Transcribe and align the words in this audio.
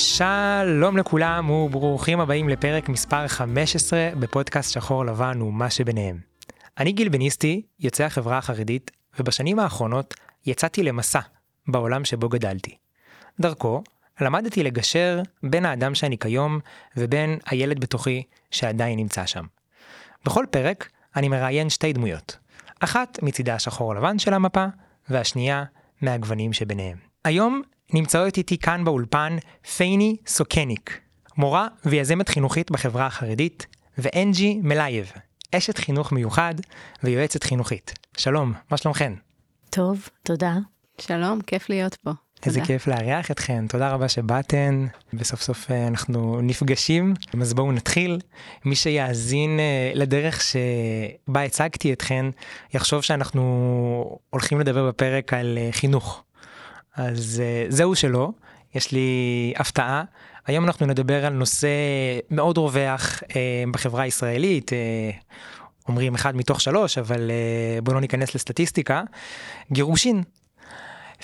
שלום 0.00 0.96
לכולם 0.96 1.50
וברוכים 1.50 2.20
הבאים 2.20 2.48
לפרק 2.48 2.88
מספר 2.88 3.28
15 3.28 4.10
בפודקאסט 4.20 4.72
שחור 4.72 5.04
לבן 5.04 5.42
ומה 5.42 5.70
שביניהם. 5.70 6.18
אני 6.78 6.92
גיל 6.92 7.08
בניסטי, 7.08 7.62
יוצא 7.80 8.04
החברה 8.04 8.38
החרדית, 8.38 8.90
ובשנים 9.18 9.58
האחרונות 9.58 10.14
יצאתי 10.46 10.82
למסע 10.82 11.20
בעולם 11.68 12.04
שבו 12.04 12.28
גדלתי. 12.28 12.76
דרכו 13.40 13.82
למדתי 14.20 14.62
לגשר 14.62 15.20
בין 15.42 15.66
האדם 15.66 15.94
שאני 15.94 16.18
כיום 16.18 16.60
ובין 16.96 17.38
הילד 17.46 17.80
בתוכי 17.80 18.22
שעדיין 18.50 18.98
נמצא 18.98 19.26
שם. 19.26 19.44
בכל 20.24 20.44
פרק 20.50 20.90
אני 21.16 21.28
מראיין 21.28 21.70
שתי 21.70 21.92
דמויות, 21.92 22.36
אחת 22.80 23.18
מצידה 23.22 23.54
השחור 23.54 23.94
לבן 23.94 24.18
של 24.18 24.34
המפה, 24.34 24.66
והשנייה 25.08 25.64
מהגוונים 26.02 26.52
שביניהם. 26.52 26.96
היום 27.24 27.62
נמצאות 27.92 28.38
איתי 28.38 28.58
כאן 28.58 28.84
באולפן 28.84 29.36
פייני 29.76 30.16
סוקניק, 30.26 31.00
מורה 31.36 31.68
ויזמת 31.84 32.28
חינוכית 32.28 32.70
בחברה 32.70 33.06
החרדית, 33.06 33.66
ואנג'י 33.98 34.60
מלייב, 34.62 35.12
אשת 35.56 35.78
חינוך 35.78 36.12
מיוחד 36.12 36.54
ויועצת 37.02 37.44
חינוכית. 37.44 37.92
שלום, 38.16 38.52
מה 38.70 38.76
שלומכן? 38.76 39.12
טוב, 39.70 40.08
תודה. 40.22 40.56
שלום, 40.98 41.40
כיף 41.40 41.68
להיות 41.68 41.94
פה. 41.94 42.10
איזה 42.46 42.60
כיף 42.60 42.86
לארח 42.86 43.30
אתכן, 43.30 43.66
תודה 43.66 43.90
רבה 43.90 44.08
שבאתן, 44.08 44.86
וסוף 45.14 45.42
סוף 45.42 45.70
אה, 45.70 45.86
אנחנו 45.86 46.40
נפגשים, 46.42 47.14
אז 47.40 47.54
בואו 47.54 47.72
נתחיל. 47.72 48.18
מי 48.64 48.74
שיאזין 48.74 49.60
אה, 49.60 49.92
לדרך 49.94 50.40
שבה 50.40 51.42
הצגתי 51.42 51.92
אתכן, 51.92 52.26
יחשוב 52.74 53.02
שאנחנו 53.02 54.18
הולכים 54.30 54.60
לדבר 54.60 54.88
בפרק 54.88 55.32
על 55.32 55.58
אה, 55.58 55.68
חינוך. 55.72 56.22
אז 57.00 57.42
זהו 57.68 57.94
שלא, 57.94 58.30
יש 58.74 58.92
לי 58.92 59.52
הפתעה. 59.56 60.04
היום 60.46 60.64
אנחנו 60.64 60.86
נדבר 60.86 61.26
על 61.26 61.32
נושא 61.32 61.68
מאוד 62.30 62.58
רווח 62.58 63.22
בחברה 63.70 64.02
הישראלית, 64.02 64.70
אומרים 65.88 66.14
אחד 66.14 66.36
מתוך 66.36 66.60
שלוש, 66.60 66.98
אבל 66.98 67.30
בואו 67.82 67.94
לא 67.94 68.00
ניכנס 68.00 68.34
לסטטיסטיקה, 68.34 69.02
גירושין. 69.72 70.22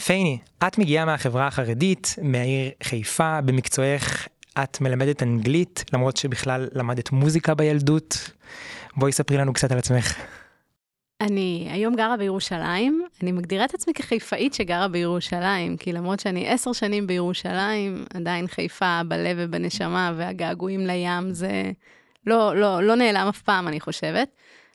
פייני, 0.05 0.39
את 0.67 0.79
מגיעה 0.79 1.05
מהחברה 1.05 1.47
החרדית, 1.47 2.15
מהעיר 2.23 2.71
חיפה, 2.83 3.41
במקצועך 3.41 4.29
את 4.63 4.81
מלמדת 4.81 5.23
אנגלית, 5.23 5.85
למרות 5.93 6.17
שבכלל 6.17 6.69
למדת 6.73 7.13
מוזיקה 7.13 7.55
בילדות. 7.55 8.31
בואי 8.97 9.13
ספרי 9.13 9.37
לנו 9.37 9.53
קצת 9.53 9.73
על 9.73 9.79
עצמך. 9.79 10.15
אני 11.21 11.69
היום 11.71 11.95
גרה 11.95 12.17
בירושלים, 12.17 13.03
אני 13.23 13.33
מגדירה 13.33 13.65
את 13.65 13.75
עצמי 13.75 13.95
כחיפאית 13.95 14.55
שגרה 14.55 14.89
בירושלים, 14.89 15.77
כי 15.77 15.93
למרות 15.93 16.21
שאני 16.21 16.49
עשר 16.49 16.73
שנים 16.73 17.07
בירושלים, 17.07 18.05
עדיין 18.15 18.47
חיפה 18.47 19.01
בלב 19.09 19.37
ובנשמה, 19.41 20.13
והגעגועים 20.17 20.87
לים 20.87 21.33
זה 21.33 21.73
לא, 22.27 22.57
לא, 22.57 22.83
לא 22.83 22.95
נעלם 22.95 23.27
אף 23.29 23.43
פעם, 23.43 23.69
אני 23.69 23.81
חושבת. 23.81 24.29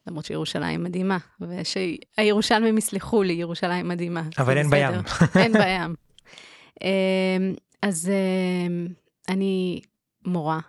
למרות 0.07 0.25
שירושלים 0.25 0.83
מדהימה, 0.83 1.17
ושהירושלמים 1.41 2.77
יסלחו 2.77 3.23
לי, 3.23 3.33
ירושלים 3.33 3.87
מדהימה. 3.87 4.23
אבל 4.37 4.57
אין 4.57 4.69
בים. 4.69 4.91
אין 5.41 5.53
בים. 5.53 5.95
אמ, 6.83 7.53
אז 7.81 8.09
אמ, 8.09 8.87
אני 9.29 9.81
מורה, 10.25 10.59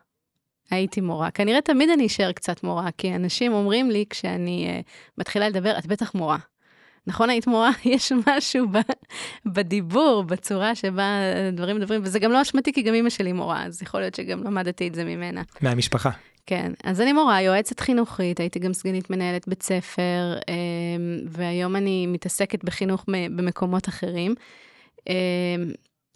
הייתי 0.73 1.01
מורה. 1.01 1.31
כנראה 1.31 1.61
תמיד 1.61 1.91
אני 1.91 2.07
אשאר 2.07 2.33
קצת 2.33 2.63
מורה, 2.63 2.89
כי 2.99 3.15
אנשים 3.15 3.53
אומרים 3.53 3.91
לי 3.91 4.05
כשאני 4.11 4.81
uh, 4.81 4.91
מתחילה 5.19 5.49
לדבר, 5.49 5.79
את 5.79 5.87
בטח 5.87 6.15
מורה. 6.15 6.39
נכון, 7.07 7.31
היית 7.31 7.47
מורה? 7.47 7.71
יש 7.85 8.13
משהו 8.29 8.69
ב, 8.69 8.79
בדיבור, 9.47 10.25
בצורה 10.27 10.75
שבה 10.75 11.05
דברים 11.53 11.77
מדברים, 11.77 12.01
וזה 12.05 12.19
גם 12.19 12.33
לא 12.33 12.43
אשמתי, 12.43 12.73
כי 12.73 12.83
גם 12.83 12.95
אימא 12.95 13.11
שלי 13.11 13.33
מורה, 13.33 13.65
אז 13.65 13.83
יכול 13.83 14.01
להיות 14.01 14.15
שגם 14.15 14.45
למדתי 14.45 14.89
את 14.89 14.95
זה 14.95 15.05
ממנה. 15.05 15.43
מהמשפחה. 15.61 16.11
כן, 16.47 16.73
אז 16.85 17.01
אני 17.01 17.13
מורה, 17.13 17.43
יועצת 17.43 17.81
חינוכית, 17.81 18.41
הייתי 18.41 18.59
גם 18.59 18.73
סגנית 18.73 19.11
מנהלת 19.11 19.49
בית 19.49 19.63
ספר, 19.63 20.35
אמ, 20.49 21.19
והיום 21.29 21.77
אני 21.77 22.07
מתעסקת 22.07 22.65
בחינוך 22.65 23.05
במקומות 23.09 23.89
אחרים. 23.89 24.35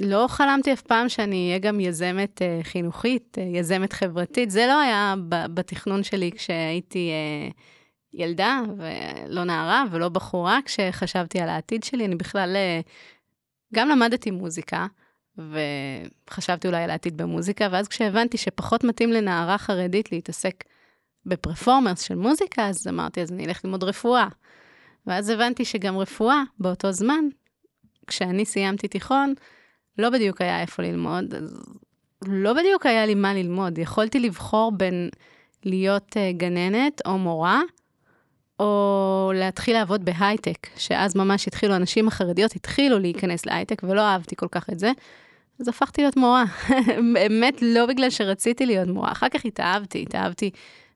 לא 0.00 0.26
חלמתי 0.28 0.72
אף 0.72 0.82
פעם 0.82 1.08
שאני 1.08 1.46
אהיה 1.48 1.58
גם 1.58 1.80
יזמת 1.80 2.42
אה, 2.42 2.60
חינוכית, 2.62 3.38
אה, 3.38 3.42
יזמת 3.42 3.92
חברתית, 3.92 4.50
זה 4.50 4.66
לא 4.66 4.80
היה 4.80 5.14
בתכנון 5.28 6.02
שלי 6.02 6.30
כשהייתי 6.32 7.10
אה, 7.10 7.48
ילדה, 8.12 8.60
ולא 8.78 9.44
נערה 9.44 9.84
ולא 9.90 10.08
בחורה, 10.08 10.58
כשחשבתי 10.64 11.40
על 11.40 11.48
העתיד 11.48 11.84
שלי, 11.84 12.06
אני 12.06 12.14
בכלל 12.14 12.56
גם 13.74 13.88
למדתי 13.88 14.30
מוזיקה. 14.30 14.86
וחשבתי 15.38 16.68
אולי 16.68 16.82
על 16.82 16.90
העתיד 16.90 17.16
במוזיקה, 17.16 17.68
ואז 17.72 17.88
כשהבנתי 17.88 18.36
שפחות 18.36 18.84
מתאים 18.84 19.12
לנערה 19.12 19.58
חרדית 19.58 20.12
להתעסק 20.12 20.64
בפרפורמרס 21.26 22.00
של 22.00 22.14
מוזיקה, 22.14 22.68
אז 22.68 22.86
אמרתי, 22.88 23.22
אז 23.22 23.32
אני 23.32 23.46
אלך 23.46 23.64
ללמוד 23.64 23.84
רפואה. 23.84 24.28
ואז 25.06 25.28
הבנתי 25.28 25.64
שגם 25.64 25.98
רפואה, 25.98 26.42
באותו 26.58 26.92
זמן, 26.92 27.24
כשאני 28.06 28.44
סיימתי 28.44 28.88
תיכון, 28.88 29.34
לא 29.98 30.10
בדיוק 30.10 30.40
היה 30.40 30.60
איפה 30.60 30.82
ללמוד, 30.82 31.34
אז 31.34 31.62
לא 32.26 32.52
בדיוק 32.52 32.86
היה 32.86 33.06
לי 33.06 33.14
מה 33.14 33.34
ללמוד. 33.34 33.78
יכולתי 33.78 34.20
לבחור 34.20 34.72
בין 34.76 35.08
להיות 35.64 36.16
uh, 36.16 36.36
גננת 36.36 37.02
או 37.06 37.18
מורה, 37.18 37.60
או 38.60 39.32
להתחיל 39.34 39.76
לעבוד 39.76 40.04
בהייטק, 40.04 40.66
שאז 40.76 41.16
ממש 41.16 41.46
התחילו, 41.46 41.74
הנשים 41.74 42.08
החרדיות 42.08 42.56
התחילו 42.56 42.98
להיכנס 42.98 43.46
להייטק, 43.46 43.82
ולא 43.82 44.00
אהבתי 44.00 44.36
כל 44.36 44.48
כך 44.50 44.70
את 44.70 44.78
זה. 44.78 44.92
אז 45.60 45.68
הפכתי 45.68 46.02
להיות 46.02 46.16
מורה. 46.16 46.44
באמת 47.14 47.62
לא 47.62 47.86
בגלל 47.86 48.10
שרציתי 48.10 48.66
להיות 48.66 48.88
מורה, 48.88 49.12
אחר 49.12 49.28
כך 49.28 49.44
התאהבתי, 49.44 50.02
התאהבתי 50.02 50.50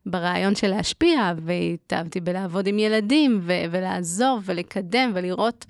ברעיון 0.07 0.55
של 0.55 0.69
להשפיע, 0.69 1.33
והתאהבתי 1.37 2.21
בלעבוד 2.21 2.67
עם 2.67 2.79
ילדים, 2.79 3.41
ו- 3.43 3.65
ולעזור, 3.71 4.41
ולקדם, 4.45 5.11
ולראות 5.15 5.67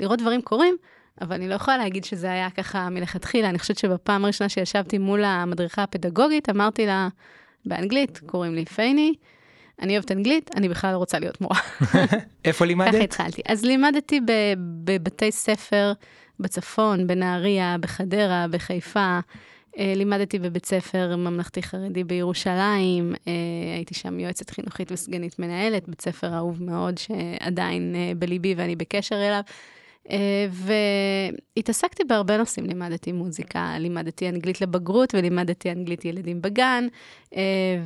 לראות 0.00 0.18
דברים 0.18 0.42
קורים, 0.42 0.76
אבל 1.20 1.34
אני 1.34 1.48
לא 1.48 1.54
יכולה 1.54 1.76
להגיד 1.76 2.04
שזה 2.04 2.30
היה 2.30 2.50
ככה 2.50 2.88
מלכתחילה. 2.88 3.48
אני 3.48 3.58
חושבת 3.58 3.78
שבפעם 3.78 4.24
הראשונה 4.24 4.48
שישבתי 4.48 4.98
מול 4.98 5.24
המדריכה 5.24 5.82
הפדגוגית, 5.82 6.48
אמרתי 6.48 6.86
לה, 6.86 7.08
באנגלית, 7.64 8.20
קוראים 8.26 8.54
לי 8.54 8.64
פייני, 8.64 9.14
אני 9.82 9.92
אוהבת 9.92 10.12
אנגלית, 10.12 10.50
אני 10.56 10.68
בכלל 10.68 10.92
לא 10.92 10.96
רוצה 10.96 11.18
להיות 11.18 11.40
מורה. 11.40 11.58
איפה 12.44 12.64
לימדת? 12.64 12.94
ככה 12.94 13.04
התחלתי. 13.04 13.42
אז 13.48 13.64
לימדתי 13.64 14.20
בבתי 14.84 15.32
ספר 15.32 15.92
בצפון, 16.40 17.06
בנהריה, 17.06 17.76
בחדרה, 17.80 18.46
בחיפה. 18.50 19.18
אה, 19.78 19.92
לימדתי 19.96 20.38
בבית 20.38 20.66
ספר 20.66 21.16
ממלכתי 21.16 21.62
חרדי 21.62 22.04
בירושלים, 22.04 23.14
אה, 23.26 23.32
הייתי 23.74 23.94
שם 23.94 24.20
יועצת 24.20 24.50
חינוכית 24.50 24.92
וסגנית 24.92 25.38
מנהלת, 25.38 25.88
בית 25.88 26.00
ספר 26.00 26.34
אהוב 26.34 26.62
מאוד 26.62 26.98
שעדיין 26.98 27.94
אה, 27.94 28.12
בליבי 28.16 28.54
ואני 28.56 28.76
בקשר 28.76 29.16
אליו. 29.16 29.40
והתעסקתי 30.50 32.04
בהרבה 32.04 32.36
נושאים, 32.36 32.66
לימדתי 32.66 33.12
מוזיקה, 33.12 33.74
לימדתי 33.78 34.28
אנגלית 34.28 34.60
לבגרות 34.60 35.14
ולימדתי 35.14 35.70
אנגלית 35.72 36.04
ילדים 36.04 36.42
בגן, 36.42 36.86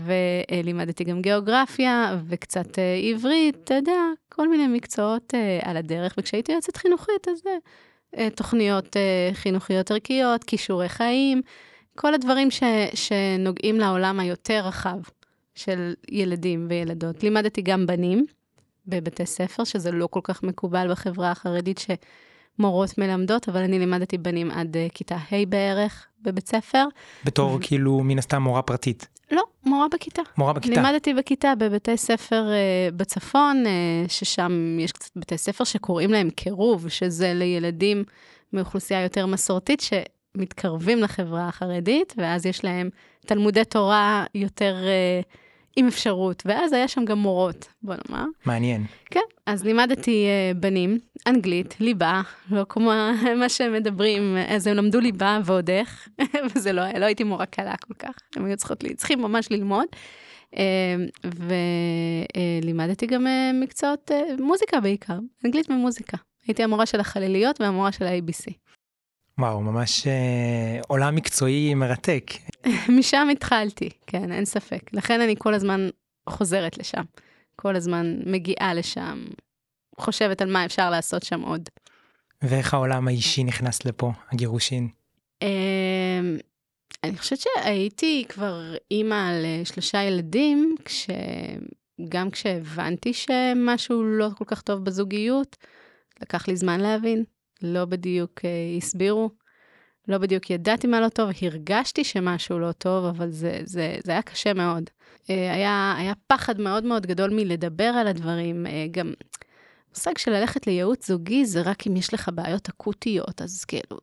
ולימדתי 0.05 1.05
גם 1.05 1.23
גיאוגרפיה 1.23 2.19
וקצת 2.29 2.79
עברית, 3.11 3.57
אתה 3.65 3.75
יודע, 3.75 4.01
כל 4.29 4.49
מיני 4.49 4.67
מקצועות 4.67 5.35
על 5.63 5.77
הדרך, 5.77 6.15
וכשהייתי 6.19 6.53
יועצת 6.53 6.77
חינוכית, 6.77 7.29
אז 7.29 7.43
אה, 8.17 8.31
תוכניות 8.31 8.97
אה, 8.97 9.31
חינוכיות 9.35 9.91
ערכיות, 9.91 10.45
כישורי 10.45 10.89
חיים, 10.89 11.43
כל 11.95 12.15
הדברים 12.15 12.51
ש, 12.51 12.63
שנוגעים 12.95 13.81
לעולם 13.81 14.21
היותר 14.21 14.63
רחב 14.65 14.99
של 15.55 15.95
ילדים 16.09 16.67
וילדות. 16.69 17.23
לימדתי 17.23 17.63
גם 17.63 17.87
בנים 17.87 18.27
בבתי 18.87 19.27
ספר, 19.27 19.65
שזה 19.65 19.93
לא 19.93 20.07
כל 20.07 20.21
כך 20.23 20.43
מקובל 20.43 20.91
בחברה 20.91 21.31
החרדית 21.31 21.81
שמורות 22.59 22.99
מלמדות, 22.99 23.49
אבל 23.49 23.61
אני 23.61 23.79
לימדתי 23.79 24.19
בנים 24.19 24.51
עד 24.51 24.77
uh, 24.77 24.93
כיתה 24.95 25.17
ה' 25.17 25.47
בערך 25.49 26.07
בבית 26.23 26.49
ספר. 26.49 26.85
בתור 27.25 27.53
ו... 27.53 27.59
כאילו 27.61 28.01
מן 28.01 28.19
הסתם 28.19 28.43
מורה 28.43 28.63
פרטית. 28.63 29.09
לא, 29.31 29.43
מורה 29.65 29.87
בכיתה. 29.89 30.23
מורה 30.37 30.53
בכיתה. 30.53 30.83
לימדתי 30.83 31.15
בכיתה 31.15 31.55
בבתי 31.59 31.97
ספר 31.97 32.45
uh, 32.49 32.95
בצפון, 32.95 33.65
uh, 33.65 34.11
ששם 34.11 34.79
יש 34.81 34.93
קצת 34.93 35.11
בתי 35.17 35.39
ספר 35.39 35.65
שקוראים 35.65 36.11
להם 36.11 36.31
קירוב, 36.31 36.89
שזה 36.89 37.33
לילדים 37.35 38.05
מאוכלוסייה 38.53 39.03
יותר 39.03 39.27
מסורתית, 39.27 39.81
שמתקרבים 39.81 40.99
לחברה 40.99 41.49
החרדית, 41.49 42.15
ואז 42.17 42.47
יש 42.47 42.65
להם 42.65 42.91
תלמודי 43.27 43.65
תורה 43.65 44.25
יותר 44.35 44.77
uh, 44.83 45.42
עם 45.77 45.87
אפשרות, 45.87 46.43
ואז 46.47 46.73
היה 46.73 46.89
שם 46.89 47.05
גם 47.05 47.19
מורות, 47.19 47.69
בוא 47.83 47.95
נאמר. 48.09 48.25
מעניין. 48.47 48.85
כן, 49.05 49.21
אז 49.47 49.65
לימדתי 49.65 50.27
uh, 50.27 50.57
בנים, 50.57 50.99
אנגלית, 51.27 51.77
ליבה, 51.81 52.23
לא 52.51 52.67
כמו 52.69 52.93
מה 53.41 53.49
שהם 53.49 53.73
מדברים, 53.73 54.37
אז 54.49 54.67
הם 54.67 54.77
למדו 54.77 55.01
ליבה 55.01 55.39
ועוד 55.45 55.71
איך, 55.71 56.09
וזה 56.55 56.73
לא, 56.73 56.83
לא 56.99 57.05
הייתי 57.05 57.25
מורה 57.25 57.47
קלה 57.47 57.75
כל 57.77 57.95
כך, 57.95 58.15
הם 58.37 58.45
היו 58.45 58.57
צריכות, 58.57 58.85
צריכים 58.97 59.23
ממש 59.23 59.51
ללמוד. 59.51 59.87
Uh, 60.53 60.55
ולימדתי 62.63 63.07
uh, 63.07 63.09
גם 63.09 63.27
uh, 63.27 63.31
מקצועות 63.63 64.11
uh, 64.11 64.43
מוזיקה 64.43 64.81
בעיקר, 64.81 65.19
אנגלית 65.45 65.71
ומוזיקה. 65.71 66.17
הייתי 66.47 66.63
המורה 66.63 66.87
של 66.87 67.01
החליליות 67.01 67.61
והמורה 67.61 67.93
של 67.93 68.05
ה-ABC. 68.05 68.53
וואו, 69.39 69.61
ממש 69.61 70.07
אה, 70.07 70.81
עולם 70.89 71.15
מקצועי 71.15 71.75
מרתק. 71.75 72.31
משם 72.99 73.29
התחלתי, 73.33 73.89
כן, 74.07 74.33
אין 74.33 74.45
ספק. 74.45 74.93
לכן 74.93 75.21
אני 75.21 75.35
כל 75.39 75.55
הזמן 75.55 75.89
חוזרת 76.29 76.79
לשם. 76.79 77.03
כל 77.57 77.77
הזמן 77.77 78.17
מגיעה 78.27 78.75
לשם, 78.75 79.25
חושבת 79.99 80.43
על 80.43 80.53
מה 80.53 80.65
אפשר 80.65 80.91
לעשות 80.91 81.23
שם 81.23 81.41
עוד. 81.41 81.69
ואיך 82.43 82.75
העולם 82.75 83.09
האישי 83.09 83.45
נכנס 83.45 83.85
לפה, 83.85 84.13
הגירושין? 84.33 84.89
אמ, 85.43 86.37
אני 87.05 87.19
חושבת 87.19 87.39
שהייתי 87.41 88.25
כבר 88.29 88.75
אימא 88.91 89.31
לשלושה 89.43 90.03
ילדים, 90.03 90.77
כש... 90.85 91.11
גם 92.09 92.31
כשהבנתי 92.31 93.13
שמשהו 93.13 94.05
לא 94.05 94.29
כל 94.39 94.45
כך 94.45 94.63
טוב 94.63 94.85
בזוגיות, 94.85 95.57
לקח 96.23 96.49
לי 96.49 96.57
זמן 96.57 96.81
להבין, 96.81 97.25
לא 97.63 97.85
בדיוק 97.85 98.41
uh, 98.41 98.77
הסבירו, 98.77 99.31
לא 100.09 100.19
בדיוק 100.19 100.51
ידעתי 100.51 100.87
מה 100.87 101.01
לא 101.01 101.09
טוב, 101.09 101.31
הרגשתי 101.43 102.05
שמשהו 102.05 102.59
לא 102.59 102.73
טוב, 102.73 103.05
אבל 103.05 103.31
זה, 103.31 103.61
זה, 103.65 103.97
זה 104.05 104.13
היה 104.13 104.23
קשה 104.23 104.55
מאוד. 104.55 104.91
Uh, 105.23 105.27
היה, 105.29 105.95
היה 105.99 106.13
פחד 106.27 106.61
מאוד 106.61 106.85
מאוד 106.85 107.07
גדול 107.07 107.31
מלדבר 107.31 107.85
על 107.85 108.07
הדברים, 108.07 108.67
uh, 108.67 108.71
גם 108.91 109.13
מושג 109.91 110.19
של 110.19 110.31
ללכת 110.31 110.67
לייעוץ 110.67 111.09
זוגי 111.09 111.45
זה 111.45 111.63
רק 111.63 111.87
אם 111.87 111.97
יש 111.97 112.15
לך 112.15 112.31
בעיות 112.35 112.69
אקוטיות, 112.69 113.43
אז 113.43 113.65
כאילו, 113.65 113.99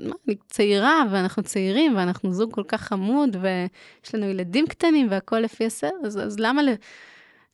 מה, 0.00 0.14
אני 0.28 0.36
צעירה 0.48 1.02
ואנחנו 1.10 1.42
צעירים 1.42 1.96
ואנחנו 1.96 2.32
זוג 2.32 2.54
כל 2.54 2.64
כך 2.68 2.80
חמוד 2.80 3.36
ויש 3.36 4.14
לנו 4.14 4.26
ילדים 4.26 4.66
קטנים 4.66 5.06
והכל 5.10 5.38
לפי 5.38 5.66
הסדר, 5.66 5.90
אז, 6.04 6.18
אז 6.18 6.40
למה, 6.40 6.62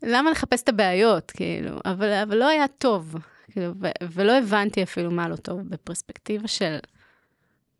למה 0.02 0.30
לחפש 0.30 0.62
את 0.62 0.68
הבעיות, 0.68 1.30
כאילו? 1.30 1.78
אבל, 1.84 2.12
אבל 2.12 2.36
לא 2.36 2.48
היה 2.48 2.68
טוב, 2.68 3.14
כאילו, 3.52 3.72
ו, 3.80 3.86
ולא 4.02 4.38
הבנתי 4.38 4.82
אפילו 4.82 5.10
מה 5.10 5.28
לא 5.28 5.36
טוב 5.36 5.60
בפרספקטיבה 5.68 6.48
של 6.48 6.76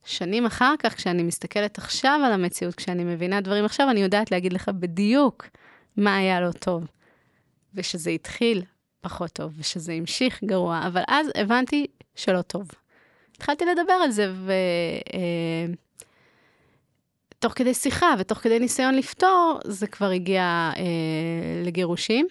שנים 0.05 0.47
אחר 0.47 0.75
כך, 0.79 0.95
כשאני 0.95 1.23
מסתכלת 1.23 1.79
עכשיו 1.79 2.21
על 2.27 2.33
המציאות, 2.33 2.75
כשאני 2.75 3.05
מבינה 3.05 3.41
דברים 3.41 3.65
עכשיו, 3.65 3.91
אני 3.91 4.01
יודעת 4.01 4.31
להגיד 4.31 4.53
לך 4.53 4.69
בדיוק 4.69 5.47
מה 5.97 6.17
היה 6.17 6.41
לא 6.41 6.53
טוב. 6.53 6.87
ושזה 7.75 8.11
התחיל 8.11 8.63
פחות 9.01 9.31
טוב, 9.31 9.53
ושזה 9.59 9.93
המשיך 9.93 10.45
גרוע, 10.45 10.81
אבל 10.87 11.03
אז 11.09 11.27
הבנתי 11.35 11.87
שלא 12.15 12.43
טוב. 12.43 12.69
התחלתי 13.37 13.65
לדבר 13.65 13.93
על 13.93 14.11
זה, 14.11 14.33
ותוך 17.39 17.53
אה, 17.53 17.57
כדי 17.57 17.75
שיחה 17.75 18.15
ותוך 18.19 18.39
כדי 18.39 18.59
ניסיון 18.59 18.95
לפתור, 18.95 19.59
זה 19.65 19.87
כבר 19.87 20.11
הגיע 20.11 20.73
אה, 20.77 20.83
לגירושים. 21.65 22.27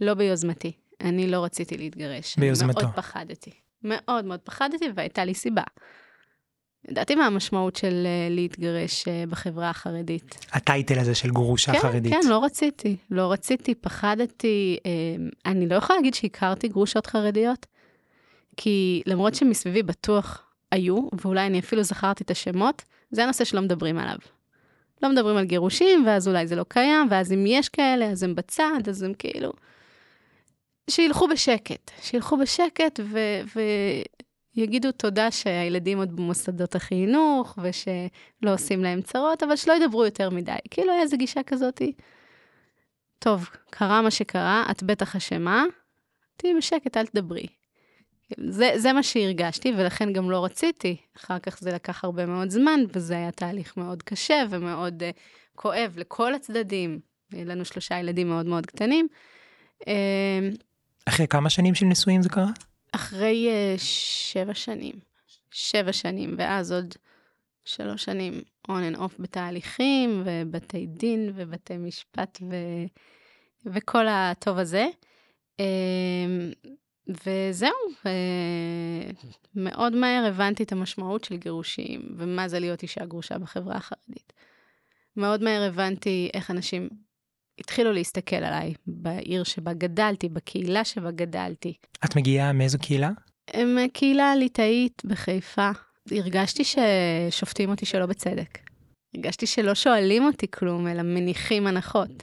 לא 0.00 0.14
ביוזמתי. 0.14 0.72
אני 1.00 1.26
לא 1.26 1.44
רציתי 1.44 1.76
להתגרש. 1.76 2.36
ביוזמתו. 2.38 2.80
מאוד 2.80 2.94
פחדתי. 2.94 3.50
מאוד 3.82 4.24
מאוד 4.24 4.40
פחדתי, 4.40 4.84
והייתה 4.94 5.24
לי 5.24 5.34
סיבה. 5.34 5.62
ידעתי 6.88 7.14
מה 7.14 7.26
המשמעות 7.26 7.76
של 7.76 8.06
uh, 8.06 8.34
להתגרש 8.34 9.02
uh, 9.02 9.30
בחברה 9.30 9.70
החרדית. 9.70 10.46
הטייטל 10.52 10.98
הזה 10.98 11.14
של 11.14 11.30
גרושה 11.30 11.72
כן, 11.72 11.78
חרדית. 11.78 12.12
כן, 12.12 12.28
לא 12.28 12.44
רציתי. 12.44 12.96
לא 13.10 13.32
רציתי, 13.32 13.74
פחדתי. 13.74 14.78
Uh, 14.78 15.34
אני 15.46 15.68
לא 15.68 15.74
יכולה 15.74 15.98
להגיד 15.98 16.14
שהכרתי 16.14 16.68
גרושות 16.68 17.06
חרדיות, 17.06 17.66
כי 18.56 19.02
למרות 19.06 19.34
שמסביבי 19.34 19.82
בטוח 19.82 20.42
היו, 20.72 21.08
ואולי 21.12 21.46
אני 21.46 21.58
אפילו 21.58 21.82
זכרתי 21.82 22.24
את 22.24 22.30
השמות, 22.30 22.82
זה 23.10 23.24
הנושא 23.24 23.44
שלא 23.44 23.60
מדברים 23.60 23.98
עליו. 23.98 24.16
לא 25.02 25.08
מדברים 25.08 25.36
על 25.36 25.44
גירושים, 25.44 26.06
ואז 26.06 26.28
אולי 26.28 26.46
זה 26.46 26.56
לא 26.56 26.64
קיים, 26.68 27.06
ואז 27.10 27.32
אם 27.32 27.44
יש 27.46 27.68
כאלה, 27.68 28.06
אז 28.06 28.22
הם 28.22 28.34
בצד, 28.34 28.88
אז 28.88 29.02
הם 29.02 29.14
כאילו... 29.18 29.52
שילכו 30.90 31.28
בשקט, 31.28 31.90
שילכו 32.02 32.36
בשקט 32.36 33.00
ו- 33.02 33.60
ויגידו 34.56 34.92
תודה 34.92 35.30
שהילדים 35.30 35.98
עוד 35.98 36.16
במוסדות 36.16 36.74
החינוך, 36.74 37.58
ושלא 37.62 38.54
עושים 38.54 38.82
להם 38.82 39.02
צרות, 39.02 39.42
אבל 39.42 39.56
שלא 39.56 39.72
ידברו 39.72 40.04
יותר 40.04 40.30
מדי. 40.30 40.52
כאילו 40.70 40.92
היה 40.92 41.02
איזו 41.02 41.16
גישה 41.16 41.42
כזאתי. 41.42 41.92
טוב, 43.18 43.48
קרה 43.70 44.02
מה 44.02 44.10
שקרה, 44.10 44.64
את 44.70 44.82
בטח 44.82 45.16
אשמה, 45.16 45.64
תהיי 46.36 46.54
בשקט, 46.54 46.96
אל 46.96 47.06
תדברי. 47.06 47.46
זה, 48.48 48.70
זה 48.76 48.92
מה 48.92 49.02
שהרגשתי, 49.02 49.72
ולכן 49.76 50.12
גם 50.12 50.30
לא 50.30 50.44
רציתי. 50.44 50.96
אחר 51.16 51.38
כך 51.38 51.58
זה 51.60 51.72
לקח 51.72 52.04
הרבה 52.04 52.26
מאוד 52.26 52.50
זמן, 52.50 52.80
וזה 52.92 53.16
היה 53.16 53.30
תהליך 53.30 53.76
מאוד 53.76 54.02
קשה 54.02 54.42
ומאוד 54.50 55.02
uh, 55.02 55.06
כואב 55.54 55.94
לכל 55.96 56.34
הצדדים. 56.34 57.00
היו 57.32 57.44
לנו 57.44 57.64
שלושה 57.64 57.98
ילדים 57.98 58.28
מאוד 58.28 58.46
מאוד 58.46 58.66
קטנים. 58.66 59.08
Uh, 59.82 59.86
אחרי 61.06 61.28
כמה 61.28 61.50
שנים 61.50 61.74
של 61.74 61.86
נישואים 61.86 62.22
זה 62.22 62.28
קרה? 62.28 62.50
אחרי 62.92 63.48
uh, 63.48 63.80
שבע 63.80 64.54
שנים. 64.54 64.94
שבע 65.50 65.92
שנים, 65.92 66.34
ואז 66.38 66.72
עוד 66.72 66.94
שלוש 67.64 68.04
שנים 68.04 68.42
on 68.68 68.94
and 68.94 68.96
off 68.96 69.12
בתהליכים, 69.18 70.22
ובתי 70.24 70.86
דין, 70.86 71.32
ובתי 71.34 71.76
משפט, 71.76 72.38
ו... 72.50 72.54
וכל 73.66 74.06
הטוב 74.08 74.58
הזה. 74.58 74.86
Uh, 75.60 76.70
וזהו, 77.08 77.72
ומאוד 79.56 79.96
מהר 79.96 80.26
הבנתי 80.26 80.62
את 80.62 80.72
המשמעות 80.72 81.24
של 81.24 81.36
גירושים, 81.36 82.14
ומה 82.16 82.48
זה 82.48 82.58
להיות 82.58 82.82
אישה 82.82 83.04
גרושה 83.04 83.38
בחברה 83.38 83.76
החרדית. 83.76 84.32
מאוד 85.16 85.42
מהר 85.42 85.62
הבנתי 85.62 86.30
איך 86.34 86.50
אנשים 86.50 86.88
התחילו 87.58 87.92
להסתכל 87.92 88.36
עליי 88.36 88.74
בעיר 88.86 89.44
שבה 89.44 89.72
גדלתי, 89.72 90.28
בקהילה 90.28 90.84
שבה 90.84 91.10
גדלתי. 91.10 91.74
את 92.04 92.16
מגיעה 92.16 92.52
מאיזו 92.52 92.78
קהילה? 92.78 93.10
קהילה 93.92 94.36
ליטאית 94.36 95.02
בחיפה. 95.04 95.70
הרגשתי 96.10 96.62
ששופטים 96.64 97.70
אותי 97.70 97.86
שלא 97.86 98.06
בצדק. 98.06 98.58
הרגשתי 99.14 99.46
שלא 99.46 99.74
שואלים 99.74 100.24
אותי 100.24 100.50
כלום, 100.50 100.86
אלא 100.86 101.02
מניחים 101.02 101.66
הנחות. 101.66 102.22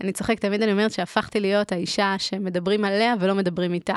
אני 0.00 0.12
צוחק, 0.12 0.38
תמיד 0.40 0.62
אני 0.62 0.72
אומרת 0.72 0.90
שהפכתי 0.90 1.40
להיות 1.40 1.72
האישה 1.72 2.14
שמדברים 2.18 2.84
עליה 2.84 3.14
ולא 3.20 3.34
מדברים 3.34 3.72
איתה. 3.72 3.94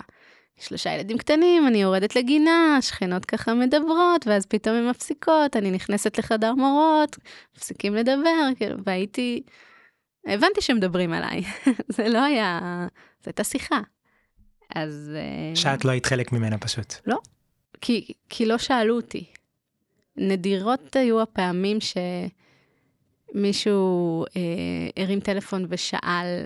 שלושה 0.59 0.93
ילדים 0.93 1.17
קטנים, 1.17 1.67
אני 1.67 1.81
יורדת 1.81 2.15
לגינה, 2.15 2.77
שכנות 2.81 3.25
ככה 3.25 3.53
מדברות, 3.53 4.27
ואז 4.27 4.45
פתאום 4.45 4.75
הן 4.75 4.89
מפסיקות, 4.89 5.55
אני 5.55 5.71
נכנסת 5.71 6.17
לחדר 6.17 6.53
מורות, 6.53 7.17
מפסיקים 7.57 7.95
לדבר, 7.95 8.49
כאילו, 8.57 8.77
והייתי... 8.85 9.41
הבנתי 10.25 10.61
שמדברים 10.61 11.13
עליי. 11.13 11.43
זה 11.95 12.09
לא 12.09 12.23
היה... 12.23 12.59
זו 13.23 13.29
הייתה 13.29 13.43
שיחה. 13.43 13.79
אז... 14.75 15.11
אה, 15.15 15.55
שאת 15.55 15.85
לא 15.85 15.91
היית 15.91 16.05
חלק 16.05 16.31
ממנה 16.31 16.57
פשוט. 16.57 16.93
לא, 17.07 17.17
כי, 17.81 18.13
כי 18.29 18.45
לא 18.45 18.57
שאלו 18.57 18.95
אותי. 18.95 19.25
נדירות 20.17 20.95
היו 20.95 21.21
הפעמים 21.21 21.81
ש... 21.81 21.97
מישהו 23.35 24.23
אה, 24.35 25.03
הרים 25.03 25.19
טלפון 25.19 25.65
ושאל, 25.69 26.45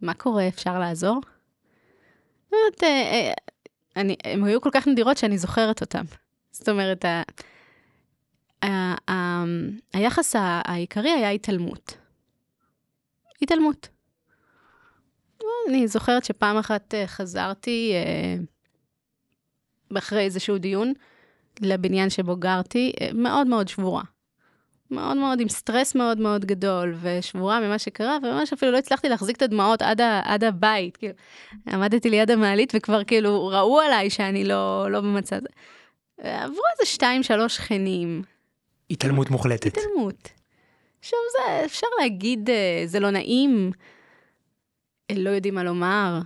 מה 0.00 0.14
קורה, 0.14 0.48
אפשר 0.48 0.78
לעזור? 0.78 1.20
זאת 2.50 2.82
אה, 2.82 2.88
אה, 2.88 3.32
אני, 3.96 4.16
הם 4.24 4.44
היו 4.44 4.60
כל 4.60 4.70
כך 4.72 4.88
נדירות 4.88 5.16
שאני 5.16 5.38
זוכרת 5.38 5.80
אותם. 5.80 6.04
זאת 6.52 6.68
אומרת, 6.68 7.04
ה, 7.04 7.22
ה, 8.62 8.94
ה, 9.10 9.44
היחס 9.92 10.34
העיקרי 10.38 11.10
היה 11.10 11.30
התעלמות. 11.30 11.96
התעלמות. 13.42 13.88
אני 15.68 15.88
זוכרת 15.88 16.24
שפעם 16.24 16.56
אחת 16.56 16.94
אה, 16.94 17.06
חזרתי 17.06 17.92
אה, 17.94 18.36
אחרי 19.98 20.20
איזשהו 20.20 20.58
דיון 20.58 20.92
לבניין 21.60 22.10
שבו 22.10 22.36
גרתי, 22.36 22.92
אה, 23.00 23.08
מאוד 23.14 23.46
מאוד 23.46 23.68
שבורה. 23.68 24.02
מאוד 24.90 25.16
מאוד, 25.16 25.40
עם 25.40 25.48
סטרס 25.48 25.94
מאוד 25.94 26.18
מאוד 26.18 26.44
גדול, 26.44 26.94
ושבורה 27.00 27.60
ממה 27.60 27.78
שקרה, 27.78 28.18
וממש 28.22 28.52
אפילו 28.52 28.72
לא 28.72 28.78
הצלחתי 28.78 29.08
להחזיק 29.08 29.36
את 29.36 29.42
הדמעות 29.42 29.82
עד, 29.82 30.00
ה, 30.00 30.20
עד 30.24 30.44
הבית. 30.44 30.96
כאילו, 30.96 31.14
עמדתי 31.66 32.10
ליד 32.10 32.30
המעלית 32.30 32.72
וכבר 32.76 33.04
כאילו 33.04 33.46
ראו 33.46 33.80
עליי 33.80 34.10
שאני 34.10 34.44
לא, 34.44 34.90
לא 34.90 35.00
במצב 35.00 35.36
הזה. 35.36 35.48
עברו 36.18 36.62
איזה 36.72 36.92
שתיים, 36.92 37.22
שלוש 37.22 37.56
שכנים. 37.56 38.22
התעלמות 38.90 39.30
מוחלטת. 39.30 39.66
התעלמות. 39.66 40.28
עכשיו 41.06 41.18
זה, 41.32 41.64
אפשר 41.64 41.86
להגיד, 42.00 42.50
אה, 42.50 42.82
זה 42.86 43.00
לא 43.00 43.10
נעים, 43.10 43.72
אה, 45.10 45.16
לא 45.18 45.30
יודעים 45.30 45.54
מה 45.54 45.64
לומר, 45.64 46.20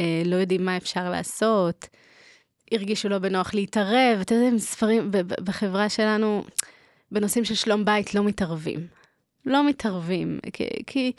אה, 0.00 0.22
לא 0.24 0.36
יודעים 0.36 0.64
מה 0.64 0.76
אפשר 0.76 1.10
לעשות, 1.10 1.88
הרגישו 2.72 3.08
לא 3.08 3.18
בנוח 3.18 3.54
להתערב, 3.54 4.18
אתה 4.20 4.34
יודע, 4.34 4.58
ספרים, 4.58 5.10
בחברה 5.44 5.88
שלנו, 5.88 6.44
בנושאים 7.12 7.44
של 7.44 7.54
שלום 7.54 7.84
בית 7.84 8.14
לא 8.14 8.24
מתערבים. 8.24 8.86
לא 9.46 9.68
מתערבים, 9.68 10.38
כי, 10.52 10.64
כי 10.86 11.12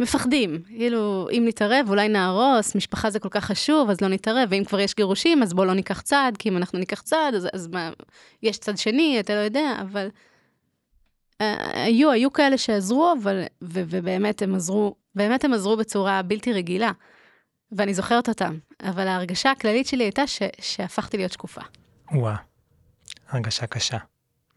מפחדים. 0.00 0.62
כאילו, 0.66 1.28
אם 1.32 1.44
נתערב, 1.46 1.86
אולי 1.88 2.08
נהרוס, 2.08 2.74
משפחה 2.74 3.10
זה 3.10 3.18
כל 3.18 3.28
כך 3.28 3.44
חשוב, 3.44 3.90
אז 3.90 4.00
לא 4.00 4.08
נתערב, 4.08 4.48
ואם 4.50 4.64
כבר 4.64 4.80
יש 4.80 4.94
גירושים, 4.94 5.42
אז 5.42 5.54
בואו 5.54 5.66
לא 5.66 5.74
ניקח 5.74 6.00
צעד, 6.00 6.36
כי 6.36 6.48
אם 6.48 6.56
אנחנו 6.56 6.78
ניקח 6.78 7.00
צעד, 7.00 7.34
אז, 7.34 7.48
אז 7.52 7.68
מה, 7.68 7.90
יש 8.42 8.58
צד 8.58 8.78
שני, 8.78 9.20
אתה 9.20 9.34
לא 9.34 9.40
יודע, 9.40 9.76
אבל... 9.80 10.08
היו, 11.72 12.10
היו 12.10 12.32
כאלה 12.32 12.58
שעזרו, 12.58 13.12
אבל, 13.22 13.42
ו, 13.62 13.82
ובאמת 13.88 14.42
הם 14.42 14.54
עזרו, 14.54 14.94
באמת 15.14 15.44
הם 15.44 15.52
עזרו 15.52 15.76
בצורה 15.76 16.22
בלתי 16.22 16.52
רגילה. 16.52 16.92
ואני 17.72 17.94
זוכרת 17.94 18.28
אותם, 18.28 18.58
אבל 18.82 19.08
ההרגשה 19.08 19.50
הכללית 19.50 19.86
שלי 19.86 20.04
הייתה 20.04 20.26
ש, 20.26 20.42
שהפכתי 20.60 21.16
להיות 21.16 21.32
שקופה. 21.32 21.60
וואו. 22.12 22.36
הרגשה 23.30 23.66
קשה, 23.66 23.98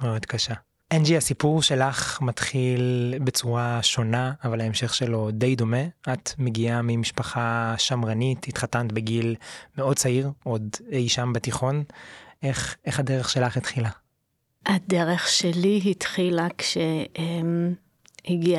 מאוד 0.01 0.25
קשה. 0.25 0.53
אנג'י, 0.93 1.17
הסיפור 1.17 1.61
שלך 1.61 2.21
מתחיל 2.21 3.13
בצורה 3.23 3.79
שונה, 3.83 4.33
אבל 4.43 4.61
ההמשך 4.61 4.93
שלו 4.93 5.31
די 5.31 5.55
דומה. 5.55 5.83
את 6.13 6.31
מגיעה 6.37 6.81
ממשפחה 6.81 7.75
שמרנית, 7.77 8.47
התחתנת 8.47 8.91
בגיל 8.91 9.35
מאוד 9.77 9.97
צעיר, 9.97 10.31
עוד 10.43 10.75
אי 10.91 11.09
שם 11.09 11.33
בתיכון. 11.33 11.83
איך, 12.43 12.77
איך 12.85 12.99
הדרך 12.99 13.29
שלך 13.29 13.57
התחילה? 13.57 13.89
הדרך 14.65 15.27
שלי 15.27 15.81
התחילה 15.85 16.47
כשהגיע 16.57 17.05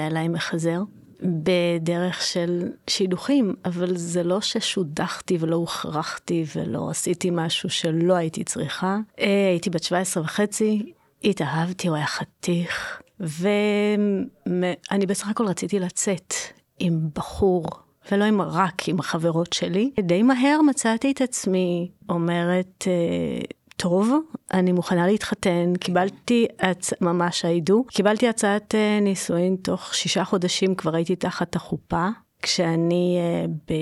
אליי 0.07 0.29
מחזר, 0.29 0.83
בדרך 1.23 2.23
של 2.23 2.69
שידוכים, 2.87 3.55
אבל 3.65 3.97
זה 3.97 4.23
לא 4.23 4.41
ששודחתי 4.41 5.37
ולא 5.41 5.57
הוכרחתי 5.57 6.45
ולא 6.57 6.91
עשיתי 6.91 7.31
משהו 7.33 7.71
שלא 7.71 8.15
הייתי 8.15 8.45
צריכה. 8.45 8.99
אה, 9.19 9.49
הייתי 9.51 9.71
בת 9.71 9.83
17 9.83 10.23
וחצי, 10.23 10.93
התאהבתי, 11.25 11.89
הוא 11.89 11.97
היה 11.97 12.07
חתיך, 12.07 13.03
ואני 13.21 15.07
בסך 15.07 15.29
הכל 15.29 15.47
רציתי 15.47 15.79
לצאת 15.79 16.35
עם 16.79 17.09
בחור, 17.15 17.67
ולא 18.13 18.25
עם 18.25 18.41
רק 18.41 18.89
עם 18.89 18.99
החברות 18.99 19.53
שלי. 19.53 19.91
די 20.01 20.23
מהר 20.23 20.61
מצאתי 20.69 21.11
את 21.11 21.21
עצמי 21.21 21.91
אומרת, 22.09 22.85
אה, 22.87 23.41
טוב, 23.81 24.13
אני 24.55 24.73
מוכנה 24.73 25.07
להתחתן, 25.07 25.73
קיבלתי, 25.81 26.47
הצ... 26.59 26.93
ממש 27.01 27.45
היידו, 27.45 27.85
קיבלתי 27.89 28.29
הצעת 28.29 28.75
אה, 28.75 28.99
נישואין 29.01 29.57
תוך 29.63 29.95
שישה 29.95 30.25
חודשים, 30.25 30.75
כבר 30.75 30.97
הייתי 30.97 31.17
תחת 31.17 31.57
החופה, 31.57 32.09
כשאני 32.43 33.19
אה, 33.21 33.75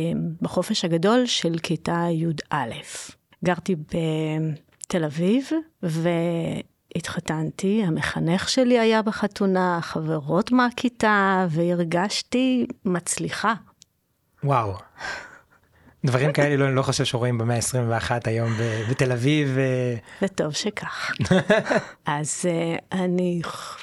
בחופש 0.43 0.85
הגדול 0.85 1.27
של 1.27 1.55
כיתה 1.63 2.07
י"א. 2.11 2.65
גרתי 3.45 3.77
בתל 3.77 5.05
אביב, 5.05 5.51
ו... 5.83 6.09
התחתנתי, 6.97 7.83
המחנך 7.87 8.49
שלי 8.49 8.79
היה 8.79 9.03
בחתונה, 9.03 9.79
חברות 9.83 10.53
מהכיתה, 10.53 11.47
והרגשתי 11.51 12.67
מצליחה. 12.85 13.55
וואו. 14.45 14.73
דברים 16.09 16.33
כאלה 16.33 16.57
לא, 16.57 16.67
אני 16.67 16.77
לא 16.77 16.83
חושב 16.83 17.05
שרואים 17.05 17.39
במאה 17.39 17.57
ה-21 17.57 18.11
היום 18.25 18.53
בתל 18.91 19.13
אביב. 19.13 19.59
וטוב 20.23 20.53
שכך. 20.53 21.11
אז 22.07 22.45
uh, 22.45 22.85
אני, 22.93 23.41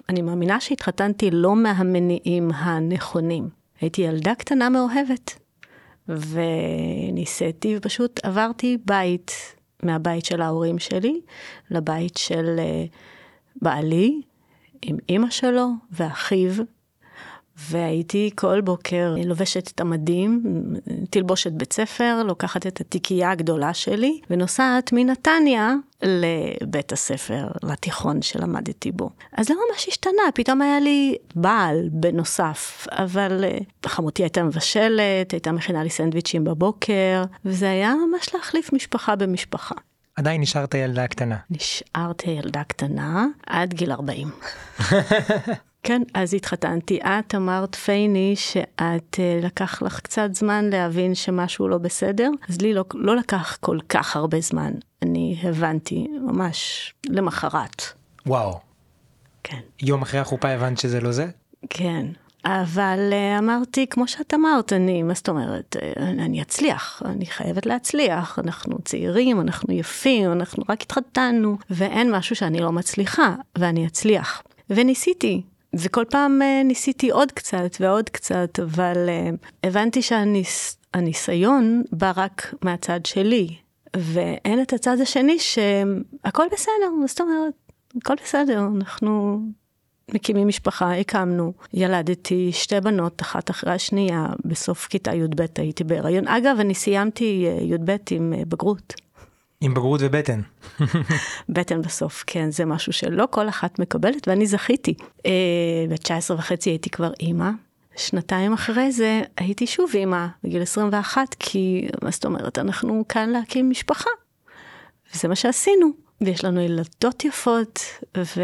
אני 0.09 0.21
מאמינה 0.21 0.59
שהתחתנתי 0.59 1.31
לא 1.31 1.55
מהמניעים 1.55 2.51
הנכונים. 2.53 3.49
הייתי 3.81 4.01
ילדה 4.01 4.35
קטנה 4.35 4.69
מאוהבת, 4.69 5.39
וניסיתי 6.09 7.77
ופשוט 7.77 8.19
עברתי 8.23 8.77
בית 8.85 9.55
מהבית 9.83 10.25
של 10.25 10.41
ההורים 10.41 10.79
שלי 10.79 11.21
לבית 11.71 12.17
של 12.17 12.55
uh, 12.57 12.95
בעלי, 13.61 14.21
עם 14.81 14.97
אימא 15.09 15.29
שלו 15.29 15.67
ואחיו, 15.91 16.51
והייתי 17.57 18.29
כל 18.35 18.61
בוקר 18.61 19.15
לובשת 19.25 19.71
את 19.75 19.81
המדים, 19.81 20.43
תלבושת 21.09 21.51
בית 21.51 21.73
ספר, 21.73 22.23
לוקחת 22.25 22.67
את 22.67 22.81
התיקייה 22.81 23.31
הגדולה 23.31 23.73
שלי, 23.73 24.19
ונוסעת 24.29 24.93
מנתניה 24.93 25.73
לבית 26.01 26.91
הספר, 26.91 27.47
לתיכון 27.63 28.21
שלמדתי 28.21 28.91
בו. 28.91 29.09
אז 29.33 29.47
זה 29.47 29.53
ממש 29.53 29.87
השתנה, 29.87 30.23
פתאום 30.33 30.61
היה 30.61 30.79
לי 30.79 31.15
בעל 31.35 31.89
בנוסף, 31.91 32.87
אבל 32.91 33.43
אה, 33.43 33.57
חמותי 33.85 34.23
הייתה 34.23 34.43
מבשלת, 34.43 35.31
הייתה 35.31 35.51
מכינה 35.51 35.83
לי 35.83 35.89
סנדוויצ'ים 35.89 36.43
בבוקר, 36.43 37.23
וזה 37.45 37.69
היה 37.69 37.93
ממש 37.95 38.33
להחליף 38.33 38.73
משפחה 38.73 39.15
במשפחה. 39.15 39.75
עדיין 40.15 40.41
נשארת 40.41 40.73
ילדה 40.73 41.07
קטנה. 41.07 41.37
נשארתי 41.49 42.29
ילדה 42.29 42.63
קטנה 42.63 43.25
עד 43.47 43.73
גיל 43.73 43.91
40. 43.91 44.29
כן, 45.85 46.01
אז 46.13 46.33
התחתנתי. 46.33 46.99
את 47.01 47.35
אמרת, 47.35 47.75
פייני, 47.75 48.35
שאת 48.35 49.19
אה, 49.19 49.39
לקח 49.43 49.81
לך 49.81 49.99
קצת 49.99 50.29
זמן 50.33 50.69
להבין 50.69 51.15
שמשהו 51.15 51.67
לא 51.67 51.77
בסדר, 51.77 52.31
אז 52.49 52.61
לי 52.61 52.73
לא, 52.73 52.83
לא 52.93 53.15
לקח 53.15 53.57
כל 53.61 53.77
כך 53.89 54.15
הרבה 54.15 54.39
זמן. 54.41 54.73
אני 55.01 55.39
הבנתי 55.43 56.07
ממש 56.21 56.93
למחרת. 57.09 57.81
וואו. 58.25 58.59
כן. 59.43 59.59
יום 59.81 60.01
אחרי 60.01 60.19
החופה 60.19 60.49
הבנת 60.49 60.77
שזה 60.77 61.01
לא 61.01 61.11
זה? 61.11 61.27
כן. 61.69 62.05
אבל 62.45 62.99
uh, 63.11 63.39
אמרתי, 63.39 63.87
כמו 63.89 64.07
שאת 64.07 64.33
אמרת, 64.33 64.73
אני, 64.73 65.03
מה 65.03 65.13
זאת 65.13 65.29
אומרת, 65.29 65.75
uh, 65.79 65.99
אני 65.99 66.41
אצליח, 66.41 67.01
אני 67.05 67.25
חייבת 67.25 67.65
להצליח, 67.65 68.39
אנחנו 68.39 68.77
צעירים, 68.85 69.41
אנחנו 69.41 69.73
יפים, 69.73 70.31
אנחנו 70.31 70.63
רק 70.69 70.81
התחתנו, 70.81 71.57
ואין 71.69 72.11
משהו 72.11 72.35
שאני 72.35 72.59
לא 72.59 72.71
מצליחה, 72.71 73.35
ואני 73.57 73.87
אצליח. 73.87 74.43
וניסיתי, 74.69 75.41
וכל 75.75 76.03
פעם 76.09 76.41
uh, 76.41 76.67
ניסיתי 76.67 77.09
עוד 77.09 77.31
קצת 77.31 77.77
ועוד 77.79 78.09
קצת, 78.09 78.59
אבל 78.59 78.95
uh, 78.95 79.47
הבנתי 79.63 80.01
שהניסיון 80.01 81.83
שהניס, 81.83 81.91
בא 81.91 82.11
רק 82.15 82.53
מהצד 82.61 83.05
שלי, 83.05 83.55
ואין 83.97 84.61
את 84.61 84.73
הצד 84.73 85.01
השני 85.01 85.39
שהכל 85.39 86.45
בסדר, 86.51 86.91
זאת 87.07 87.21
אומרת, 87.21 87.53
הכל 87.97 88.13
בסדר, 88.23 88.67
אנחנו 88.77 89.39
מקימים 90.13 90.47
משפחה, 90.47 90.95
הקמנו, 90.95 91.53
ילדתי 91.73 92.51
שתי 92.51 92.81
בנות, 92.81 93.21
אחת 93.21 93.49
אחרי 93.49 93.73
השנייה, 93.73 94.27
בסוף 94.45 94.87
כיתה 94.87 95.13
י"ב 95.13 95.41
הייתי 95.57 95.83
בהיריון. 95.83 96.27
אגב, 96.27 96.57
אני 96.59 96.73
סיימתי 96.73 97.47
אה, 97.47 97.63
י"ב 97.63 97.95
עם 98.11 98.33
אה, 98.33 98.45
בגרות. 98.47 98.93
עם 99.61 99.73
בגרות 99.73 100.01
ובטן. 100.03 100.41
בטן 101.49 101.81
בסוף, 101.81 102.23
כן, 102.27 102.51
זה 102.51 102.65
משהו 102.65 102.93
שלא 102.93 103.27
כל 103.31 103.49
אחת 103.49 103.79
מקבלת, 103.79 104.27
ואני 104.27 104.45
זכיתי. 104.45 104.93
אה, 105.25 105.31
ב-19 105.89 106.33
וחצי 106.33 106.69
הייתי 106.69 106.89
כבר 106.89 107.11
אימא. 107.19 107.49
שנתיים 107.97 108.53
אחרי 108.53 108.91
זה 108.91 109.21
הייתי 109.37 109.67
שוב 109.67 109.91
אימא, 109.93 110.27
בגיל 110.43 110.61
21, 110.61 111.35
כי 111.39 111.87
מה 112.01 112.11
זאת 112.11 112.25
אומרת, 112.25 112.57
אנחנו 112.57 113.03
כאן 113.09 113.29
להקים 113.29 113.69
משפחה. 113.69 114.09
וזה 115.13 115.27
מה 115.27 115.35
שעשינו. 115.35 115.87
ויש 116.21 116.45
לנו 116.45 116.61
ילדות 116.61 117.25
יפות, 117.25 117.79
ו... 118.17 118.41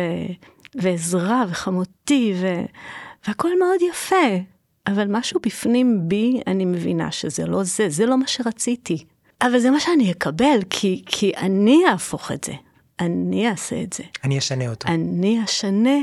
ועזרה 0.76 1.44
וחמותי, 1.50 2.34
ו... 2.42 2.48
והכל 3.28 3.60
מאוד 3.60 3.82
יפה. 3.90 4.38
אבל 4.88 5.08
משהו 5.10 5.40
בפנים 5.46 6.00
בי, 6.08 6.42
אני 6.48 6.66
מבינה 6.66 7.12
שזה 7.12 7.46
לא 7.46 7.64
זה, 7.64 7.90
זה 7.90 8.06
לא 8.06 8.18
מה 8.18 8.28
שרציתי. 8.28 9.06
אבל 9.42 9.60
זה 9.60 9.72
מה 9.72 9.80
שאני 9.80 10.12
אקבל, 10.12 10.60
כי, 10.70 11.04
כי 11.06 11.32
אני 11.38 11.82
אהפוך 11.90 12.32
את 12.32 12.44
זה. 12.44 12.54
אני 13.00 13.50
אעשה 13.50 13.82
את 13.84 13.94
זה. 13.94 14.04
אני 14.24 14.38
אשנה 14.38 14.70
אותו. 14.70 14.88
אני 14.88 15.44
אשנה, 15.44 15.98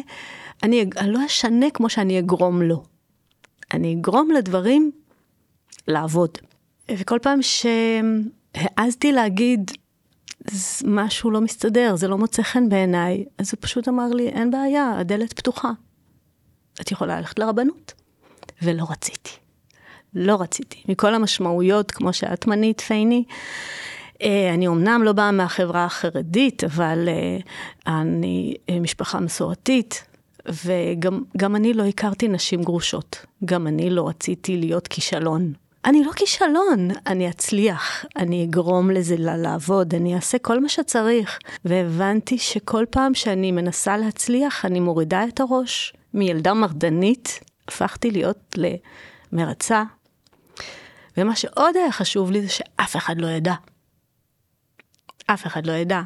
אני, 0.62 0.86
אני 0.96 1.12
לא 1.12 1.26
אשנה 1.26 1.66
כמו 1.74 1.90
שאני 1.90 2.18
אגרום 2.18 2.62
לו. 2.62 2.82
אני 3.74 3.94
אגרום 3.94 4.30
לדברים 4.30 4.90
לעבוד. 5.88 6.38
וכל 6.90 7.18
פעם 7.22 7.40
שהעזתי 7.42 9.12
להגיד, 9.12 9.70
משהו 10.84 11.30
לא 11.30 11.40
מסתדר, 11.40 11.96
זה 11.96 12.08
לא 12.08 12.18
מוצא 12.18 12.42
חן 12.42 12.68
בעיניי, 12.68 13.24
אז 13.38 13.50
הוא 13.52 13.58
פשוט 13.60 13.88
אמר 13.88 14.08
לי, 14.08 14.28
אין 14.28 14.50
בעיה, 14.50 14.98
הדלת 14.98 15.32
פתוחה. 15.32 15.70
את 16.80 16.92
יכולה 16.92 17.20
ללכת 17.20 17.38
לרבנות. 17.38 17.92
ולא 18.62 18.84
רציתי. 18.90 19.30
לא 20.18 20.36
רציתי. 20.40 20.82
מכל 20.88 21.14
המשמעויות, 21.14 21.90
כמו 21.90 22.12
שאת 22.12 22.46
מנית, 22.46 22.80
פייני, 22.80 23.24
אה, 24.22 24.54
אני 24.54 24.68
אמנם 24.68 25.02
לא 25.02 25.12
באה 25.12 25.30
מהחברה 25.30 25.84
החרדית, 25.84 26.64
אבל 26.64 27.08
אה, 27.08 27.38
אני 28.00 28.54
אה, 28.70 28.80
משפחה 28.80 29.20
מסורתית, 29.20 30.04
וגם 30.64 31.56
אני 31.56 31.74
לא 31.74 31.82
הכרתי 31.84 32.28
נשים 32.28 32.62
גרושות. 32.62 33.26
גם 33.44 33.66
אני 33.66 33.90
לא 33.90 34.08
רציתי 34.08 34.56
להיות 34.56 34.88
כישלון. 34.88 35.52
אני 35.84 36.04
לא 36.04 36.12
כישלון, 36.12 36.88
אני 37.06 37.28
אצליח, 37.28 38.04
אני 38.16 38.44
אגרום 38.44 38.90
לזה 38.90 39.16
לעבוד, 39.18 39.94
אני 39.94 40.14
אעשה 40.14 40.38
כל 40.38 40.60
מה 40.60 40.68
שצריך. 40.68 41.38
והבנתי 41.64 42.38
שכל 42.38 42.84
פעם 42.90 43.14
שאני 43.14 43.52
מנסה 43.52 43.96
להצליח, 43.96 44.64
אני 44.64 44.80
מורידה 44.80 45.24
את 45.28 45.40
הראש. 45.40 45.92
מילדה 46.14 46.54
מרדנית, 46.54 47.40
הפכתי 47.68 48.10
להיות 48.10 48.58
למרצה. 49.32 49.82
ומה 51.18 51.36
שעוד 51.36 51.76
היה 51.76 51.92
חשוב 51.92 52.30
לי 52.30 52.42
זה 52.42 52.48
שאף 52.48 52.96
אחד 52.96 53.20
לא 53.20 53.26
ידע. 53.26 53.54
אף 55.26 55.46
אחד 55.46 55.66
לא 55.66 55.72
ידע. 55.72 56.00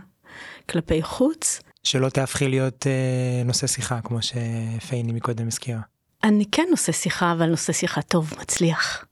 כלפי 0.70 1.02
חוץ. 1.02 1.60
שלא 1.82 2.08
תהפכי 2.08 2.48
להיות 2.48 2.86
אה, 2.86 3.42
נושא 3.44 3.66
שיחה, 3.66 4.00
כמו 4.00 4.18
שפייני 4.22 5.12
מקודם 5.12 5.46
הזכירה. 5.46 5.80
אני 6.24 6.44
כן 6.52 6.66
נושא 6.70 6.92
שיחה, 6.92 7.32
אבל 7.32 7.50
נושא 7.50 7.72
שיחה 7.72 8.02
טוב, 8.02 8.34
מצליח. 8.40 9.04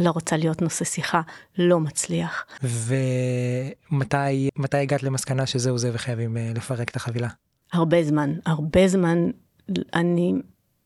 לא 0.00 0.10
רוצה 0.10 0.36
להיות 0.36 0.62
נושא 0.62 0.84
שיחה, 0.84 1.20
לא 1.58 1.80
מצליח. 1.80 2.46
ומתי 2.62 4.48
הגעת 4.72 5.02
למסקנה 5.02 5.46
שזהו 5.46 5.78
זה 5.78 5.90
וחייבים 5.94 6.36
אה, 6.36 6.52
לפרק 6.54 6.90
את 6.90 6.96
החבילה? 6.96 7.28
הרבה 7.72 8.04
זמן, 8.04 8.34
הרבה 8.46 8.88
זמן. 8.88 9.30
אני, 9.94 10.34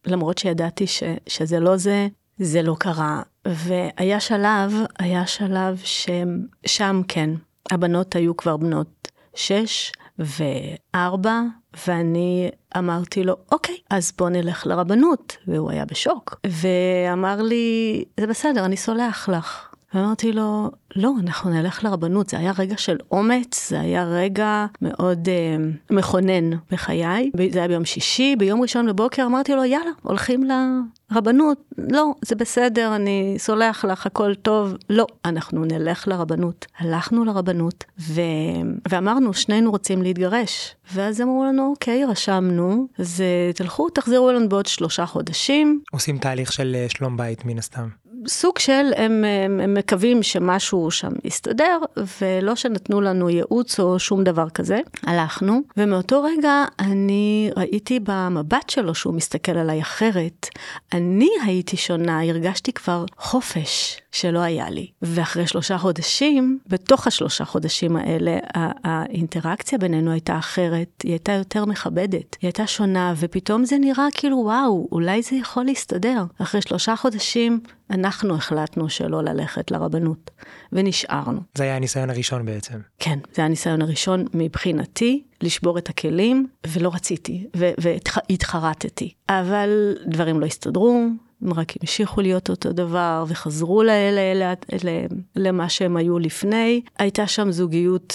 למרות 0.07 0.39
שידעתי 0.39 0.87
ש, 0.87 1.03
שזה 1.27 1.61
לא 1.61 1.77
זה, 1.77 2.09
זה 2.39 2.63
לא 2.63 2.77
קרה. 2.79 3.23
והיה 3.47 4.21
שלב, 4.21 4.73
היה 4.99 5.27
שלב 5.27 5.81
ששם 5.85 7.03
כן, 7.09 7.31
הבנות 7.71 8.17
היו 8.17 8.37
כבר 8.37 8.57
בנות 8.57 9.09
שש, 9.35 9.93
וארבע, 10.19 11.41
ואני 11.87 12.51
אמרתי 12.79 13.25
לו, 13.25 13.37
אוקיי, 13.53 13.77
אז 13.91 14.13
בוא 14.19 14.29
נלך 14.29 14.67
לרבנות. 14.67 15.37
והוא 15.47 15.71
היה 15.71 15.85
בשוק, 15.85 16.41
ואמר 16.47 17.43
לי, 17.43 18.05
זה 18.21 18.27
בסדר, 18.27 18.65
אני 18.65 18.77
סולח 18.77 19.29
לך. 19.29 19.68
ואמרתי 19.95 20.33
לו, 20.33 20.71
לא, 20.97 21.13
אנחנו 21.21 21.51
נלך 21.51 21.85
לרבנות. 21.85 22.29
זה 22.29 22.39
היה 22.39 22.53
רגע 22.59 22.77
של 22.77 22.97
אומץ, 23.11 23.69
זה 23.71 23.81
היה 23.81 24.05
רגע 24.05 24.67
מאוד 24.83 25.29
אה, 25.29 25.57
מכונן 25.91 26.51
בחיי. 26.71 27.31
זה 27.51 27.59
היה 27.59 27.69
ביום 27.69 27.85
שישי, 27.85 28.37
ביום 28.37 28.63
ראשון 28.63 28.87
בבוקר 28.87 29.27
אמרתי 29.27 29.53
לו, 29.53 29.65
יאללה, 29.65 29.91
הולכים 30.03 30.45
לרבנות. 30.45 31.59
לא, 31.79 32.15
זה 32.25 32.35
בסדר, 32.35 32.97
אני 32.97 33.35
סולח 33.39 33.85
לך, 33.85 34.07
הכל 34.07 34.35
טוב. 34.35 34.75
לא, 34.91 35.07
אנחנו 35.25 35.65
נלך 35.65 36.09
לרבנות. 36.09 36.67
הלכנו 36.79 37.25
לרבנות, 37.25 37.85
ו... 38.01 38.21
ואמרנו, 38.89 39.35
שנינו 39.35 39.71
רוצים 39.71 40.03
להתגרש. 40.03 40.75
ואז 40.95 41.21
אמרו 41.21 41.45
לנו, 41.45 41.71
אוקיי, 41.71 42.05
רשמנו, 42.05 42.89
אז 42.99 43.21
אה, 43.21 43.53
תלכו, 43.53 43.91
תחזירו 43.91 44.31
אלינו 44.31 44.49
בעוד 44.49 44.67
שלושה 44.67 45.07
חודשים. 45.07 45.81
עושים 45.93 46.19
תהליך 46.19 46.53
של 46.53 46.77
אה, 46.79 46.87
שלום 46.89 47.17
בית 47.17 47.45
מן 47.45 47.59
הסתם. 47.59 47.89
סוג 48.27 48.59
של, 48.59 48.87
הם, 48.97 49.25
הם, 49.45 49.61
הם 49.61 49.75
מקווים 49.75 50.23
שמשהו 50.23 50.91
שם 50.91 51.13
יסתדר, 51.25 51.79
ולא 52.21 52.55
שנתנו 52.55 53.01
לנו 53.01 53.31
ייעוץ 53.31 53.81
או 53.81 53.99
שום 53.99 54.25
דבר 54.25 54.51
כזה. 54.51 54.81
הלכנו, 55.03 55.61
ומאותו 55.77 56.23
רגע 56.23 56.65
אני 56.79 57.51
ראיתי 57.57 58.01
במבט 58.03 58.71
שלו 58.71 58.95
שהוא 58.95 59.15
מסתכל 59.15 59.53
עליי 59.53 59.81
אחרת. 59.81 60.49
אני 60.93 61.29
הייתי 61.45 61.77
שונה, 61.77 62.23
הרגשתי 62.23 62.73
כבר 62.73 63.05
חופש 63.19 64.01
שלא 64.13 64.39
היה 64.39 64.71
לי. 64.71 64.91
ואחרי 65.03 65.47
שלושה 65.47 65.79
חודשים, 65.79 66.59
בתוך 66.67 67.07
השלושה 67.07 67.45
חודשים 67.45 67.97
האלה, 67.97 68.39
האינטראקציה 68.85 69.79
בינינו 69.79 70.11
הייתה 70.11 70.39
אחרת, 70.39 71.03
היא 71.03 71.13
הייתה 71.13 71.33
יותר 71.33 71.65
מכבדת, 71.65 72.37
היא 72.41 72.49
הייתה 72.49 72.67
שונה, 72.67 73.15
ופתאום 73.17 73.65
זה 73.65 73.79
נראה 73.79 74.07
כאילו, 74.15 74.37
וואו, 74.37 74.89
אולי 74.93 75.23
זה 75.23 75.37
יכול 75.37 75.65
להסתדר. 75.65 76.25
אחרי 76.39 76.63
שלושה 76.63 76.97
חודשים, 76.97 77.61
אנחנו 77.91 78.35
החלטנו 78.35 78.89
שלא 78.89 79.23
ללכת 79.23 79.71
לרבנות, 79.71 80.31
ונשארנו. 80.73 81.41
זה 81.55 81.65
היה 81.65 81.77
הניסיון 81.77 82.11
הראשון 82.11 82.47
בעצם. 82.47 82.79
כן, 82.99 83.19
זה 83.25 83.43
היה 83.43 83.47
הניסיון 83.47 83.83
הראשון 83.83 84.25
מבחינתי, 84.35 85.23
לשבור 85.43 85.79
את 85.79 85.89
הכלים, 85.89 86.47
ולא 86.67 86.91
רציתי, 86.95 87.47
והתחרטתי. 87.55 89.15
אבל 89.29 89.95
דברים 90.07 90.41
לא 90.41 90.47
הסתדרו, 90.47 91.03
הם 91.43 91.53
רק 91.53 91.73
המשיכו 91.81 92.21
להיות 92.21 92.51
אותו 92.51 92.73
דבר, 92.73 93.25
וחזרו 93.29 93.83
ל- 93.83 93.91
ל- 93.91 94.43
ל- 94.43 94.89
ל- 94.89 95.07
למה 95.37 95.69
שהם 95.69 95.97
היו 95.97 96.19
לפני. 96.19 96.81
הייתה 96.99 97.27
שם 97.27 97.51
זוגיות 97.51 98.15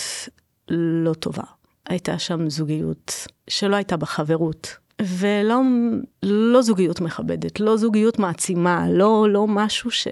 לא 0.69 1.13
טובה. 1.13 1.43
הייתה 1.89 2.19
שם 2.19 2.49
זוגיות 2.49 3.27
שלא 3.47 3.75
הייתה 3.75 3.97
בחברות. 3.97 4.77
ולא 5.03 5.61
לא 6.23 6.61
זוגיות 6.61 7.01
מכבדת, 7.01 7.59
לא 7.59 7.77
זוגיות 7.77 8.19
מעצימה, 8.19 8.85
לא, 8.89 9.27
לא 9.29 9.47
משהו 9.47 9.91
ש, 9.91 10.07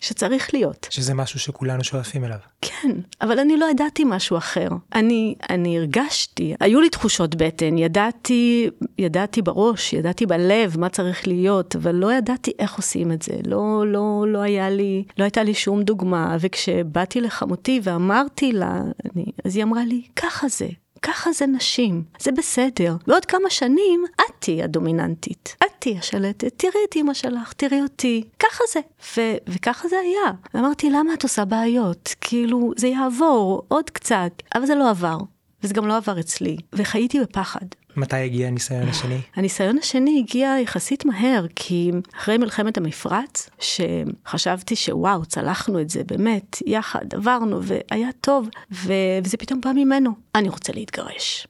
שצריך 0.00 0.54
להיות. 0.54 0.86
שזה 0.90 1.14
משהו 1.14 1.40
שכולנו 1.40 1.84
שואפים 1.84 2.24
אליו. 2.24 2.38
כן, 2.62 2.90
אבל 3.20 3.38
אני 3.38 3.56
לא 3.56 3.66
ידעתי 3.70 4.04
משהו 4.06 4.36
אחר. 4.36 4.68
אני, 4.94 5.34
אני 5.50 5.78
הרגשתי, 5.78 6.54
היו 6.60 6.80
לי 6.80 6.90
תחושות 6.90 7.34
בטן, 7.34 7.78
ידעתי, 7.78 8.70
ידעתי 8.98 9.42
בראש, 9.42 9.92
ידעתי 9.92 10.26
בלב 10.26 10.78
מה 10.78 10.88
צריך 10.88 11.26
להיות, 11.26 11.76
אבל 11.76 11.94
לא 11.94 12.12
ידעתי 12.12 12.52
איך 12.58 12.74
עושים 12.74 13.12
את 13.12 13.22
זה. 13.22 13.32
לא, 13.46 13.84
לא, 13.86 14.24
לא 14.28 14.38
היה 14.38 14.70
לי, 14.70 15.04
לא 15.18 15.24
הייתה 15.24 15.42
לי 15.42 15.54
שום 15.54 15.82
דוגמה, 15.82 16.36
וכשבאתי 16.40 17.20
לחמותי 17.20 17.80
ואמרתי 17.82 18.52
לה, 18.52 18.80
אני, 19.04 19.24
אז 19.44 19.56
היא 19.56 19.64
אמרה 19.64 19.84
לי, 19.84 20.02
ככה 20.16 20.48
זה. 20.48 20.68
ככה 21.02 21.32
זה 21.32 21.46
נשים, 21.46 22.02
זה 22.20 22.32
בסדר. 22.32 22.96
בעוד 23.06 23.24
כמה 23.24 23.50
שנים, 23.50 24.04
את 24.20 24.34
תהיי 24.38 24.62
הדומיננטית. 24.62 25.56
את 25.64 25.70
תהיי 25.78 25.98
השלטת, 25.98 26.52
תראי 26.56 26.84
את 26.88 26.96
אמא 26.96 27.14
שלך, 27.14 27.52
תראי 27.52 27.82
אותי. 27.82 28.24
ככה 28.38 28.64
זה. 28.72 28.80
ו- 29.16 29.36
וככה 29.54 29.88
זה 29.88 29.96
היה. 29.98 30.32
ואמרתי, 30.54 30.90
למה 30.90 31.14
את 31.14 31.22
עושה 31.22 31.44
בעיות? 31.44 32.14
כאילו, 32.20 32.72
זה 32.76 32.86
יעבור 32.88 33.62
עוד 33.68 33.90
קצת. 33.90 34.32
אבל 34.54 34.66
זה 34.66 34.74
לא 34.74 34.90
עבר. 34.90 35.18
וזה 35.62 35.74
גם 35.74 35.86
לא 35.86 35.96
עבר 35.96 36.20
אצלי. 36.20 36.56
וחייתי 36.72 37.20
בפחד. 37.20 37.66
מתי 37.96 38.16
הגיע 38.16 38.48
הניסיון 38.48 38.88
השני? 38.88 39.20
הניסיון 39.34 39.78
השני 39.78 40.24
הגיע 40.24 40.54
יחסית 40.62 41.04
מהר, 41.04 41.46
כי 41.56 41.90
אחרי 42.16 42.38
מלחמת 42.38 42.78
המפרץ, 42.78 43.50
שחשבתי 43.58 44.76
שוואו, 44.76 45.26
צלחנו 45.26 45.80
את 45.80 45.90
זה 45.90 46.04
באמת, 46.04 46.62
יחד, 46.66 47.14
עברנו, 47.14 47.60
והיה 47.62 48.08
טוב, 48.20 48.48
ו... 48.72 48.92
וזה 49.24 49.36
פתאום 49.36 49.60
בא 49.60 49.72
ממנו, 49.72 50.10
אני 50.34 50.48
רוצה 50.48 50.72
להתגרש. 50.72 51.46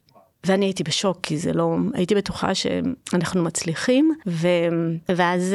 ואני 0.46 0.66
הייתי 0.66 0.82
בשוק, 0.82 1.18
כי 1.22 1.38
זה 1.38 1.52
לא, 1.52 1.76
הייתי 1.94 2.14
בטוחה 2.14 2.54
שאנחנו 2.54 3.42
מצליחים, 3.42 4.14
ו... 4.26 4.48
ואז 5.08 5.54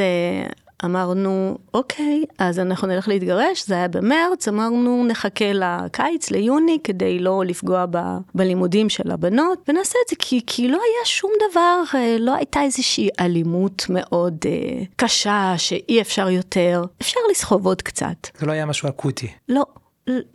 אמרנו, 0.86 1.58
אוקיי, 1.74 2.24
אז 2.38 2.60
אנחנו 2.60 2.88
נלך 2.88 3.08
להתגרש, 3.08 3.68
זה 3.68 3.74
היה 3.74 3.88
במרץ, 3.88 4.48
אמרנו, 4.48 5.06
נחכה 5.08 5.46
לקיץ, 5.54 6.32
ליוני, 6.32 6.78
כדי 6.84 7.20
לא 7.20 7.44
לפגוע 7.46 7.86
ב, 7.92 7.98
בלימודים 8.36 8.90
של 8.90 9.12
הבנות, 9.12 9.60
ונעשה 9.68 10.00
את 10.06 10.10
זה, 10.10 10.16
כי, 10.20 10.42
כי 10.48 10.68
לא 10.68 10.78
היה 10.78 11.06
שום 11.06 11.32
דבר, 11.52 11.84
אה, 11.96 12.18
לא 12.20 12.36
הייתה 12.36 12.62
איזושהי 12.62 13.10
אלימות 13.20 13.86
מאוד 13.90 14.38
אה, 14.46 14.84
קשה, 14.96 15.54
שאי 15.58 16.02
אפשר 16.02 16.30
יותר, 16.30 16.84
אפשר 17.02 17.20
לסחוב 17.32 17.66
עוד 17.66 17.82
קצת. 17.82 18.28
זה 18.40 18.46
לא 18.46 18.52
היה 18.52 18.66
משהו 18.66 18.90
אקוטי. 18.90 19.28
לא. 19.50 19.64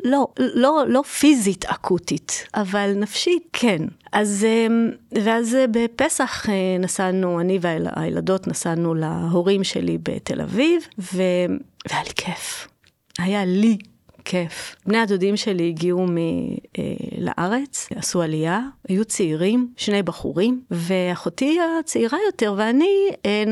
לא, 0.04 0.26
לא, 0.38 0.84
לא 0.88 1.02
פיזית 1.02 1.64
אקוטית, 1.64 2.46
אבל 2.54 2.92
נפשית 2.96 3.42
כן. 3.52 3.78
אז, 4.12 4.46
אמ, 4.48 4.90
ואז 5.24 5.56
בפסח 5.70 6.48
אה, 6.48 6.76
נסענו, 6.78 7.40
אני 7.40 7.58
והילדות 7.60 8.48
נסענו 8.48 8.94
להורים 8.94 9.64
שלי 9.64 9.98
בתל 10.02 10.40
אביב, 10.40 10.82
ו... 10.98 11.22
והיה 11.88 12.02
לי 12.02 12.10
כיף. 12.16 12.68
היה 13.18 13.44
לי 13.44 13.78
כיף. 14.24 14.76
בני 14.86 14.98
הדודים 14.98 15.36
שלי 15.36 15.68
הגיעו 15.68 16.06
מ, 16.06 16.16
אה, 16.78 16.82
לארץ, 17.18 17.88
עשו 17.94 18.22
עלייה, 18.22 18.60
היו 18.88 19.04
צעירים, 19.04 19.72
שני 19.76 20.02
בחורים, 20.02 20.62
ואחותי 20.70 21.58
הצעירה 21.80 22.18
יותר 22.26 22.54
ואני, 22.56 23.10
אה, 23.26 23.44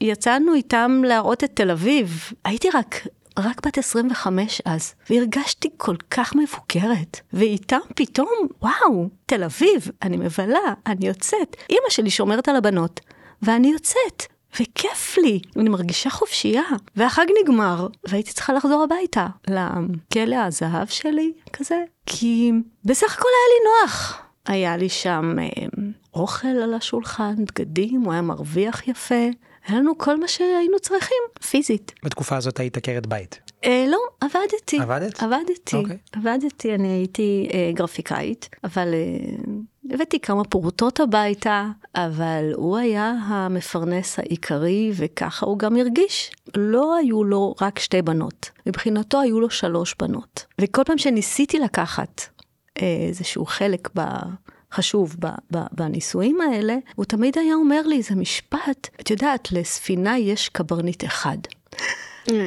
יצאנו 0.00 0.54
איתם 0.54 1.02
להראות 1.04 1.44
את 1.44 1.50
תל 1.54 1.70
אביב. 1.70 2.32
הייתי 2.44 2.68
רק 2.74 3.06
רק 3.38 3.66
בת 3.66 3.78
25 3.78 4.62
אז, 4.64 4.94
והרגשתי 5.10 5.68
כל 5.76 5.96
כך 6.10 6.34
מבוגרת, 6.34 7.20
ואיתם 7.32 7.78
פתאום, 7.94 8.48
וואו, 8.62 9.08
תל 9.26 9.44
אביב, 9.44 9.90
אני 10.02 10.16
מבלה, 10.16 10.74
אני 10.86 11.06
יוצאת. 11.06 11.56
אימא 11.70 11.90
שלי 11.90 12.10
שומרת 12.10 12.48
על 12.48 12.56
הבנות, 12.56 13.00
ואני 13.42 13.72
יוצאת. 13.72 14.26
וכיף 14.60 15.18
לי, 15.18 15.40
אני 15.56 15.68
מרגישה 15.68 16.10
חופשייה. 16.10 16.62
והחג 16.96 17.26
נגמר, 17.42 17.86
והייתי 18.08 18.32
צריכה 18.32 18.52
לחזור 18.52 18.82
הביתה, 18.82 19.26
לכלא 19.46 20.36
הזהב 20.36 20.88
שלי, 20.88 21.32
כזה. 21.52 21.82
כי 22.06 22.52
בסך 22.84 23.18
הכל 23.18 23.28
היה 23.28 23.48
לי 23.54 23.70
נוח. 23.70 24.22
היה 24.46 24.76
לי 24.76 24.88
שם 24.88 25.36
אה, 25.38 25.66
אוכל 26.14 26.48
על 26.48 26.74
השולחן, 26.74 27.34
בגדים, 27.44 28.00
הוא 28.00 28.12
היה 28.12 28.22
מרוויח 28.22 28.88
יפה. 28.88 29.24
היה 29.66 29.78
לנו 29.78 29.98
כל 29.98 30.20
מה 30.20 30.28
שהיינו 30.28 30.78
צריכים, 30.82 31.18
פיזית. 31.50 31.92
בתקופה 32.02 32.36
הזאת 32.36 32.60
היית 32.60 32.76
עקרת 32.76 33.06
בית. 33.06 33.40
אה, 33.64 33.84
לא, 33.88 33.98
עבדתי. 34.20 34.80
עבדת? 34.80 35.22
עבדתי. 35.22 35.76
אוקיי. 35.76 35.96
עבדתי, 36.12 36.74
אני 36.74 36.88
הייתי 36.88 37.48
אה, 37.52 37.70
גרפיקאית, 37.74 38.48
אבל 38.64 38.94
אה, 38.94 39.54
הבאתי 39.94 40.20
כמה 40.20 40.44
פרוטות 40.44 41.00
הביתה, 41.00 41.66
אבל 41.94 42.52
הוא 42.54 42.76
היה 42.76 43.14
המפרנס 43.26 44.18
העיקרי, 44.18 44.92
וככה 44.96 45.46
הוא 45.46 45.58
גם 45.58 45.76
הרגיש. 45.76 46.30
לא 46.56 46.96
היו 46.96 47.24
לו 47.24 47.54
רק 47.60 47.78
שתי 47.78 48.02
בנות, 48.02 48.50
מבחינתו 48.66 49.20
היו 49.20 49.40
לו 49.40 49.50
שלוש 49.50 49.94
בנות. 49.98 50.44
וכל 50.60 50.84
פעם 50.84 50.98
שניסיתי 50.98 51.58
לקחת 51.58 52.22
אה, 52.82 53.06
איזשהו 53.08 53.46
חלק 53.46 53.88
ב... 53.96 54.00
חשוב 54.76 55.16
בנישואים 55.72 56.40
האלה, 56.40 56.76
הוא 56.94 57.04
תמיד 57.04 57.38
היה 57.38 57.54
אומר 57.54 57.82
לי 57.86 57.96
איזה 57.96 58.14
משפט, 58.14 58.88
את 59.00 59.10
יודעת, 59.10 59.52
לספינה 59.52 60.18
יש 60.18 60.48
קברניט 60.48 61.04
אחד. 61.04 61.38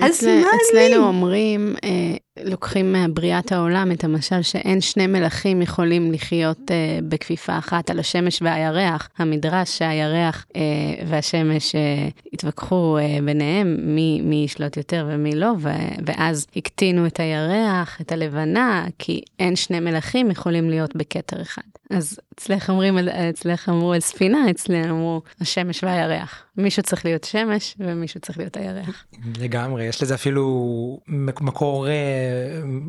אז 0.04 0.24
מה 0.24 0.32
אני? 0.32 0.44
אצלנו 0.70 1.08
אומרים, 1.08 1.76
אה, 1.84 2.18
לוקחים 2.44 2.94
מבריאת 2.94 3.52
העולם 3.52 3.92
את 3.92 4.04
המשל 4.04 4.42
שאין 4.42 4.82
שני 4.82 5.08
מלכים 5.08 5.62
יכולים 5.62 6.12
לחיות 6.12 6.72
אה, 6.72 7.00
בכפיפה 7.10 7.58
אחת 7.58 7.90
על 7.90 8.00
השמש 8.00 8.42
והירח. 8.42 9.10
המדרש 9.18 9.78
שהירח 9.78 10.46
אה, 10.56 10.62
והשמש 11.08 11.76
אה, 11.76 12.08
התווכחו 12.34 12.98
אה, 12.98 13.18
ביניהם, 13.26 13.78
מי, 13.82 14.22
מי 14.24 14.36
ישלוט 14.46 14.78
יותר 14.78 15.08
ומי 15.10 15.36
לא, 15.36 15.54
ו, 15.60 15.70
ואז 16.06 16.48
הקטינו 16.56 17.08
את 17.08 17.20
הירח, 17.20 18.02
את 18.02 18.12
הלבנה, 18.12 18.86
כי 19.00 19.22
אין 19.40 19.56
שני 19.56 19.80
מלכים 19.80 20.32
יכולים 20.32 20.70
להיות 20.70 20.96
בכתר 20.96 21.42
אחד. 21.42 21.62
אז 21.90 22.20
אצלך 22.36 22.70
אומרים, 22.70 22.98
אצלך 22.98 23.70
אמרו 23.70 23.94
על 23.94 24.00
ספינה, 24.00 24.50
אצלנו 24.52 24.96
אמרו 24.96 25.22
השמש 25.42 25.84
והירח. 25.84 26.44
מישהו 26.58 26.84
צריך 26.84 27.06
להיות 27.06 27.24
שמש 27.24 27.76
ומישהו 27.80 28.20
צריך 28.20 28.38
להיות 28.38 28.58
הירח. 28.58 29.06
לגמרי, 29.40 29.86
יש 29.86 30.04
לזה 30.04 30.16
אפילו 30.16 31.00
מקור 31.08 31.88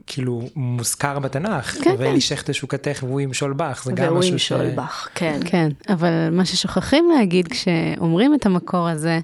כאילו 0.07 0.48
מוזכר 0.57 1.18
בתנ"ך, 1.18 1.76
כן, 1.85 1.94
ואלי 1.98 2.12
כן. 2.12 2.20
שכטה 2.20 2.53
שוקתך 2.53 3.03
והוא 3.03 3.20
ימשול 3.20 3.53
בך, 3.53 3.83
זה 3.85 3.92
גם 3.92 4.07
והוא 4.07 4.18
משהו 4.18 4.38
ש... 4.38 4.48
שולבך, 4.48 5.09
כן. 5.14 5.40
כן, 5.44 5.68
אבל 5.88 6.11
מה 6.33 6.44
ששוכחים 6.44 7.11
להגיד 7.11 7.48
כשאומרים 7.48 8.35
את 8.35 8.46
המקור 8.46 8.88
הזה, 8.88 9.20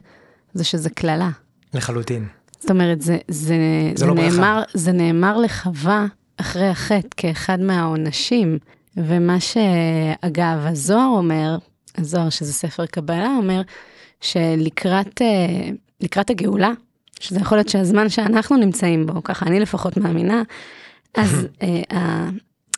זה 0.54 0.64
שזה 0.64 0.90
קללה. 0.90 1.30
לחלוטין. 1.74 2.26
זאת 2.58 2.70
אומרת, 2.70 3.02
זה, 3.02 3.18
זה, 3.28 3.56
זה 3.94 4.06
לא 4.06 4.14
ברכה. 4.14 4.36
נאמר, 4.36 4.62
זה 4.74 4.92
נאמר 4.92 5.38
לחווה 5.38 6.06
אחרי 6.36 6.68
החטא 6.68 7.08
כאחד 7.16 7.60
מהעונשים. 7.60 8.58
ומה 8.96 9.36
שאגב, 9.40 10.58
הזוהר 10.62 11.08
אומר, 11.16 11.58
הזוהר 11.98 12.30
שזה 12.30 12.52
ספר 12.52 12.86
קבלה, 12.86 13.34
אומר 13.36 13.62
שלקראת 14.20 15.22
אה, 15.22 15.70
לקראת 16.00 16.30
הגאולה, 16.30 16.70
שזה 17.20 17.40
יכול 17.40 17.58
להיות 17.58 17.68
שהזמן 17.68 18.08
שאנחנו 18.08 18.56
נמצאים 18.56 19.06
בו, 19.06 19.22
ככה 19.22 19.46
אני 19.46 19.60
לפחות 19.60 19.96
מאמינה, 19.96 20.42
אז 21.16 21.46
אה, 21.62 22.28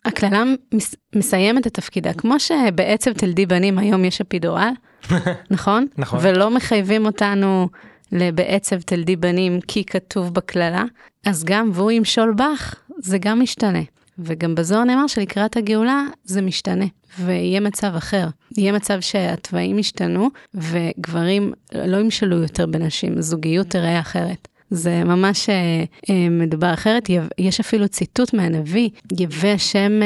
הקללה 0.04 0.42
מס, 0.74 0.94
מסיימת 1.16 1.66
את 1.66 1.74
תפקידה. 1.74 2.12
כמו 2.12 2.40
שבעצב 2.40 3.12
תלדי 3.12 3.46
בנים 3.46 3.78
היום 3.78 4.04
יש 4.04 4.20
אפידורל, 4.20 4.70
נכון? 5.50 5.86
נכון. 5.98 6.18
ולא 6.22 6.50
מחייבים 6.50 7.06
אותנו 7.06 7.68
לבעצב 8.12 8.80
תלדי 8.80 9.16
בנים 9.16 9.60
כי 9.60 9.84
כתוב 9.84 10.34
בקללה, 10.34 10.84
אז 11.26 11.44
גם 11.44 11.70
והוא 11.74 11.90
ימשול 11.90 12.34
בך, 12.34 12.74
זה 12.98 13.18
גם 13.18 13.40
משתנה. 13.40 13.82
וגם 14.18 14.54
בזוהר 14.54 14.84
נאמר 14.84 15.06
שלקראת 15.06 15.56
הגאולה 15.56 16.04
זה 16.24 16.42
משתנה, 16.42 16.84
ויהיה 17.24 17.60
מצב 17.60 17.92
אחר. 17.96 18.26
יהיה 18.56 18.72
מצב 18.72 19.00
שהתוואים 19.00 19.78
ישתנו, 19.78 20.28
וגברים 20.54 21.52
לא 21.74 21.96
ימשלו 21.96 22.36
יותר 22.42 22.66
בנשים, 22.66 23.18
הזוגיות 23.18 23.66
תראה 23.66 24.00
אחרת. 24.00 24.48
זה 24.70 25.04
ממש 25.04 25.48
אה, 25.48 25.84
אה, 26.10 26.28
מדובר 26.30 26.74
אחרת, 26.74 27.08
יש 27.38 27.60
אפילו 27.60 27.88
ציטוט 27.88 28.34
מהנביא, 28.34 28.90
יבא 29.18 29.48
השם 29.48 30.00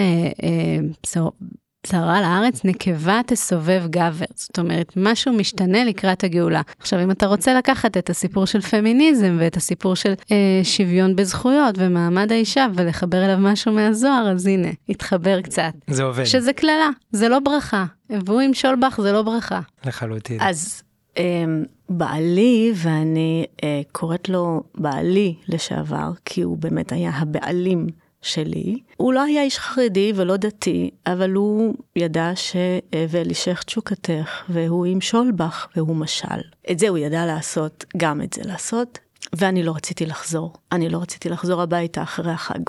אה, 1.87 1.99
אה, 1.99 2.03
בשרה 2.03 2.21
לארץ, 2.21 2.65
נקבה 2.65 3.21
תסובב 3.27 3.83
גבר. 3.91 4.25
זאת 4.35 4.59
אומרת, 4.59 4.93
משהו 4.97 5.33
משתנה 5.33 5.85
לקראת 5.85 6.25
הגאולה. 6.25 6.63
עכשיו, 6.79 7.03
אם 7.03 7.11
אתה 7.11 7.27
רוצה 7.27 7.55
לקחת 7.55 7.97
את 7.97 8.11
הסיפור 8.11 8.47
של 8.47 8.61
פמיניזם 8.61 9.37
ואת 9.41 9.57
הסיפור 9.57 9.97
של 9.97 10.15
אה, 10.33 10.61
שוויון 10.63 11.17
בזכויות 11.17 11.75
ומעמד 11.79 12.33
האישה 12.33 12.67
ולחבר 12.75 13.25
אליו 13.25 13.39
משהו 13.41 13.73
מהזוהר, 13.73 14.33
אז 14.33 14.47
הנה, 14.47 14.69
התחבר 14.89 15.41
קצת. 15.41 15.73
זה 15.87 16.03
עובד, 16.03 16.25
שזה 16.25 16.53
קללה, 16.53 16.89
זה 17.13 17.29
לא 17.29 17.39
ברכה. 17.39 17.85
והוא 18.11 18.43
ימשול 18.43 18.77
בך, 18.77 19.01
זה 19.03 19.13
לא 19.13 19.23
ברכה. 19.23 19.61
לחלוטין. 19.87 20.39
אז 20.41 20.83
אמ, 21.17 21.65
בעלי, 21.89 22.73
ואני 22.75 23.45
אה, 23.65 23.81
קוראת 23.93 24.29
לו 24.29 24.63
בעלי 24.75 25.35
לשעבר, 25.49 26.11
כי 26.25 26.43
הוא 26.43 26.59
באמת 26.59 26.93
היה 26.93 27.11
הבעלים 27.15 27.87
שלי, 28.23 28.79
הוא 28.97 29.13
לא 29.13 29.23
היה 29.23 29.43
איש 29.43 29.59
חרדי 29.59 30.13
ולא 30.17 30.37
דתי, 30.37 30.91
אבל 31.07 31.31
הוא 31.31 31.75
ידע 31.97 32.31
שאלישך 32.35 33.63
תשוקתך, 33.63 34.43
והוא 34.49 34.87
ימשול 34.87 35.31
בך, 35.31 35.67
והוא 35.77 35.97
משל. 35.97 36.41
את 36.71 36.79
זה 36.79 36.89
הוא 36.89 36.99
ידע 36.99 37.27
לעשות, 37.27 37.85
גם 37.97 38.23
את 38.23 38.33
זה 38.33 38.43
לעשות, 38.45 38.99
ואני 39.33 39.63
לא 39.63 39.73
רציתי 39.73 40.07
לחזור. 40.07 40.53
אני 40.73 40.89
לא 40.89 40.99
רציתי 40.99 41.29
לחזור 41.29 41.63
הביתה 41.63 42.03
אחרי 42.03 42.33
החג. 42.33 42.61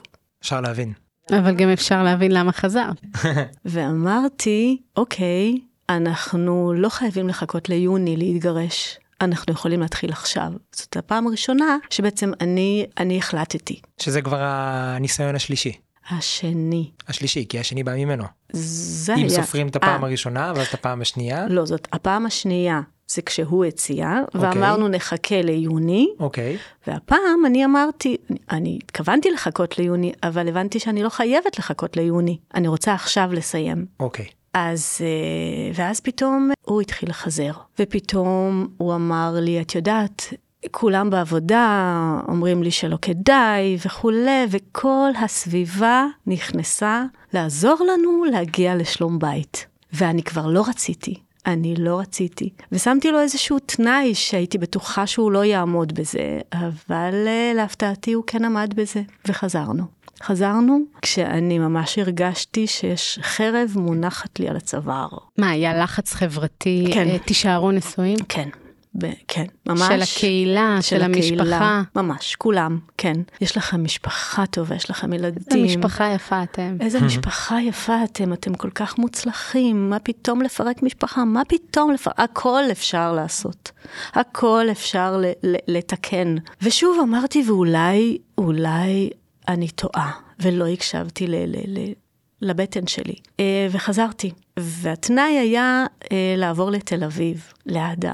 אפשר 0.42 0.62
להבין. 0.62 0.94
אבל 1.32 1.56
גם 1.56 1.70
אפשר 1.70 2.04
להבין 2.04 2.32
למה 2.32 2.52
חזרת. 2.52 3.02
ואמרתי, 3.66 4.82
אוקיי, 4.98 5.60
אנחנו 5.90 6.74
לא 6.74 6.90
חייבים 6.90 7.28
לחכות 7.28 7.70
ליוני 7.70 8.18
להתגרש. 8.18 8.98
אנחנו 9.22 9.54
יכולים 9.54 9.80
להתחיל 9.82 10.12
עכשיו. 10.12 10.52
זאת 10.76 10.98
הפעם 10.98 11.28
הראשונה 11.28 11.78
שבעצם 11.90 12.32
אני, 12.42 12.86
אני 12.98 13.18
החלטתי. 13.18 13.80
שזה 13.98 14.22
כבר 14.22 14.40
הניסיון 14.42 15.36
השלישי. 15.36 15.74
השני. 16.10 16.92
השלישי, 17.08 17.46
כי 17.50 17.60
השני 17.60 17.84
בא 17.84 17.96
ממנו. 17.96 18.24
זה 18.54 19.14
אם 19.14 19.20
היה... 19.20 19.30
סופרים 19.30 19.68
את 19.68 19.76
הפעם 19.76 20.02
אה, 20.04 20.08
הראשונה, 20.08 20.54
ואז 20.56 20.68
את 20.68 20.74
הפעם 20.74 21.02
השנייה, 21.02 21.46
לא, 21.50 21.66
זאת 21.66 21.88
הפעם 21.94 22.26
השנייה. 22.26 22.82
זה 23.08 23.22
כשהוא 23.22 23.66
הציע, 23.66 24.14
אוקיי. 24.36 24.50
ואמרנו 24.50 24.88
נחכה 24.88 25.42
ליוני, 25.42 26.08
אוקיי. 26.20 26.58
והפעם 26.88 27.46
אני 27.46 27.66
אמרתי, 27.66 28.18
אני- 28.30 28.40
אני 28.52 28.80
התכוונתי 28.84 29.32
לחכות 29.32 29.78
ליוני, 29.80 30.12
אבל 30.24 30.48
הבנתי 30.48 30.80
שאני 30.80 31.04
לא 31.04 31.10
חייבת 31.10 31.60
לחכות 31.60 31.98
ליוני, 31.98 32.38
אני 32.56 32.68
רוצה 32.68 32.94
עכשיו 32.94 33.30
לסיים. 33.34 33.86
אוקיי. 34.00 34.26
אז, 34.54 34.98
אה, 35.02 35.72
ואז 35.74 36.00
פתאום 36.00 36.52
הוא 36.62 36.82
התחיל 36.82 37.10
לחזר, 37.10 37.52
ופתאום 37.80 38.68
הוא 38.78 38.96
אמר 38.96 39.36
לי, 39.42 39.62
את 39.62 39.76
יודעת, 39.76 40.34
כולם 40.72 41.10
בעבודה 41.10 42.20
אומרים 42.28 42.64
לי 42.64 42.72
שלא 42.72 42.98
כדאי 43.02 43.78
וכולי, 43.86 44.46
וכל 44.50 45.10
הסביבה 45.24 46.06
נכנסה 46.28 47.04
לעזור 47.34 47.78
לנו 47.94 48.24
להגיע 48.24 48.76
לשלום 48.76 49.20
בית. 49.20 49.66
ואני 49.94 50.24
כבר 50.24 50.48
לא 50.48 50.64
רציתי, 50.68 51.16
אני 51.46 51.76
לא 51.76 52.00
רציתי. 52.00 52.50
ושמתי 52.72 53.12
לו 53.12 53.20
איזשהו 53.20 53.60
תנאי 53.60 54.16
שהייתי 54.16 54.58
בטוחה 54.58 55.08
שהוא 55.08 55.32
לא 55.32 55.46
יעמוד 55.46 55.94
בזה, 55.94 56.40
אבל 56.54 57.14
אה, 57.28 57.52
להפתעתי 57.56 58.14
הוא 58.14 58.24
כן 58.28 58.46
עמד 58.46 58.74
בזה, 58.76 59.02
וחזרנו. 59.28 59.84
חזרנו 60.24 60.80
כשאני 61.02 61.60
ממש 61.60 61.98
הרגשתי 62.00 62.68
שיש 62.68 63.20
חרב 63.24 63.72
מונחת 63.76 64.40
לי 64.40 64.50
על 64.50 64.56
הצוואר. 64.56 65.08
מה, 65.38 65.50
היה 65.50 65.78
לחץ 65.84 66.14
חברתי? 66.14 66.86
כן. 66.94 67.08
אה, 67.08 67.20
תישארו 67.20 67.72
נשואים? 67.72 68.18
כן, 68.30 68.50
ב- 68.98 69.12
כן, 69.28 69.46
ממש. 69.68 69.82
של 69.82 70.02
הקהילה, 70.02 70.78
של, 70.82 71.02
המשפחה. 71.04 71.82
ממש, 71.96 72.36
כולם, 72.36 72.80
כן. 72.98 73.14
יש 73.42 73.58
לכם 73.58 73.84
משפחה 73.84 74.46
טובה, 74.46 74.76
יש 74.76 74.90
לכם 74.90 75.14
איזה 75.14 75.28
ילדים. 75.28 75.64
משפחה 75.66 76.12
יפה 76.16 76.44
אתם. 76.44 76.78
איזה 76.82 77.00
משפחה 77.02 77.62
יפה 77.62 78.04
אתם, 78.04 78.34
אתם 78.34 78.54
כל 78.54 78.70
כך 78.70 78.98
מוצלחים, 78.98 79.90
מה 79.90 80.00
פתאום 80.00 80.42
לפרק 80.42 80.84
משפחה? 80.84 81.26
מה 81.26 81.42
פתאום 81.48 81.92
לפרק? 81.92 82.14
הכל 82.20 82.62
אפשר 82.72 83.14
לעשות. 83.14 83.72
הכל 84.14 84.66
אפשר 84.72 85.18
ל- 85.18 85.26
ל- 85.52 85.78
לתקן. 85.78 86.36
ושוב 86.62 86.98
אמרתי, 87.04 87.44
ואולי, 87.48 88.18
אולי 88.38 89.10
אני 89.48 89.68
טועה, 89.68 90.12
ולא 90.40 90.68
הקשבתי 90.68 91.28
ל... 91.28 91.36
ל-, 91.36 91.80
ל- 91.80 91.94
לבטן 92.42 92.88
שלי. 92.88 93.16
אה, 93.40 93.68
וחזרתי. 93.72 94.32
והתנאי 94.60 95.40
היה 95.40 95.86
אה, 96.12 96.36
לעבור 96.38 96.72
לתל 96.72 97.04
אביב, 97.04 97.54
ליד 97.66 98.06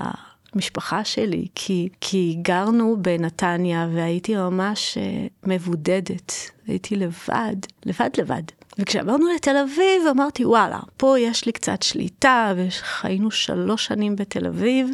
המשפחה 0.54 1.04
שלי, 1.04 1.48
כי, 1.56 1.90
כי 2.02 2.38
גרנו 2.42 2.98
בנתניה 3.02 3.88
והייתי 3.94 4.36
ממש 4.36 4.98
אה, 4.98 5.28
מבודדת. 5.44 6.34
הייתי 6.68 6.96
לבד, 6.96 7.56
לבד 7.86 8.10
לבד. 8.18 8.44
וכשעברנו 8.80 9.26
לתל 9.36 9.58
אביב 9.58 10.08
אמרתי, 10.12 10.46
וואלה, 10.46 10.80
פה 10.98 11.20
יש 11.20 11.46
לי 11.46 11.52
קצת 11.52 11.84
שליטה, 11.84 12.54
וחיינו 12.58 13.32
שלוש 13.32 13.86
שנים 13.86 14.16
בתל 14.16 14.48
אביב. 14.48 14.90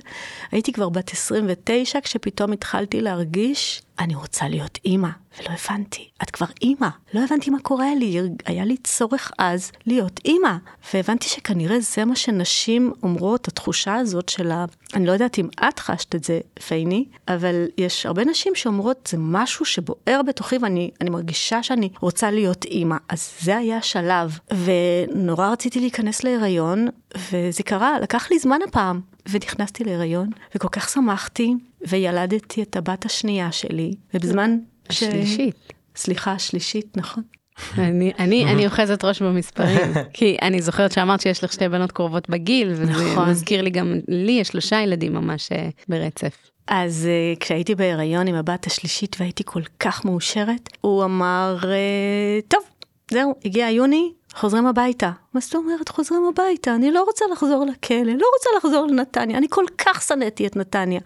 הייתי 0.52 0.74
כבר 0.74 0.90
בת 0.90 1.14
29 1.14 2.02
כשפתאום 2.02 2.52
התחלתי 2.52 3.02
להרגיש, 3.02 3.82
אני 4.00 4.16
רוצה 4.16 4.48
להיות 4.48 4.80
אימא. 4.86 5.10
ולא 5.40 5.50
הבנתי, 5.50 6.10
את 6.24 6.32
כבר 6.32 6.46
אימא. 6.62 6.88
לא 7.14 7.22
הבנתי 7.24 7.50
מה 7.50 7.60
קורה 7.60 7.96
לי, 8.00 8.20
היה 8.46 8.66
לי 8.66 8.78
צורך 8.78 9.32
אז 9.38 9.72
להיות 9.86 10.20
אימא. 10.26 10.56
והבנתי 10.94 11.30
שכנראה 11.30 11.80
זה 11.80 12.06
מה 12.06 12.16
שנשים 12.16 12.94
אומרות, 13.04 13.48
התחושה 13.48 13.96
הזאת 13.96 14.30
של 14.30 14.52
ה... 14.52 14.66
אני 14.94 15.06
לא 15.06 15.12
יודעת 15.12 15.40
אם 15.40 15.48
את 15.70 15.80
חשת 15.80 16.16
את 16.16 16.24
זה, 16.24 16.40
פייני, 16.68 17.06
אבל 17.28 17.66
יש 17.78 18.06
הרבה 18.06 18.26
נשים 18.26 18.56
שאומרות, 18.56 19.10
זה 19.12 19.18
משהו 19.20 19.66
שבוער 19.66 20.22
בתוכי 20.28 20.58
ואני 20.58 20.92
אני 21.02 21.10
מרגישה 21.10 21.64
שאני 21.64 21.90
רוצה 22.00 22.32
להיות 22.32 22.66
אימא. 22.66 22.98
אז 23.10 23.32
זה 23.42 23.58
היה 23.58 23.78
השלב. 23.78 24.40
ונורא 24.66 25.48
רציתי 25.48 25.80
להיכנס 25.80 26.24
להיריון, 26.24 26.88
וזה 27.32 27.64
קרה, 27.64 28.00
לקח 28.00 28.32
לי 28.32 28.40
זמן 28.40 28.60
הפעם. 28.68 29.15
ונכנסתי 29.30 29.84
להיריון, 29.84 30.30
וכל 30.56 30.70
כך 30.72 30.90
שמחתי, 30.90 31.54
וילדתי 31.88 32.62
את 32.64 32.76
הבת 32.76 33.06
השנייה 33.06 33.52
שלי, 33.52 33.96
ובזמן 34.14 34.58
ש... 34.90 35.04
השלישית. 35.04 35.56
סליחה, 35.96 36.32
השלישית, 36.32 36.98
נכון. 36.98 37.24
אני, 37.78 38.12
אני, 38.20 38.46
אני 38.52 38.66
אוחזת 38.66 39.06
ראש 39.06 39.22
במספרים, 39.22 39.94
כי 40.14 40.38
אני 40.42 40.62
זוכרת 40.62 40.92
שאמרת 40.92 41.22
שיש 41.22 41.44
לך 41.44 41.54
שתי 41.54 41.70
בנות 41.70 41.92
קרובות 41.92 42.30
בגיל, 42.30 42.72
וזה 42.72 42.84
נכון. 42.84 43.30
מזכיר 43.30 43.62
לי 43.62 43.70
גם, 43.70 43.94
לי 44.08 44.32
יש 44.32 44.48
שלושה 44.48 44.82
ילדים 44.82 45.14
ממש 45.14 45.52
אה, 45.52 45.70
ברצף. 45.90 46.50
אז 46.68 47.08
uh, 47.36 47.40
כשהייתי 47.40 47.76
בהיריון 47.76 48.28
עם 48.28 48.36
הבת 48.36 48.68
השלישית 48.68 49.16
והייתי 49.20 49.44
כל 49.46 49.62
כך 49.80 50.06
מאושרת, 50.06 50.70
הוא 50.82 51.04
אמר, 51.04 51.58
uh, 51.62 51.66
טוב, 52.48 52.62
זהו, 53.12 53.36
הגיע 53.46 53.70
יוני, 53.70 54.12
חוזרים 54.36 54.68
הביתה. 54.68 55.12
מה 55.34 55.42
זאת 55.42 55.56
אומרת 55.56 55.90
חוזרים 55.90 56.26
הביתה? 56.26 56.76
אני 56.76 56.92
לא 56.92 57.04
רוצה 57.04 57.26
לחזור 57.32 57.66
לכלא, 57.66 58.14
לא 58.14 58.28
רוצה 58.38 58.50
לחזור 58.58 58.88
לנתניה, 58.88 59.38
אני 59.38 59.48
כל 59.50 59.66
כך 59.78 60.02
שנאתי 60.02 60.48
את 60.48 60.56
נתניה. 60.56 61.00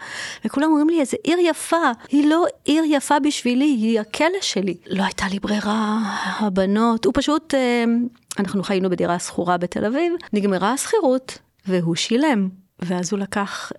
וכולם 0.45 0.69
אומרים 0.69 0.89
לי, 0.89 0.99
איזה 0.99 1.17
עיר 1.23 1.37
יפה, 1.41 1.91
היא 2.09 2.29
לא 2.29 2.45
עיר 2.65 2.83
יפה 2.87 3.19
בשבילי, 3.19 3.65
היא 3.65 3.99
הכלא 3.99 4.41
שלי. 4.41 4.77
לא 4.87 5.03
הייתה 5.03 5.25
לי 5.31 5.39
ברירה, 5.39 5.99
הבנות, 6.39 7.05
הוא 7.05 7.13
פשוט, 7.15 7.53
אה, 7.53 7.83
אנחנו 8.39 8.63
חיינו 8.63 8.89
בדירה 8.89 9.19
שכורה 9.19 9.57
בתל 9.57 9.85
אביב, 9.85 10.13
נגמרה 10.33 10.73
השכירות, 10.73 11.37
והוא 11.67 11.95
שילם. 11.95 12.49
ואז 12.81 13.13
הוא 13.13 13.19
לקח 13.19 13.71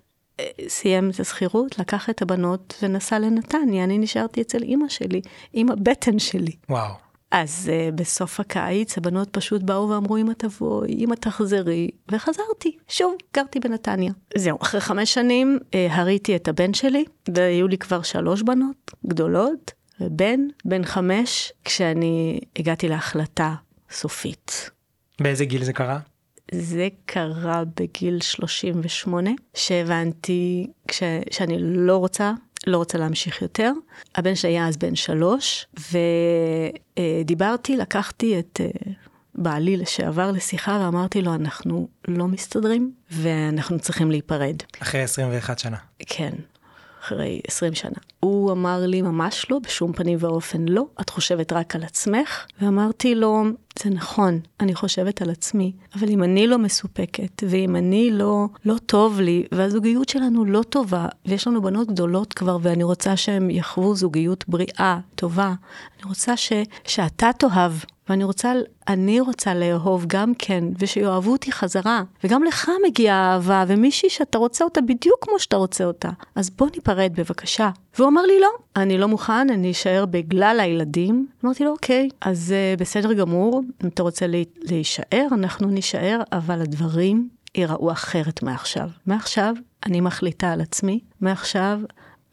סיים 0.68 1.10
את 1.10 1.20
השכירות, 1.20 1.78
לקח 1.78 2.10
את 2.10 2.22
הבנות 2.22 2.74
ונסע 2.82 3.18
לנתניה. 3.18 3.84
אני 3.84 3.98
נשארתי 3.98 4.40
אצל 4.40 4.62
אימא 4.62 4.88
שלי, 4.88 5.20
עם 5.52 5.70
הבטן 5.70 6.18
שלי. 6.18 6.52
וואו. 6.68 7.09
אז 7.30 7.70
uh, 7.70 7.94
בסוף 7.94 8.40
הקיץ 8.40 8.98
הבנות 8.98 9.28
פשוט 9.30 9.62
באו 9.62 9.88
ואמרו, 9.88 10.16
אמא 10.16 10.32
תבואי, 10.32 11.04
אמא 11.04 11.14
תחזרי, 11.14 11.90
וחזרתי. 12.12 12.76
שוב, 12.88 13.14
גרתי 13.34 13.60
בנתניה. 13.60 14.12
זהו, 14.36 14.58
אחרי 14.62 14.80
חמש 14.80 15.14
שנים 15.14 15.58
uh, 15.60 15.74
הריתי 15.90 16.36
את 16.36 16.48
הבן 16.48 16.74
שלי, 16.74 17.04
והיו 17.34 17.68
לי 17.68 17.78
כבר 17.78 18.02
שלוש 18.02 18.42
בנות 18.42 18.90
גדולות, 19.06 19.72
ובן, 20.00 20.40
בן 20.64 20.84
חמש, 20.84 21.52
כשאני 21.64 22.40
הגעתי 22.58 22.88
להחלטה 22.88 23.54
סופית. 23.90 24.70
באיזה 25.20 25.44
גיל 25.44 25.64
זה 25.64 25.72
קרה? 25.72 25.98
זה 26.52 26.88
קרה 27.04 27.62
בגיל 27.76 28.20
38, 28.20 29.30
שהבנתי 29.54 30.66
כש, 30.88 31.02
שאני 31.30 31.56
לא 31.60 31.96
רוצה, 31.96 32.32
לא 32.66 32.76
רוצה 32.76 32.98
להמשיך 32.98 33.42
יותר. 33.42 33.72
הבן 34.14 34.34
שלי 34.34 34.50
היה 34.50 34.68
אז 34.68 34.76
בן 34.76 34.94
שלוש, 34.94 35.66
ודיברתי, 36.98 37.76
לקחתי 37.76 38.38
את 38.38 38.60
אה, 38.60 38.92
בעלי 39.34 39.76
לשעבר 39.76 40.30
לשיחה 40.30 40.80
ואמרתי 40.84 41.22
לו, 41.22 41.34
אנחנו 41.34 41.88
לא 42.08 42.28
מסתדרים 42.28 42.92
ואנחנו 43.10 43.78
צריכים 43.78 44.10
להיפרד. 44.10 44.56
אחרי 44.82 45.02
21 45.02 45.58
שנה. 45.58 45.76
כן. 46.06 46.32
אחרי 47.00 47.40
20 47.46 47.74
שנה. 47.74 47.96
הוא 48.20 48.52
אמר 48.52 48.86
לי, 48.86 49.02
ממש 49.02 49.46
לא, 49.50 49.58
בשום 49.58 49.92
פנים 49.92 50.18
ואופן 50.20 50.68
לא, 50.68 50.84
את 51.00 51.10
חושבת 51.10 51.52
רק 51.52 51.76
על 51.76 51.82
עצמך? 51.82 52.46
ואמרתי 52.62 53.14
לו, 53.14 53.44
זה 53.78 53.90
נכון, 53.90 54.40
אני 54.60 54.74
חושבת 54.74 55.22
על 55.22 55.30
עצמי, 55.30 55.72
אבל 55.94 56.08
אם 56.08 56.22
אני 56.22 56.46
לא 56.46 56.58
מסופקת, 56.58 57.42
ואם 57.48 57.76
אני 57.76 58.10
לא, 58.10 58.46
לא 58.64 58.74
טוב 58.86 59.20
לי, 59.20 59.46
והזוגיות 59.52 60.08
שלנו 60.08 60.44
לא 60.44 60.62
טובה, 60.62 61.06
ויש 61.26 61.46
לנו 61.46 61.62
בנות 61.62 61.88
גדולות 61.88 62.32
כבר, 62.32 62.58
ואני 62.62 62.84
רוצה 62.84 63.16
שהם 63.16 63.50
יחוו 63.50 63.94
זוגיות 63.94 64.44
בריאה, 64.48 64.98
טובה, 65.14 65.54
אני 65.96 66.08
רוצה 66.08 66.36
ש, 66.36 66.52
שאתה 66.84 67.30
תאהב 67.38 67.72
ואני 68.10 68.24
רוצה, 68.24 68.52
אני 68.88 69.20
רוצה 69.20 69.54
לאהוב 69.54 70.04
גם 70.06 70.32
כן, 70.38 70.64
ושיאהבו 70.78 71.32
אותי 71.32 71.52
חזרה. 71.52 72.02
וגם 72.24 72.44
לך 72.44 72.70
מגיעה 72.86 73.32
אהבה, 73.34 73.64
ומישהי 73.68 74.10
שאתה 74.10 74.38
רוצה 74.38 74.64
אותה 74.64 74.80
בדיוק 74.80 75.24
כמו 75.24 75.38
שאתה 75.38 75.56
רוצה 75.56 75.84
אותה. 75.84 76.08
אז 76.34 76.50
בוא 76.50 76.68
ניפרד 76.74 77.12
בבקשה. 77.16 77.70
והוא 77.98 78.08
אמר 78.08 78.22
לי, 78.22 78.40
לא, 78.40 78.48
אני 78.76 78.98
לא 78.98 79.08
מוכן, 79.08 79.50
אני 79.50 79.70
אשאר 79.70 80.04
בגלל 80.06 80.60
הילדים. 80.60 81.26
אמרתי 81.44 81.64
לו, 81.64 81.70
אוקיי, 81.70 82.08
אז 82.20 82.54
uh, 82.76 82.80
בסדר 82.80 83.12
גמור, 83.12 83.62
אם 83.84 83.88
אתה 83.88 84.02
רוצה 84.02 84.26
לי, 84.26 84.44
להישאר, 84.56 85.26
אנחנו 85.32 85.68
נישאר, 85.68 86.22
אבל 86.32 86.60
הדברים 86.60 87.28
ייראו 87.54 87.92
אחרת 87.92 88.42
מעכשיו. 88.42 88.88
מעכשיו 89.06 89.54
אני 89.86 90.00
מחליטה 90.00 90.52
על 90.52 90.60
עצמי, 90.60 91.00
מעכשיו 91.20 91.80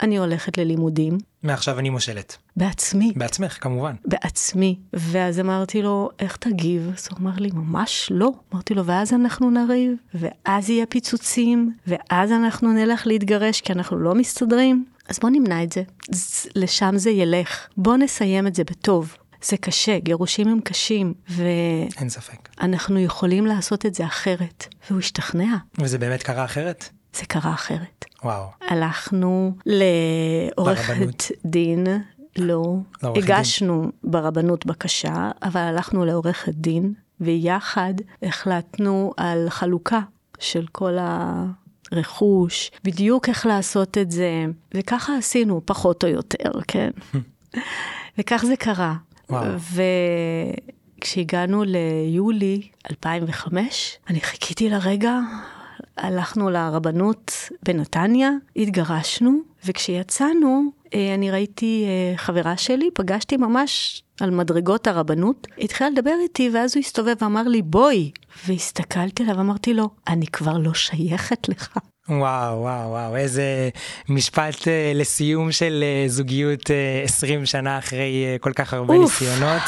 אני 0.02 0.18
הולכת 0.18 0.58
ללימודים. 0.58 1.18
מעכשיו 1.47 1.79
אני 1.79 1.89
מושלת. 1.89 2.38
בעצמי. 2.55 3.13
בעצמך, 3.15 3.57
כמובן. 3.62 3.95
בעצמי. 4.05 4.79
ואז 4.93 5.39
אמרתי 5.39 5.81
לו, 5.81 6.10
איך 6.19 6.38
תגיב? 6.38 6.91
אז 6.97 7.07
הוא 7.12 7.19
אמר 7.19 7.36
לי, 7.38 7.49
ממש 7.53 8.07
לא. 8.12 8.31
אמרתי 8.53 8.73
לו, 8.73 8.86
ואז 8.86 9.13
אנחנו 9.13 9.49
נריב, 9.49 9.93
ואז 10.13 10.69
יהיה 10.69 10.86
פיצוצים, 10.86 11.73
ואז 11.88 12.31
אנחנו 12.31 12.73
נלך 12.73 13.07
להתגרש 13.07 13.62
כי 13.62 13.73
אנחנו 13.73 13.97
לא 13.97 14.15
מסתדרים. 14.15 14.86
אז 15.10 15.19
בוא 15.19 15.29
נמנע 15.29 15.63
את 15.63 15.71
זה. 15.71 15.83
לשם 16.55 16.97
זה 16.97 17.10
ילך. 17.10 17.67
בוא 17.77 17.97
נסיים 17.97 18.47
את 18.47 18.55
זה 18.55 18.63
בטוב. 18.63 19.17
זה 19.43 19.57
קשה, 19.57 19.99
גירושים 19.99 20.47
הם 20.47 20.60
קשים, 20.60 21.13
ו... 21.29 21.43
אין 21.97 22.10
ספק. 22.10 22.49
אנחנו 22.62 22.99
יכולים 22.99 23.45
לעשות 23.45 23.86
את 23.86 23.95
זה 23.95 24.05
אחרת. 24.05 24.67
והוא 24.89 24.99
השתכנע. 24.99 25.57
וזה 25.79 25.97
באמת 25.97 26.23
קרה 26.23 26.45
אחרת? 26.45 26.89
זה 27.17 27.25
קרה 27.25 27.53
אחרת. 27.53 28.06
וואו. 28.23 28.45
הלכנו 28.62 29.51
לעורכת 29.65 31.23
דין, 31.45 31.88
לא, 32.38 32.75
הגשנו 33.03 33.82
דין. 33.82 33.91
ברבנות 34.03 34.65
בקשה, 34.65 35.32
אבל 35.43 35.62
הלכנו 35.62 36.06
לעורכת 36.06 36.53
דין, 36.53 36.93
ויחד 37.21 37.93
החלטנו 38.23 39.13
על 39.17 39.49
חלוקה 39.49 39.99
של 40.39 40.65
כל 40.71 40.97
הרכוש, 41.91 42.71
בדיוק 42.84 43.30
איך 43.30 43.45
לעשות 43.45 43.97
את 43.97 44.12
זה, 44.12 44.45
וככה 44.73 45.17
עשינו, 45.17 45.62
פחות 45.65 46.03
או 46.03 46.10
יותר, 46.10 46.51
כן? 46.67 46.91
וכך 48.17 48.43
זה 48.47 48.56
קרה. 48.56 48.95
וכשהגענו 50.99 51.63
ליולי 51.63 52.67
2005, 52.91 53.97
אני 54.10 54.21
חיכיתי 54.21 54.69
לרגע 54.69 55.19
הלכנו 55.98 56.50
לרבנות 56.50 57.34
בנתניה, 57.63 58.32
התגרשנו, 58.56 59.40
וכשיצאנו, 59.66 60.63
אה, 60.94 61.13
אני 61.13 61.32
ראיתי 61.32 61.86
אה, 61.88 62.18
חברה 62.18 62.58
שלי, 62.58 62.90
פגשתי 62.94 63.38
ממש 63.38 64.04
על 64.22 64.30
מדרגות 64.30 64.88
הרבנות, 64.88 65.48
התחילה 65.60 65.90
לדבר 65.90 66.13
איתי, 66.24 66.50
ואז 66.54 66.76
הוא 66.76 66.82
הסתובב 66.82 67.16
ואמר 67.22 67.44
לי, 67.44 67.62
בואי. 67.62 68.12
והסתכלתי 68.48 69.24
עליו, 69.24 69.40
אמרתי 69.40 69.74
לו, 69.74 69.90
אני 70.08 70.28
כבר 70.28 70.58
לא 70.58 70.74
שייכת 70.74 71.50
לך. 71.50 71.78
וואו, 72.10 72.62
וואו, 72.62 72.90
וואו, 72.90 73.16
איזה 73.16 73.70
משפט 74.10 74.68
אה, 74.68 74.92
לסיום 74.96 75.52
של 75.52 75.84
זוגיות 76.08 76.72
20 77.04 77.46
שנה 77.46 77.78
אחרי 77.78 78.38
כל 78.42 78.54
כך 78.54 78.74
הרבה 78.74 78.94
אוף. 78.96 79.22
ניסיונות. 79.22 79.62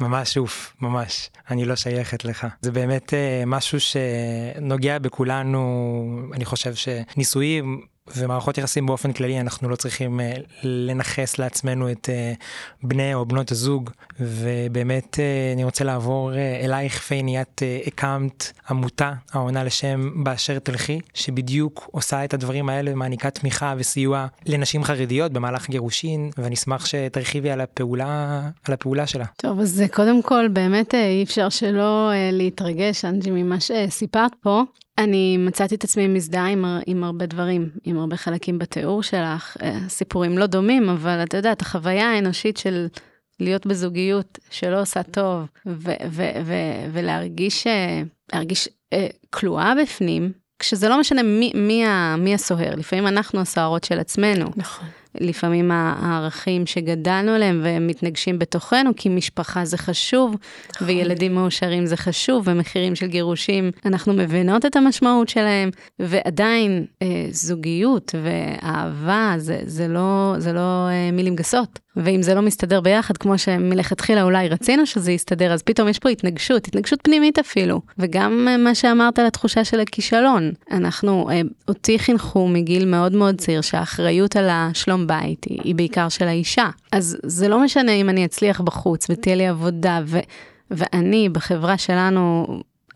ממש 0.00 0.38
אוף, 0.38 0.76
ממש. 0.80 1.30
אני 1.50 1.64
לא 1.64 1.76
שייכת 1.76 2.24
לך. 2.24 2.46
זה 2.60 2.72
באמת 2.72 3.10
אה, 3.10 3.46
משהו 3.46 3.78
שנוגע 3.80 4.98
בכולנו, 4.98 6.28
אני 6.32 6.44
חושב 6.44 6.74
שנישואים 6.74 7.86
ומערכות 8.16 8.58
יחסים 8.58 8.86
באופן 8.86 9.12
כללי 9.12 9.40
אנחנו 9.40 9.68
לא 9.68 9.76
צריכים 9.76 10.20
אה, 10.20 10.22
לנכס 10.62 11.38
לעצמנו 11.38 11.90
את 11.90 12.08
אה, 12.08 12.42
בני 12.82 13.14
או 13.14 13.26
בנות 13.26 13.50
הזוג. 13.50 13.90
ובאמת 14.20 15.14
uh, 15.14 15.54
אני 15.54 15.64
רוצה 15.64 15.84
לעבור 15.84 16.32
uh, 16.32 16.34
אלייך 16.64 17.00
פייני. 17.00 17.38
את 17.40 17.62
הקמת 17.86 18.52
עמותה 18.70 19.12
העונה 19.32 19.64
לשם 19.64 20.24
באשר 20.24 20.58
תלכי 20.58 21.00
שבדיוק 21.14 21.88
עושה 21.92 22.24
את 22.24 22.34
הדברים 22.34 22.68
האלה 22.68 22.92
ומעניקה 22.92 23.30
תמיכה 23.30 23.74
וסיוע 23.78 24.26
לנשים 24.46 24.84
חרדיות 24.84 25.32
במהלך 25.32 25.68
גירושין 25.70 26.30
ואני 26.38 26.54
אשמח 26.54 26.86
שתרחיבי 26.86 27.50
על 27.50 27.60
הפעולה 27.60 28.40
על 28.68 28.74
הפעולה 28.74 29.06
שלה. 29.06 29.24
טוב 29.36 29.60
אז 29.60 29.82
קודם 29.92 30.22
כל 30.22 30.48
באמת 30.52 30.94
אי 30.94 31.22
אפשר 31.22 31.48
שלא 31.48 32.10
להתרגש 32.32 33.04
אנג'י 33.04 33.30
ממה 33.30 33.60
שסיפרת 33.60 34.32
פה 34.40 34.62
אני 34.98 35.36
מצאתי 35.36 35.74
את 35.74 35.84
עצמי 35.84 36.06
מזדהה 36.06 36.46
עם, 36.46 36.64
עם 36.86 37.04
הרבה 37.04 37.26
דברים, 37.26 37.70
עם 37.84 37.98
הרבה 37.98 38.16
חלקים 38.16 38.58
בתיאור 38.58 39.02
שלך. 39.02 39.56
אה, 39.62 39.78
סיפורים 39.88 40.38
לא 40.38 40.46
דומים, 40.46 40.88
אבל 40.88 41.24
את 41.52 41.60
החוויה 41.60 42.10
האנושית 42.10 42.56
של 42.56 42.86
להיות 43.40 43.66
בזוגיות 43.66 44.38
שלא 44.50 44.80
עושה 44.80 45.02
טוב, 45.02 45.46
ו- 45.66 45.90
ו- 46.10 46.40
ו- 46.44 46.90
ולהרגיש 46.92 47.66
אה, 47.66 48.02
להרגיש, 48.32 48.68
אה, 48.92 49.06
כלואה 49.30 49.72
בפנים, 49.82 50.32
כשזה 50.58 50.88
לא 50.88 51.00
משנה 51.00 51.22
מי, 51.22 51.52
מי, 51.54 51.84
מי 52.18 52.34
הסוהר, 52.34 52.74
לפעמים 52.74 53.06
אנחנו 53.06 53.40
הסוהרות 53.40 53.84
של 53.84 53.98
עצמנו. 53.98 54.46
נכון. 54.56 54.88
לפעמים 55.20 55.70
הערכים 55.70 56.66
שגדלנו 56.66 57.32
עליהם 57.32 57.60
והם 57.64 57.86
מתנגשים 57.86 58.38
בתוכנו, 58.38 58.90
כי 58.96 59.08
משפחה 59.08 59.64
זה 59.64 59.78
חשוב, 59.78 60.36
נכון. 60.74 60.88
וילדים 60.88 61.34
מאושרים 61.34 61.86
זה 61.86 61.96
חשוב, 61.96 62.44
ומחירים 62.46 62.94
של 62.94 63.06
גירושים, 63.06 63.70
אנחנו 63.86 64.12
מבינות 64.12 64.66
את 64.66 64.76
המשמעות 64.76 65.28
שלהם, 65.28 65.70
ועדיין 65.98 66.84
אה, 67.02 67.26
זוגיות 67.30 68.14
ואהבה 68.22 69.34
זה, 69.36 69.60
זה 69.64 69.88
לא, 69.88 70.34
זה 70.38 70.52
לא 70.52 70.88
אה, 70.88 71.10
מילים 71.12 71.36
גסות. 71.36 71.78
ואם 71.98 72.22
זה 72.22 72.34
לא 72.34 72.42
מסתדר 72.42 72.80
ביחד, 72.80 73.16
כמו 73.16 73.38
שמלכתחילה 73.38 74.22
אולי 74.22 74.48
רצינו 74.48 74.86
שזה 74.86 75.12
יסתדר, 75.12 75.52
אז 75.52 75.62
פתאום 75.62 75.88
יש 75.88 75.98
פה 75.98 76.08
התנגשות, 76.08 76.68
התנגשות 76.68 76.98
פנימית 77.02 77.38
אפילו. 77.38 77.80
וגם 77.98 78.48
אה, 78.50 78.56
מה 78.56 78.74
שאמרת 78.74 79.18
על 79.18 79.26
התחושה 79.26 79.64
של 79.64 79.80
הכישלון. 79.80 80.52
אנחנו, 80.70 81.30
אה, 81.30 81.40
אותי 81.68 81.98
חינכו 81.98 82.48
מגיל 82.48 82.84
מאוד 82.84 83.12
מאוד 83.12 83.38
צעיר 83.38 83.60
שהאחריות 83.60 84.36
על 84.36 84.48
השלום 84.50 84.97
בית 85.06 85.44
היא, 85.44 85.60
היא 85.64 85.74
בעיקר 85.74 86.08
של 86.08 86.28
האישה. 86.28 86.68
אז 86.92 87.18
זה 87.22 87.48
לא 87.48 87.64
משנה 87.64 87.92
אם 87.92 88.08
אני 88.08 88.24
אצליח 88.24 88.60
בחוץ 88.60 89.06
ותהיה 89.10 89.36
לי 89.36 89.46
עבודה, 89.46 90.00
ו, 90.06 90.18
ואני 90.70 91.28
בחברה 91.28 91.78
שלנו, 91.78 92.46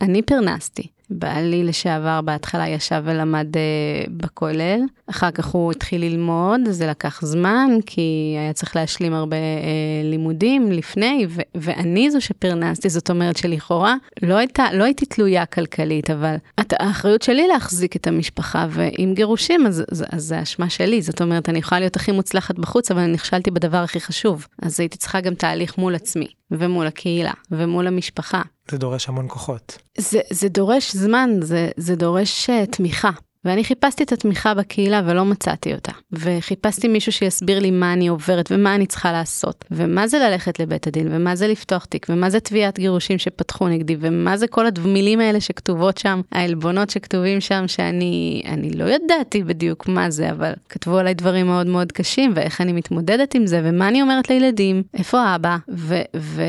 אני 0.00 0.22
פרנסתי. 0.22 0.86
בעלי 1.10 1.64
לשעבר 1.64 2.20
בהתחלה 2.20 2.68
ישב 2.68 3.02
ולמד 3.04 3.46
uh, 3.56 4.10
בכולל, 4.10 4.80
אחר 5.12 5.31
כך 5.31 5.46
הוא 5.46 5.72
התחיל 5.72 6.01
ללמוד, 6.01 6.61
זה 6.70 6.87
לקח 6.87 7.20
זמן, 7.25 7.70
כי 7.87 8.37
היה 8.38 8.53
צריך 8.53 8.77
להשלים 8.77 9.14
הרבה 9.14 9.37
uh, 9.37 10.07
לימודים 10.11 10.72
לפני, 10.72 11.27
ו- 11.29 11.40
ואני 11.55 12.11
זו 12.11 12.20
שפרנסתי, 12.20 12.88
זאת 12.88 13.11
אומרת 13.11 13.37
שלכאורה 13.37 13.94
לא, 14.22 14.35
הייתה, 14.35 14.72
לא 14.72 14.85
הייתי 14.85 15.07
תלויה 15.07 15.46
כלכלית, 15.46 16.11
אבל 16.11 16.37
את, 16.61 16.72
האחריות 16.79 17.22
שלי 17.22 17.48
להחזיק 17.48 17.96
את 17.96 18.07
המשפחה, 18.07 18.66
ועם 18.70 19.14
גירושים, 19.14 19.66
אז, 19.66 19.85
אז, 19.92 20.05
אז 20.11 20.25
זה 20.25 20.42
אשמה 20.42 20.70
שלי, 20.70 21.03
זאת 21.03 21.22
אומרת, 21.22 21.48
אני 21.48 21.59
יכולה 21.59 21.79
להיות 21.79 21.96
הכי 21.96 22.12
מוצלחת 22.12 22.59
בחוץ, 22.59 22.90
אבל 22.90 23.01
אני 23.01 23.12
נכשלתי 23.12 23.51
בדבר 23.51 23.77
הכי 23.79 24.01
חשוב, 24.01 24.46
אז 24.62 24.81
הייתי 24.81 24.98
צריכה 24.98 25.20
גם 25.20 25.35
תהליך 25.35 25.79
מול 25.79 25.94
עצמי, 25.94 26.27
ומול 26.51 26.87
הקהילה, 26.87 27.33
ומול 27.51 27.87
המשפחה. 27.87 28.42
זה 28.70 28.79
דורש 28.79 29.09
המון 29.09 29.27
כוחות. 29.29 29.79
זה, 29.98 30.20
זה 30.31 30.48
דורש 30.48 30.92
זמן, 30.96 31.31
זה, 31.40 31.70
זה 31.77 31.96
דורש 31.96 32.51
uh, 32.51 32.66
תמיכה. 32.77 33.11
ואני 33.44 33.64
חיפשתי 33.64 34.02
את 34.02 34.12
התמיכה 34.12 34.55
בקהילה 34.55 35.02
ולא 35.07 35.24
מצאתי 35.24 35.74
אותה. 35.74 35.92
וחיפשתי 36.12 36.88
מישהו 36.88 37.12
שיסביר 37.12 37.59
לי 37.59 37.70
מה 37.70 37.92
אני 37.92 38.09
עוברת 38.09 38.52
ומה 38.52 38.74
אני 38.74 38.87
צריכה 38.87 39.12
לעשות. 39.12 39.64
ומה 39.70 40.07
זה 40.07 40.18
ללכת 40.18 40.61
לבית 40.61 40.87
הדין, 40.87 41.09
ומה 41.11 41.37
זה 41.37 41.48
לפתוח 41.48 41.85
תיק, 41.85 42.07
ומה 42.09 42.31
זה 42.31 42.40
תביעת 42.40 42.78
גירושים 42.78 43.18
שפתחו 43.18 43.68
נגדי, 43.68 43.96
ומה 44.00 44.37
זה 44.37 44.46
כל 44.46 44.66
המילים 44.85 45.20
האלה 45.20 45.40
שכתובות 45.40 45.98
שם, 45.98 46.20
העלבונות 46.33 46.90
שכתובים 46.90 47.40
שם, 47.40 47.64
שאני 47.66 48.42
אני 48.46 48.70
לא 48.70 48.85
ידעתי 48.85 49.42
בדיוק 49.42 49.88
מה 49.88 50.11
זה, 50.11 50.31
אבל 50.31 50.52
כתבו 50.68 50.98
עליי 50.98 51.14
דברים 51.14 51.46
מאוד 51.46 51.66
מאוד 51.66 51.92
קשים, 51.92 52.33
ואיך 52.35 52.61
אני 52.61 52.72
מתמודדת 52.72 53.35
עם 53.35 53.46
זה, 53.46 53.61
ומה 53.64 53.88
אני 53.88 54.02
אומרת 54.02 54.31
לילדים, 54.31 54.83
איפה 54.94 55.35
אבא, 55.35 55.57
ו, 55.70 56.00
ו, 56.16 56.42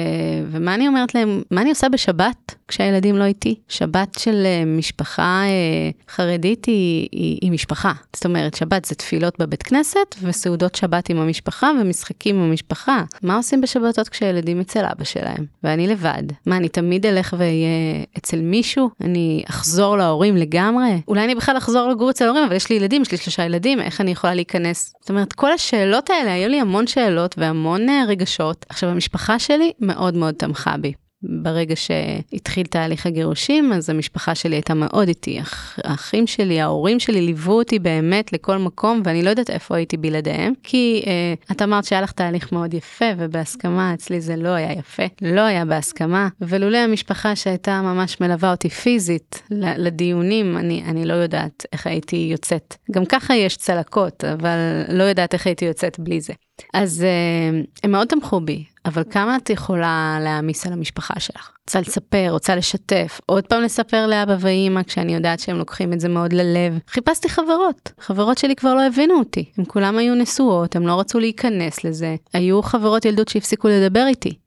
ומה 0.51 0.75
אני 0.75 0.87
אומרת 0.87 1.15
להם, 1.15 1.41
מה 1.51 1.61
אני 1.61 1.69
עושה 1.69 1.89
בשבת 1.89 2.55
כשהילדים 2.67 3.17
לא 3.17 3.23
איתי. 3.23 3.55
שבת 3.67 4.19
של 4.19 4.43
אה, 4.45 4.65
משפחה 4.65 5.41
אה, 5.45 5.89
חרדית 6.09 6.65
היא, 6.65 6.82
היא, 7.11 7.37
היא 7.41 7.51
משפחה. 7.51 7.93
זאת 8.15 8.25
אומרת, 8.25 8.53
שבת 8.53 8.85
זה 8.85 8.95
תפילות 8.95 9.39
בבית 9.39 9.63
כנסת, 9.63 10.15
וסעודות 10.21 10.75
שבת 10.75 11.09
עם 11.09 11.17
המשפחה, 11.17 11.71
ומשחקים 11.81 12.35
עם 12.35 12.41
המשפחה. 12.41 13.03
מה 13.23 13.35
עושים 13.35 13.61
בשבתות 13.61 14.09
כשהילדים 14.09 14.59
אצל 14.59 14.85
אבא 14.85 15.03
שלהם? 15.03 15.45
ואני 15.63 15.87
לבד. 15.87 16.23
מה, 16.45 16.57
אני 16.57 16.69
תמיד 16.69 17.05
אלך 17.05 17.35
ואהיה 17.37 17.67
אצל 18.17 18.41
מישהו? 18.41 18.89
אני 19.01 19.43
אחזור 19.49 19.97
להורים 19.97 20.37
לגמרי? 20.37 21.01
אולי 21.07 21.23
אני 21.23 21.35
בכלל 21.35 21.57
אחזור 21.57 21.89
לגור 21.89 22.09
אצל 22.09 22.25
ההורים, 22.25 22.43
אבל 22.43 22.55
יש 22.55 22.69
לי 22.69 22.75
ילדים, 22.75 23.01
יש 23.01 23.11
לי 23.11 23.17
שלושה 23.17 23.45
ילדים, 23.45 23.79
איך 23.79 24.01
אני 24.01 24.11
יכולה 24.11 24.33
להיכנס? 24.33 24.93
זאת 25.01 25.09
אומרת, 25.09 25.33
כל 25.33 25.51
השאלות 25.51 26.09
האלה, 26.09 26.33
היו 26.33 26.49
לי 26.49 26.59
המון 26.59 26.87
שאלות 26.87 27.35
והמון 27.37 27.89
אה, 27.89 28.03
רגשות. 28.07 28.65
עכשיו, 28.69 28.89
המשפחה 28.89 29.39
שלי 29.39 29.71
מאוד 29.79 30.15
מאוד 30.15 30.33
תמכה 30.33 30.77
בי. 30.77 30.93
ברגע 31.23 31.75
שהתחיל 31.75 32.65
תהליך 32.65 33.05
הגירושים, 33.05 33.73
אז 33.73 33.89
המשפחה 33.89 34.35
שלי 34.35 34.55
הייתה 34.55 34.73
מאוד 34.73 35.07
איתי. 35.07 35.39
האחים 35.83 36.27
שלי, 36.27 36.61
ההורים 36.61 36.99
שלי 36.99 37.21
ליוו 37.21 37.51
אותי 37.51 37.79
באמת 37.79 38.33
לכל 38.33 38.57
מקום, 38.57 39.01
ואני 39.05 39.23
לא 39.23 39.29
יודעת 39.29 39.49
איפה 39.49 39.75
הייתי 39.75 39.97
בלעדיהם, 39.97 40.53
כי 40.63 41.03
אה, 41.07 41.33
את 41.51 41.61
אמרת 41.61 41.85
שהיה 41.85 42.01
לך 42.01 42.11
תהליך 42.11 42.51
מאוד 42.51 42.73
יפה, 42.73 43.05
ובהסכמה, 43.17 43.93
אצלי 43.93 44.21
זה 44.21 44.35
לא 44.35 44.49
היה 44.49 44.71
יפה, 44.71 45.03
לא 45.21 45.41
היה 45.41 45.65
בהסכמה, 45.65 46.27
ולולא 46.41 46.77
המשפחה 46.77 47.35
שהייתה 47.35 47.81
ממש 47.81 48.21
מלווה 48.21 48.51
אותי 48.51 48.69
פיזית 48.69 49.43
לדיונים, 49.51 50.57
אני, 50.57 50.83
אני 50.85 51.05
לא 51.05 51.13
יודעת 51.13 51.65
איך 51.73 51.87
הייתי 51.87 52.27
יוצאת. 52.31 52.75
גם 52.91 53.05
ככה 53.05 53.35
יש 53.35 53.57
צלקות, 53.57 54.23
אבל 54.23 54.57
לא 54.89 55.03
יודעת 55.03 55.33
איך 55.33 55.47
הייתי 55.47 55.65
יוצאת 55.65 55.99
בלי 55.99 56.21
זה. 56.21 56.33
אז 56.73 57.03
אה, 57.03 57.61
הם 57.83 57.91
מאוד 57.91 58.07
תמכו 58.07 58.41
בי, 58.41 58.63
אבל 58.85 59.03
כמה 59.09 59.35
את 59.35 59.49
יכולה 59.49 60.17
להעמיס 60.21 60.67
על 60.67 60.73
המשפחה 60.73 61.19
שלך? 61.19 61.51
רוצה 61.67 61.81
לספר, 61.81 62.27
רוצה 62.29 62.55
לשתף, 62.55 63.21
עוד 63.25 63.47
פעם 63.47 63.61
לספר 63.61 64.07
לאבא 64.07 64.35
ואימא 64.39 64.83
כשאני 64.83 65.15
יודעת 65.15 65.39
שהם 65.39 65.57
לוקחים 65.57 65.93
את 65.93 65.99
זה 65.99 66.09
מאוד 66.09 66.33
ללב. 66.33 66.79
חיפשתי 66.87 67.29
חברות, 67.29 67.91
חברות 67.99 68.37
שלי 68.37 68.55
כבר 68.55 68.73
לא 68.73 68.87
הבינו 68.87 69.19
אותי, 69.19 69.45
הם 69.57 69.65
כולם 69.65 69.97
היו 69.97 70.15
נשואות, 70.15 70.75
הם 70.75 70.87
לא 70.87 70.99
רצו 70.99 71.19
להיכנס 71.19 71.83
לזה. 71.83 72.15
היו 72.33 72.61
חברות 72.61 73.05
ילדות 73.05 73.27
שהפסיקו 73.27 73.67
לדבר 73.67 74.05
איתי. 74.07 74.42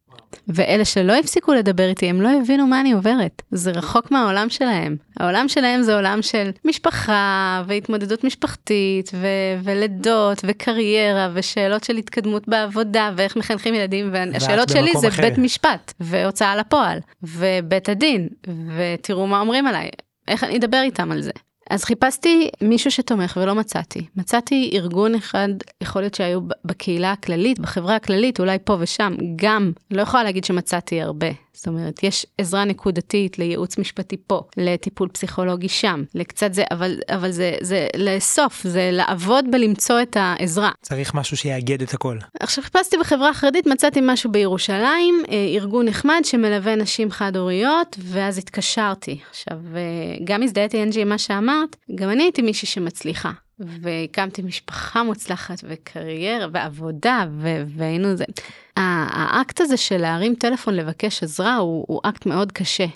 ואלה 0.49 0.85
שלא 0.85 1.12
הפסיקו 1.12 1.55
לדבר 1.55 1.88
איתי, 1.88 2.07
הם 2.07 2.20
לא 2.20 2.31
הבינו 2.42 2.66
מה 2.66 2.81
אני 2.81 2.92
עוברת. 2.92 3.42
זה 3.51 3.70
רחוק 3.70 4.11
מהעולם 4.11 4.49
שלהם. 4.49 4.96
העולם 5.20 5.49
שלהם 5.49 5.83
זה 5.83 5.94
עולם 5.94 6.22
של 6.22 6.51
משפחה, 6.64 7.62
והתמודדות 7.66 8.25
משפחתית, 8.25 9.11
ו- 9.14 9.61
ולידות, 9.64 10.38
וקריירה, 10.46 11.29
ושאלות 11.35 11.85
של 11.85 11.96
התקדמות 11.96 12.49
בעבודה, 12.49 13.11
ואיך 13.16 13.37
מחנכים 13.37 13.75
ילדים, 13.75 14.11
והשאלות 14.12 14.68
שלי 14.68 14.92
זה 15.01 15.09
אחר. 15.09 15.22
בית 15.22 15.38
משפט, 15.38 15.92
והוצאה 16.01 16.57
לפועל, 16.57 16.99
ובית 17.22 17.88
הדין, 17.88 18.29
ותראו 18.77 19.27
מה 19.27 19.40
אומרים 19.40 19.66
עליי. 19.66 19.88
איך 20.29 20.44
אני 20.44 20.57
אדבר 20.57 20.81
איתם 20.83 21.12
על 21.12 21.22
זה? 21.22 21.31
אז 21.71 21.85
חיפשתי 21.85 22.49
מישהו 22.63 22.91
שתומך 22.91 23.39
ולא 23.43 23.55
מצאתי. 23.55 24.07
מצאתי 24.17 24.71
ארגון 24.75 25.15
אחד, 25.15 25.49
יכול 25.81 26.03
להיות 26.03 26.15
שהיו 26.15 26.41
בקהילה 26.65 27.13
הכללית, 27.13 27.59
בחברה 27.59 27.97
הכללית, 27.97 28.41
אולי 28.41 28.59
פה 28.65 28.77
ושם, 28.81 29.15
גם, 29.37 29.73
לא 29.91 30.03
יכולה 30.03 30.25
להגיד 30.25 30.45
שמצאתי 30.45 31.03
הרבה. 31.03 31.29
זאת 31.57 31.66
אומרת, 31.66 32.03
יש 32.03 32.27
עזרה 32.38 32.64
נקודתית 32.64 33.38
לייעוץ 33.38 33.79
משפטי 33.79 34.16
פה, 34.27 34.40
לטיפול 34.57 35.09
פסיכולוגי 35.09 35.69
שם, 35.69 36.05
לקצת 36.14 36.55
זה, 36.55 36.64
אבל, 36.71 36.99
אבל 37.09 37.31
זה, 37.31 37.55
זה 37.61 37.87
לאסוף, 37.97 38.62
זה 38.62 38.90
לעבוד 38.92 39.45
בלמצוא 39.51 40.03
את 40.03 40.16
העזרה. 40.21 40.71
צריך 40.83 41.14
משהו 41.14 41.37
שיאגד 41.37 41.83
את 41.83 41.95
הכל. 41.95 42.19
עכשיו 42.40 42.64
חיפשתי 42.64 42.97
בחברה 42.97 43.29
החרדית, 43.29 43.66
מצאתי 43.66 44.01
משהו 44.03 44.33
בירושלים, 44.33 45.23
אה, 45.29 45.35
ארגון 45.55 45.87
נחמד 45.88 46.21
שמלווה 46.25 46.77
נשים 46.77 47.11
חד-הוריות, 47.11 47.97
ואז 48.03 48.38
התקשרתי. 48.38 49.19
עכשיו, 49.31 49.59
אה, 49.75 49.81
גם 50.25 50.42
הזדהיתי 50.42 50.83
אנג'י 50.83 51.03
עם 51.03 51.09
מה 51.09 51.19
שאמרת, 51.19 51.77
גם 51.95 52.11
אני 52.11 52.23
הייתי 52.23 52.42
מישהי 52.42 52.69
שמצליחה. 52.69 53.31
והקמתי 53.59 54.42
משפחה 54.42 55.03
מוצלחת 55.03 55.57
וקריירה 55.64 56.47
ועבודה 56.53 57.25
והיינו 57.77 58.16
זה. 58.16 58.25
האקט 58.77 59.61
הזה 59.61 59.77
של 59.77 59.97
להרים 59.97 60.35
טלפון 60.35 60.75
לבקש 60.75 61.23
עזרה 61.23 61.57
הוא, 61.57 61.85
הוא 61.88 62.01
אקט 62.05 62.27
מאוד 62.27 62.53
קשה. 62.53 62.87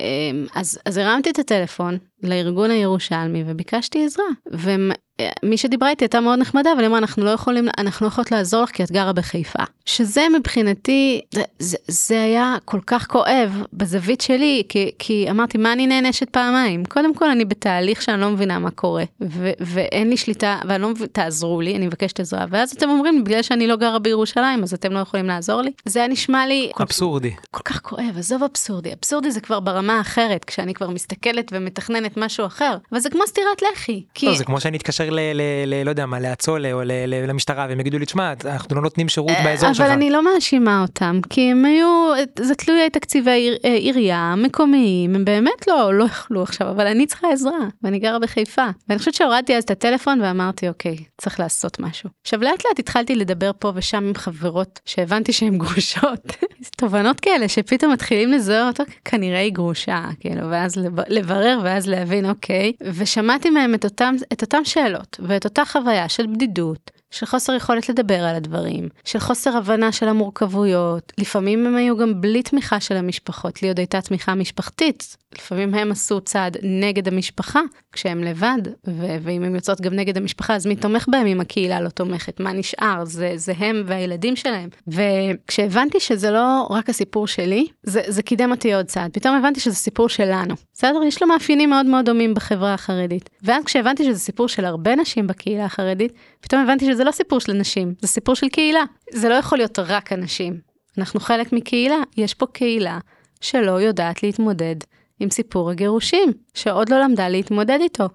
אמ, 0.00 0.46
אז, 0.54 0.78
אז 0.84 0.96
הרמתי 0.96 1.30
את 1.30 1.38
הטלפון 1.38 1.98
לארגון 2.22 2.70
הירושלמי 2.70 3.44
וביקשתי 3.46 4.04
עזרה. 4.04 4.26
ומי 4.46 5.56
שדיברה 5.56 5.90
איתי 5.90 6.04
הייתה 6.04 6.20
מאוד 6.20 6.38
נחמדה, 6.38 6.72
אבל 6.72 6.80
היא 6.80 6.86
אמרה, 6.86 6.98
אנחנו 6.98 7.24
לא 7.24 7.30
יכולים, 7.30 7.68
אנחנו 7.78 8.06
לא 8.06 8.08
יכולות 8.08 8.32
לעזור 8.32 8.62
לך 8.62 8.70
כי 8.70 8.84
את 8.84 8.92
גרה 8.92 9.12
בחיפה. 9.12 9.62
שזה 9.84 10.26
מבחינתי, 10.38 11.20
זה, 11.34 11.42
זה, 11.58 11.76
זה 11.88 12.22
היה 12.22 12.56
כל 12.64 12.80
כך 12.86 13.06
כואב 13.06 13.62
בזווית 13.72 14.20
שלי, 14.20 14.62
כי, 14.68 14.90
כי 14.98 15.26
אמרתי, 15.30 15.58
מה 15.58 15.72
אני 15.72 15.86
נענשת 15.86 16.30
פעמיים? 16.30 16.84
קודם 16.84 17.14
כל, 17.14 17.30
אני 17.30 17.44
בתהליך 17.44 18.02
שאני 18.02 18.20
לא 18.20 18.30
מבינה 18.30 18.58
מה 18.58 18.70
קורה, 18.70 19.04
ו, 19.20 19.50
ואין 19.60 20.10
לי 20.10 20.16
שליטה, 20.16 20.58
ואני 20.68 20.82
לא 20.82 20.88
מבינה, 20.88 21.06
תעזרו 21.06 21.60
לי, 21.60 21.76
אני 21.76 21.86
מבקשת 21.86 22.20
עזרה, 22.20 22.44
ואז 22.50 22.72
אתם 22.72 22.88
אומרים, 22.88 23.24
בגלל 23.24 23.42
שאני 23.42 23.66
לא 23.66 23.76
גרה 23.76 23.98
בירושלים, 23.98 24.62
אז 24.62 24.74
אתם 24.74 24.92
לא 24.92 24.98
יכולים 24.98 25.26
לעזור 25.26 25.62
לי? 25.62 25.70
זה 25.84 25.98
היה 25.98 26.08
נשמע 26.08 26.46
לי... 26.46 26.70
אבסורדי. 26.82 27.30
כל, 27.30 27.40
כל 27.50 27.62
כך 27.64 27.80
כואב, 27.80 28.14
עזוב 28.18 28.42
אבסורדי. 28.42 28.92
אבסורדי 28.92 29.30
זה 29.30 29.40
כבר 29.40 29.60
ברמה 29.60 30.00
אחרת, 30.00 30.44
כשאני 30.44 30.74
כבר 30.74 30.90
מסתכלת 30.90 31.50
ומתכננת 31.52 32.07
משהו 32.16 32.46
אחר, 32.46 32.76
אבל 32.92 33.00
זה 33.00 33.10
כמו 33.10 33.26
סטירת 33.26 33.62
לחי. 33.62 34.02
כי... 34.14 34.26
לא, 34.26 34.34
זה 34.34 34.44
כמו 34.44 34.60
שאני 34.60 34.76
אתקשר 34.76 35.10
ל... 35.10 35.20
ל, 35.20 35.42
ל 35.66 35.82
לא 35.84 35.90
יודע 35.90 36.06
מה, 36.06 36.20
לאצולה 36.20 36.72
או 36.72 36.82
ל, 36.82 36.92
ל, 37.06 37.30
למשטרה, 37.30 37.66
והם 37.68 37.80
יגידו 37.80 37.98
לי, 37.98 38.06
תשמע, 38.06 38.32
אנחנו 38.44 38.76
לא 38.76 38.82
נותנים 38.82 39.08
שירות 39.08 39.30
אה, 39.30 39.44
באזור 39.44 39.72
שלך. 39.72 39.86
אבל 39.86 39.94
אני 39.94 40.10
לא 40.10 40.34
מאשימה 40.34 40.82
אותם, 40.82 41.20
כי 41.30 41.50
הם 41.50 41.64
היו, 41.64 42.12
זה 42.38 42.54
תלוי 42.54 42.90
תקציבי 42.90 43.50
אה, 43.64 43.74
עירייה, 43.74 44.34
מקומיים, 44.36 45.14
הם 45.14 45.24
באמת 45.24 45.68
לא, 45.68 45.94
לא 45.94 46.04
יכלו 46.04 46.42
עכשיו, 46.42 46.70
אבל 46.70 46.86
אני 46.86 47.06
צריכה 47.06 47.28
עזרה, 47.32 47.58
ואני 47.82 47.98
גרה 47.98 48.18
בחיפה. 48.18 48.66
ואני 48.88 48.98
חושבת 48.98 49.14
שהורדתי 49.14 49.56
אז 49.56 49.62
את 49.62 49.70
הטלפון 49.70 50.20
ואמרתי, 50.20 50.68
אוקיי, 50.68 50.96
צריך 51.18 51.40
לעשות 51.40 51.80
משהו. 51.80 52.10
עכשיו, 52.22 52.42
לאט 52.42 52.64
לאט 52.68 52.78
התחלתי 52.78 53.14
לדבר 53.14 53.50
פה 53.58 53.72
ושם 53.74 54.04
עם 54.04 54.14
חברות 54.14 54.80
שהבנתי 54.84 55.32
שהן 55.32 55.58
גרושות. 55.58 56.36
תובנות 56.76 57.20
כאלה 57.20 57.48
שפתאום 57.48 57.92
מתחילים 57.92 58.32
לזהות, 58.32 58.80
אוקיי, 58.80 58.94
כנראה 59.04 59.40
היא 59.40 59.52
גרושה, 59.52 60.04
כאילו, 60.20 60.50
ואז 60.50 60.76
לברר 61.08 61.60
ואז 61.64 61.88
להבין, 61.98 62.30
אוקיי. 62.30 62.72
ושמעתי 62.80 63.50
מהם 63.50 63.74
את 63.74 63.84
אותם, 63.84 64.14
את 64.32 64.42
אותם 64.42 64.64
שאלות 64.64 65.20
ואת 65.22 65.44
אותה 65.44 65.64
חוויה 65.64 66.08
של 66.08 66.26
בדידות. 66.26 66.90
של 67.10 67.26
חוסר 67.26 67.54
יכולת 67.54 67.88
לדבר 67.88 68.20
על 68.20 68.36
הדברים, 68.36 68.88
של 69.04 69.18
חוסר 69.18 69.56
הבנה 69.56 69.92
של 69.92 70.08
המורכבויות. 70.08 71.12
לפעמים 71.18 71.66
הם 71.66 71.76
היו 71.76 71.96
גם 71.96 72.20
בלי 72.20 72.42
תמיכה 72.42 72.80
של 72.80 72.96
המשפחות, 72.96 73.62
לי 73.62 73.68
עוד 73.68 73.78
הייתה 73.78 74.00
תמיכה 74.00 74.34
משפחתית. 74.34 75.16
לפעמים 75.34 75.74
הם 75.74 75.92
עשו 75.92 76.20
צעד 76.20 76.56
נגד 76.62 77.08
המשפחה 77.08 77.60
כשהם 77.92 78.24
לבד, 78.24 78.58
ו- 78.86 79.16
ואם 79.22 79.44
הם 79.44 79.54
יוצאות 79.54 79.80
גם 79.80 79.94
נגד 79.94 80.16
המשפחה, 80.16 80.54
אז 80.54 80.66
מי 80.66 80.76
תומך 80.76 81.06
בהם 81.08 81.26
אם 81.26 81.40
הקהילה 81.40 81.80
לא 81.80 81.88
תומכת? 81.88 82.40
מה 82.40 82.52
נשאר? 82.52 83.04
זה, 83.04 83.32
זה 83.36 83.52
הם 83.58 83.82
והילדים 83.86 84.36
שלהם. 84.36 84.68
וכשהבנתי 84.88 86.00
שזה 86.00 86.30
לא 86.30 86.66
רק 86.70 86.88
הסיפור 86.88 87.26
שלי, 87.26 87.66
זה, 87.82 88.02
זה 88.06 88.22
קידם 88.22 88.50
אותי 88.50 88.74
עוד 88.74 88.86
צעד. 88.86 89.10
פתאום 89.12 89.36
הבנתי 89.36 89.60
שזה 89.60 89.74
סיפור 89.74 90.08
שלנו. 90.08 90.54
בסדר? 90.74 91.02
יש 91.06 91.22
לו 91.22 91.28
מאפיינים 91.28 91.70
מאוד 91.70 91.86
מאוד 91.86 92.04
דומים 92.04 92.34
בחברה 92.34 92.74
החרדית. 92.74 93.30
ואז 93.42 93.64
כשהבנתי 93.64 94.04
שזה 94.04 94.18
סיפור 94.18 94.48
של 94.48 94.64
הרבה 94.64 94.96
נשים 94.96 95.26
בקהילה 95.26 95.64
החרדית, 95.64 96.12
פתאום 96.40 96.62
הבנתי 96.62 96.86
שזה 96.86 96.97
לא 97.04 97.10
סיפור 97.10 97.40
של 97.40 97.52
נשים, 97.52 97.94
זה 98.00 98.08
סיפור 98.08 98.34
של 98.34 98.48
קהילה. 98.48 98.84
זה 99.12 99.28
לא 99.28 99.34
יכול 99.34 99.58
להיות 99.58 99.78
רק 99.78 100.12
אנשים. 100.12 100.60
אנחנו 100.98 101.20
חלק 101.20 101.52
מקהילה, 101.52 101.96
יש 102.16 102.34
פה 102.34 102.46
קהילה 102.46 102.98
שלא 103.40 103.80
יודעת 103.80 104.22
להתמודד 104.22 104.76
עם 105.20 105.30
סיפור 105.30 105.70
הגירושים, 105.70 106.32
שעוד 106.54 106.88
לא 106.88 107.00
למדה 107.00 107.28
להתמודד 107.28 107.78
איתו. 107.80 108.08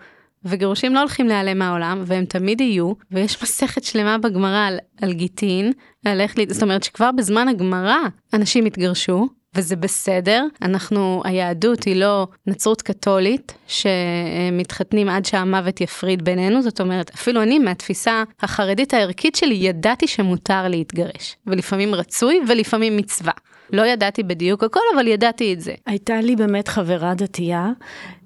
וגירושים 0.46 0.94
לא 0.94 1.00
הולכים 1.00 1.28
להיעלם 1.28 1.60
מהעולם, 1.60 2.04
והם 2.06 2.26
תמיד 2.26 2.62
יהיו, 2.62 2.94
ויש 3.12 3.44
מסכת 3.44 3.84
שלמה 3.84 4.18
בגמרא 4.18 4.68
על, 4.68 4.78
על 5.02 5.14
גיטין, 5.14 5.72
על 6.06 6.22
איך, 6.22 6.36
זאת 6.50 6.64
אומרת 6.64 6.84
שכבר 6.84 7.12
בזמן 7.12 7.48
הגמרא 7.48 7.98
אנשים 8.34 8.66
התגרשו, 8.66 9.28
וזה 9.56 9.76
בסדר. 9.76 10.46
אנחנו, 10.62 11.22
היהדות 11.26 11.84
היא 11.84 11.96
לא 11.96 12.28
נצרות 12.48 12.82
קתולית, 12.82 13.54
שמתחתנים 13.68 15.10
עד 15.10 15.26
שהמוות 15.26 15.82
יפריד 15.82 16.26
בינינו, 16.26 16.62
זאת 16.62 16.82
אומרת, 16.82 17.12
אפילו 17.16 17.42
אני 17.42 17.60
מהתפיסה 17.60 18.24
החרדית 18.42 18.94
הערכית 18.94 19.36
שלי, 19.36 19.56
ידעתי 19.56 20.08
שמותר 20.08 20.68
להתגרש. 20.68 21.36
ולפעמים 21.48 21.96
רצוי 21.96 22.40
ולפעמים 22.48 22.98
מצווה. 22.98 23.34
לא 23.74 23.86
ידעתי 23.86 24.24
בדיוק 24.24 24.64
הכל, 24.64 24.80
אבל 24.96 25.08
ידעתי 25.08 25.54
את 25.54 25.62
זה. 25.62 25.74
הייתה 25.86 26.22
לי 26.22 26.36
באמת 26.36 26.68
חברה 26.68 27.14
דתייה, 27.14 27.70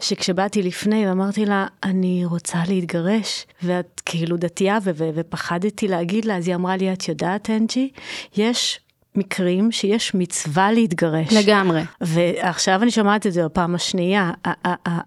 שכשבאתי 0.01 0.63
לפני 0.63 1.07
ואמרתי 1.07 1.45
לה, 1.45 1.65
אני 1.84 2.25
רוצה 2.25 2.57
להתגרש, 2.67 3.45
ואת 3.63 4.01
כאילו 4.05 4.38
דתייה, 4.38 4.78
ו- 4.84 4.91
ו- 4.95 5.09
ופחדתי 5.13 5.88
להגיד 5.88 6.25
לה, 6.25 6.38
אז 6.38 6.47
היא 6.47 6.55
אמרה 6.55 6.78
לי, 6.78 6.93
את 6.93 7.07
יודעת, 7.07 7.49
אנג'י, 7.49 7.89
יש 8.38 8.80
מקרים 9.18 9.72
שיש 9.72 10.15
מצווה 10.15 10.72
להתגרש. 10.72 11.34
לגמרי. 11.34 11.82
ועכשיו 12.01 12.84
אני 12.84 12.91
שומעת 12.91 13.28
את 13.28 13.34
זה 13.34 13.45
בפעם 13.45 13.76
השנייה. 13.76 14.32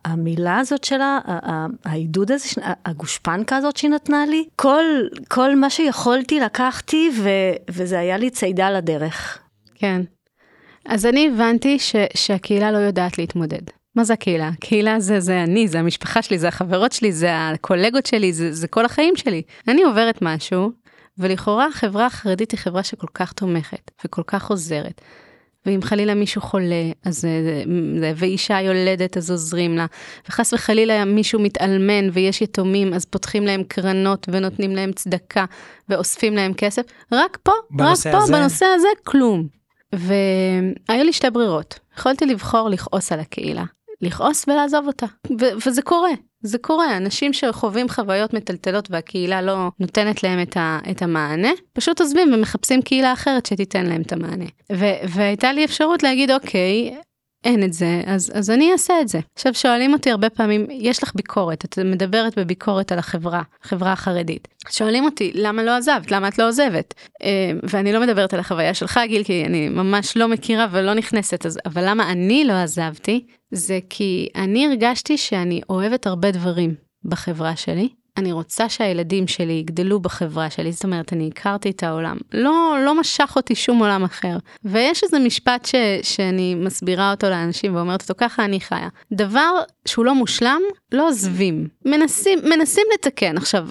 המילה 0.05 0.59
הזאת 0.59 0.85
שלה, 0.85 1.19
העידוד 1.85 2.33
הזה, 2.33 2.49
הגושפנקה 2.85 3.57
הזאת 3.57 3.77
שהיא 3.77 3.91
נתנה 3.91 4.27
לי, 4.27 4.45
כל, 4.57 4.85
כל 5.29 5.57
מה 5.57 5.71
שיכולתי 5.71 6.41
לקחתי, 6.41 7.11
ו, 7.19 7.29
וזה 7.71 7.99
היה 7.99 8.19
לי 8.19 8.31
צידה 8.31 8.71
לדרך. 8.71 9.39
כן. 9.75 10.03
אז 10.87 11.07
אני 11.07 11.29
הבנתי 11.29 11.79
ש, 11.79 11.97
שהקהילה 12.15 12.73
לא 12.73 12.79
יודעת 12.79 13.19
להתמודד. 13.19 13.63
מה 13.97 14.05
זה 14.05 14.13
הקהילה? 14.13 14.51
קהילה 14.61 15.01
זה, 15.01 15.21
זה 15.21 15.43
אני, 15.43 15.69
זה 15.69 15.79
המשפחה 15.79 16.23
שלי, 16.23 16.39
זה 16.39 16.49
החברות 16.49 16.93
שלי, 16.93 17.13
זה 17.13 17.29
הקולגות 17.33 18.07
שלי, 18.07 18.33
זה, 18.33 18.53
זה 18.53 18.69
כל 18.69 18.85
החיים 18.85 19.17
שלי. 19.17 19.43
אני 19.69 19.83
עוברת 19.83 20.19
משהו, 20.23 20.71
ולכאורה 21.21 21.67
החברה 21.67 22.07
החרדית 22.07 22.51
היא 22.51 22.61
חברה 22.61 22.83
שכל 22.83 23.07
כך 23.15 23.33
תומכת 23.33 23.91
וכל 24.05 24.23
כך 24.27 24.51
עוזרת. 24.51 25.01
ואם 25.67 25.83
חלילה 25.83 26.15
מישהו 26.15 26.43
חולה, 26.43 26.91
אז 27.05 27.21
זה, 27.21 27.65
ואישה 28.17 28.61
יולדת, 28.61 29.17
אז 29.17 29.31
עוזרים 29.31 29.77
לה. 29.77 29.87
וחס 30.29 30.53
וחלילה 30.53 31.05
מישהו 31.05 31.41
מתאלמן 31.41 32.09
ויש 32.13 32.43
יתומים, 32.43 32.95
אז 32.95 33.05
פותחים 33.05 33.47
להם 33.47 33.63
קרנות 33.69 34.27
ונותנים 34.33 34.77
להם 34.77 34.93
צדקה 34.93 35.45
ואוספים 35.89 36.35
להם 36.35 36.55
כסף. 36.55 36.83
רק 37.13 37.39
פה, 37.43 37.53
רק 37.81 37.97
פה, 38.13 38.19
הזה... 38.19 38.33
בנושא 38.33 38.67
הזה, 38.67 38.89
כלום. 39.05 39.47
והיו 39.93 41.05
לי 41.05 41.13
שתי 41.13 41.31
ברירות. 41.31 41.79
יכולתי 41.99 42.27
לבחור 42.27 42.69
לכעוס 42.69 43.13
על 43.13 43.21
הקהילה, 43.21 43.65
לכעוס 44.01 44.45
ולעזוב 44.49 44.87
אותה. 44.87 45.07
ו- 45.41 45.67
וזה 45.67 45.83
קורה, 45.83 46.11
זה 46.43 46.59
קורה. 46.59 46.97
אנשים 46.97 47.33
שחווים 47.33 47.89
חוויות 47.89 48.35
מטלטלות 48.35 48.91
והקהילה 48.91 49.43
לא 49.43 49.69
נותנת 49.81 50.23
להם 50.23 50.43
את, 50.43 50.57
ה- 50.57 50.79
את 50.91 51.03
המענה, 51.03 51.51
פשוט 51.73 52.01
עוזבים 52.01 52.35
ומחפשים 52.35 52.83
קהילה 52.83 53.13
אחרת 53.13 53.47
שתיתן 53.47 53.87
להם 53.87 54.03
את 54.03 54.13
המענה. 54.13 54.45
ו- 54.73 55.09
והייתה 55.09 55.53
לי 55.53 55.65
אפשרות 55.65 56.03
להגיד, 56.03 56.31
אוקיי, 56.31 56.95
אין 57.45 57.65
את 57.65 57.73
זה, 57.73 58.03
אז, 58.07 58.33
אז 58.35 58.51
אני 58.51 58.73
אעשה 58.73 59.01
את 59.01 59.09
זה. 59.09 59.21
עכשיו, 59.35 59.55
שואלים 59.55 59.93
אותי 59.93 60.11
הרבה 60.11 60.31
פעמים, 60.31 60.67
יש 60.71 61.03
לך 61.03 61.13
ביקורת, 61.15 61.65
את 61.65 61.79
מדברת 61.79 62.39
בביקורת 62.39 62.93
על 62.93 62.99
החברה, 62.99 63.43
החברה 63.65 63.93
החרדית. 63.93 64.49
שואלים 64.69 65.05
אותי, 65.05 65.31
למה 65.35 65.63
לא 65.63 65.77
עזבת? 65.77 66.11
למה 66.11 66.29
את 66.29 66.39
לא 66.39 66.49
עוזבת? 66.49 66.95
אה, 67.23 67.53
ואני 67.63 67.93
לא 67.93 68.01
מדברת 68.01 68.35
על 68.35 68.41
החוויה 68.41 68.75
שלך, 68.75 69.01
גיל, 69.07 69.25
כי 69.25 69.45
אני 69.47 69.69
ממש 69.69 70.17
לא 70.17 70.29
מכירה 70.29 70.67
ולא 70.71 70.95
נכנסת, 70.95 71.47
אז, 71.47 71.59
אבל 71.67 71.89
למה 71.89 72.13
אני 72.13 72.45
לא 72.45 72.53
עזבתי? 72.53 73.27
זה 73.51 73.79
כי 73.91 74.29
אני 74.37 74.67
הרגשתי 74.67 75.19
שאני 75.19 75.61
אוהבת 75.71 76.07
הרבה 76.07 76.31
דברים 76.31 76.75
בחברה 77.05 77.57
שלי, 77.57 77.89
אני 78.21 78.33
רוצה 78.33 78.69
שהילדים 78.69 79.27
שלי 79.27 79.53
יגדלו 79.53 80.01
בחברה 80.01 80.51
שלי, 80.51 80.73
זאת 80.73 80.85
אומרת, 80.85 81.13
אני 81.13 81.31
הכרתי 81.33 81.71
את 81.71 81.83
העולם. 81.83 82.17
לא, 82.33 82.77
לא 82.85 83.01
משך 83.01 83.33
אותי 83.37 83.55
שום 83.55 83.79
עולם 83.79 84.05
אחר. 84.05 84.37
ויש 84.65 85.03
איזה 85.03 85.19
משפט 85.19 85.65
ש, 85.65 85.75
שאני 86.03 86.55
מסבירה 86.55 87.11
אותו 87.11 87.31
לאנשים 87.31 87.77
ואומרת 87.77 88.03
אותו, 88.03 88.15
ככה 88.17 88.45
אני 88.45 88.61
חיה. 88.61 88.89
דבר 89.13 89.51
שהוא 89.89 90.05
לא 90.05 90.15
מושלם, 90.15 90.61
לא 90.93 91.09
עוזבים. 91.09 91.69
מנסים, 91.85 92.39
מנסים 92.45 92.85
לתקן. 92.95 93.37
עכשיו, 93.37 93.67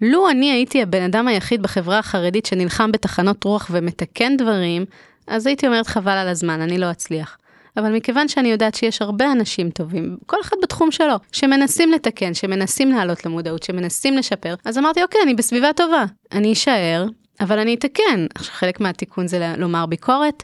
לו 0.00 0.30
אני 0.30 0.52
הייתי 0.52 0.82
הבן 0.82 1.02
אדם 1.02 1.28
היחיד 1.28 1.62
בחברה 1.62 1.98
החרדית 1.98 2.46
שנלחם 2.46 2.92
בתחנות 2.92 3.44
רוח 3.44 3.70
ומתקן 3.70 4.36
דברים, 4.36 4.84
אז 5.26 5.46
הייתי 5.46 5.66
אומרת 5.66 5.86
חבל 5.86 6.12
על 6.12 6.28
הזמן, 6.28 6.60
אני 6.60 6.78
לא 6.78 6.90
אצליח. 6.90 7.36
אבל 7.76 7.96
מכיוון 7.96 8.28
שאני 8.28 8.50
יודעת 8.50 8.74
שיש 8.74 9.02
הרבה 9.02 9.32
אנשים 9.32 9.70
טובים, 9.70 10.16
כל 10.26 10.36
אחד 10.40 10.56
בתחום 10.62 10.90
שלו, 10.90 11.14
שמנסים 11.32 11.92
לתקן, 11.92 12.34
שמנסים 12.34 12.90
להעלות 12.90 13.26
למודעות, 13.26 13.62
שמנסים 13.62 14.16
לשפר, 14.16 14.54
אז 14.64 14.78
אמרתי, 14.78 15.02
אוקיי, 15.02 15.20
אני 15.24 15.34
בסביבה 15.34 15.72
טובה, 15.72 16.04
אני 16.32 16.52
אשאר, 16.52 17.06
אבל 17.40 17.58
אני 17.58 17.74
אתקן. 17.74 18.26
עכשיו, 18.34 18.54
חלק 18.54 18.80
מהתיקון 18.80 19.28
זה 19.28 19.54
לומר 19.58 19.86
ביקורת, 19.86 20.42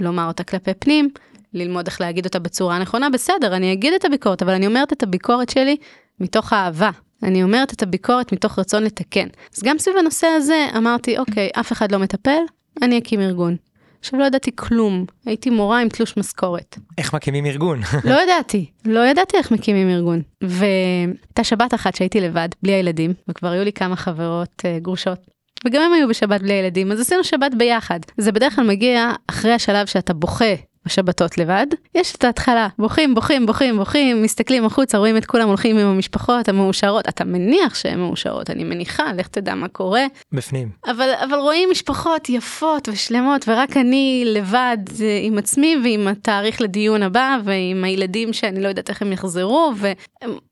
לומר 0.00 0.26
אותה 0.28 0.44
כלפי 0.44 0.74
פנים, 0.74 1.08
ללמוד 1.54 1.86
איך 1.86 2.00
להגיד 2.00 2.26
אותה 2.26 2.38
בצורה 2.38 2.76
הנכונה, 2.76 3.10
בסדר, 3.10 3.56
אני 3.56 3.72
אגיד 3.72 3.92
את 3.92 4.04
הביקורת, 4.04 4.42
אבל 4.42 4.52
אני 4.52 4.66
אומרת 4.66 4.92
את 4.92 5.02
הביקורת 5.02 5.48
שלי 5.48 5.76
מתוך 6.20 6.52
אהבה. 6.52 6.90
אני 7.22 7.42
אומרת 7.42 7.72
את 7.72 7.82
הביקורת 7.82 8.32
מתוך 8.32 8.58
רצון 8.58 8.82
לתקן. 8.82 9.26
אז 9.56 9.62
גם 9.62 9.78
סביב 9.78 9.96
הנושא 9.96 10.26
הזה 10.26 10.66
אמרתי, 10.76 11.18
אוקיי, 11.18 11.50
אף 11.60 11.72
אחד 11.72 11.92
לא 11.92 11.98
מטפל, 11.98 12.40
אני 12.82 12.98
אקים 12.98 13.20
ארגון. 13.20 13.56
עכשיו 14.00 14.20
לא 14.20 14.24
ידעתי 14.24 14.50
כלום, 14.56 15.04
הייתי 15.26 15.50
מורה 15.50 15.80
עם 15.80 15.88
תלוש 15.88 16.16
משכורת. 16.16 16.78
איך 16.98 17.14
מקימים 17.14 17.46
ארגון? 17.46 17.80
לא 18.10 18.22
ידעתי, 18.22 18.70
לא 18.84 19.06
ידעתי 19.06 19.36
איך 19.36 19.50
מקימים 19.50 19.88
ארגון. 19.90 20.22
והייתה 20.40 21.44
שבת 21.44 21.74
אחת 21.74 21.94
שהייתי 21.94 22.20
לבד, 22.20 22.48
בלי 22.62 22.72
הילדים, 22.72 23.12
וכבר 23.28 23.48
היו 23.48 23.64
לי 23.64 23.72
כמה 23.72 23.96
חברות 23.96 24.62
uh, 24.62 24.82
גרושות. 24.82 25.18
וגם 25.64 25.82
הם 25.82 25.92
היו 25.92 26.08
בשבת 26.08 26.40
בלי 26.40 26.52
הילדים, 26.52 26.92
אז 26.92 27.00
עשינו 27.00 27.24
שבת 27.24 27.54
ביחד. 27.56 28.00
זה 28.16 28.32
בדרך 28.32 28.54
כלל 28.54 28.66
מגיע 28.66 29.12
אחרי 29.26 29.52
השלב 29.52 29.86
שאתה 29.86 30.14
בוכה 30.14 30.54
בשבתות 30.88 31.38
לבד. 31.38 31.66
יש 31.94 32.14
את 32.14 32.24
ההתחלה, 32.24 32.68
בוכים, 32.78 33.14
בוכים, 33.14 33.46
בוכים, 33.46 33.76
בוכים, 33.76 34.22
מסתכלים 34.22 34.64
החוצה, 34.64 34.98
רואים 34.98 35.16
את 35.16 35.26
כולם 35.26 35.48
הולכים 35.48 35.78
עם 35.78 35.86
המשפחות 35.86 36.48
המאושרות. 36.48 37.08
אתה 37.08 37.24
מניח 37.24 37.74
שהן 37.74 37.98
מאושרות, 37.98 38.50
אני 38.50 38.64
מניחה, 38.64 39.12
לך 39.12 39.28
תדע 39.28 39.54
מה 39.54 39.68
קורה. 39.68 40.06
בפנים. 40.32 40.68
אבל, 40.86 41.10
אבל 41.24 41.38
רואים 41.38 41.68
משפחות 41.70 42.28
יפות 42.28 42.88
ושלמות, 42.92 43.44
ורק 43.48 43.76
אני 43.76 44.22
לבד 44.26 44.78
אה, 45.00 45.20
עם 45.22 45.38
עצמי 45.38 45.76
ועם 45.84 46.08
התאריך 46.08 46.60
לדיון 46.60 47.02
הבא, 47.02 47.38
ועם 47.44 47.84
הילדים 47.84 48.32
שאני 48.32 48.62
לא 48.62 48.68
יודעת 48.68 48.88
איך 48.88 49.02
הם 49.02 49.12
יחזרו, 49.12 49.72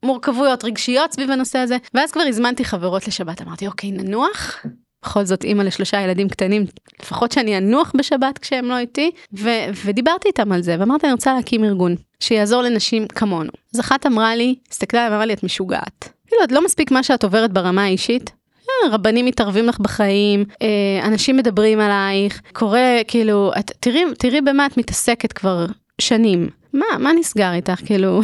ומורכבויות 0.03 0.63
רגשיות 0.63 1.11
סביב 1.11 1.31
הנושא 1.31 1.59
הזה. 1.59 1.77
ואז 1.93 2.11
כבר 2.11 2.23
הזמנתי 2.27 2.65
חברות 2.65 3.07
לשבת, 3.07 3.41
אמרתי, 3.41 3.67
אוקיי, 3.67 3.91
ננוח. 3.91 4.65
בכל 5.03 5.25
זאת 5.25 5.43
אימא 5.43 5.63
לשלושה 5.63 6.01
ילדים 6.01 6.29
קטנים, 6.29 6.65
לפחות 7.01 7.31
שאני 7.31 7.57
אנוח 7.57 7.91
בשבת 7.97 8.37
כשהם 8.37 8.65
לא 8.65 8.77
איתי, 8.77 9.11
ו- 9.33 9.65
ודיברתי 9.85 10.27
איתם 10.27 10.51
על 10.51 10.61
זה, 10.61 10.75
ואמרתי 10.79 11.05
אני 11.05 11.13
רוצה 11.13 11.33
להקים 11.33 11.63
ארגון 11.63 11.95
שיעזור 12.19 12.61
לנשים 12.61 13.07
כמונו. 13.07 13.51
אז 13.73 13.79
אחת 13.79 14.05
אמרה 14.05 14.35
לי, 14.35 14.55
הסתכלה 14.71 14.99
עליי 14.99 15.11
ואמרה 15.11 15.25
לי 15.25 15.33
את 15.33 15.43
משוגעת. 15.43 16.09
כאילו 16.27 16.43
את 16.43 16.51
לא 16.51 16.65
מספיק 16.65 16.91
מה 16.91 17.03
שאת 17.03 17.23
עוברת 17.23 17.53
ברמה 17.53 17.83
האישית, 17.83 18.31
אה, 18.69 18.89
רבנים 18.91 19.25
מתערבים 19.25 19.65
לך 19.65 19.79
בחיים, 19.79 20.45
אה, 20.61 21.07
אנשים 21.07 21.37
מדברים 21.37 21.79
עלייך, 21.79 22.41
קורה 22.53 22.99
כאילו, 23.07 23.51
את, 23.59 23.71
תראי, 23.79 24.03
תראי 24.17 24.41
במה 24.41 24.65
את 24.65 24.77
מתעסקת 24.77 25.33
כבר 25.33 25.65
שנים. 26.01 26.49
מה, 26.73 26.85
מה 26.99 27.13
נסגר 27.19 27.53
איתך? 27.53 27.81
כאילו, 27.85 28.21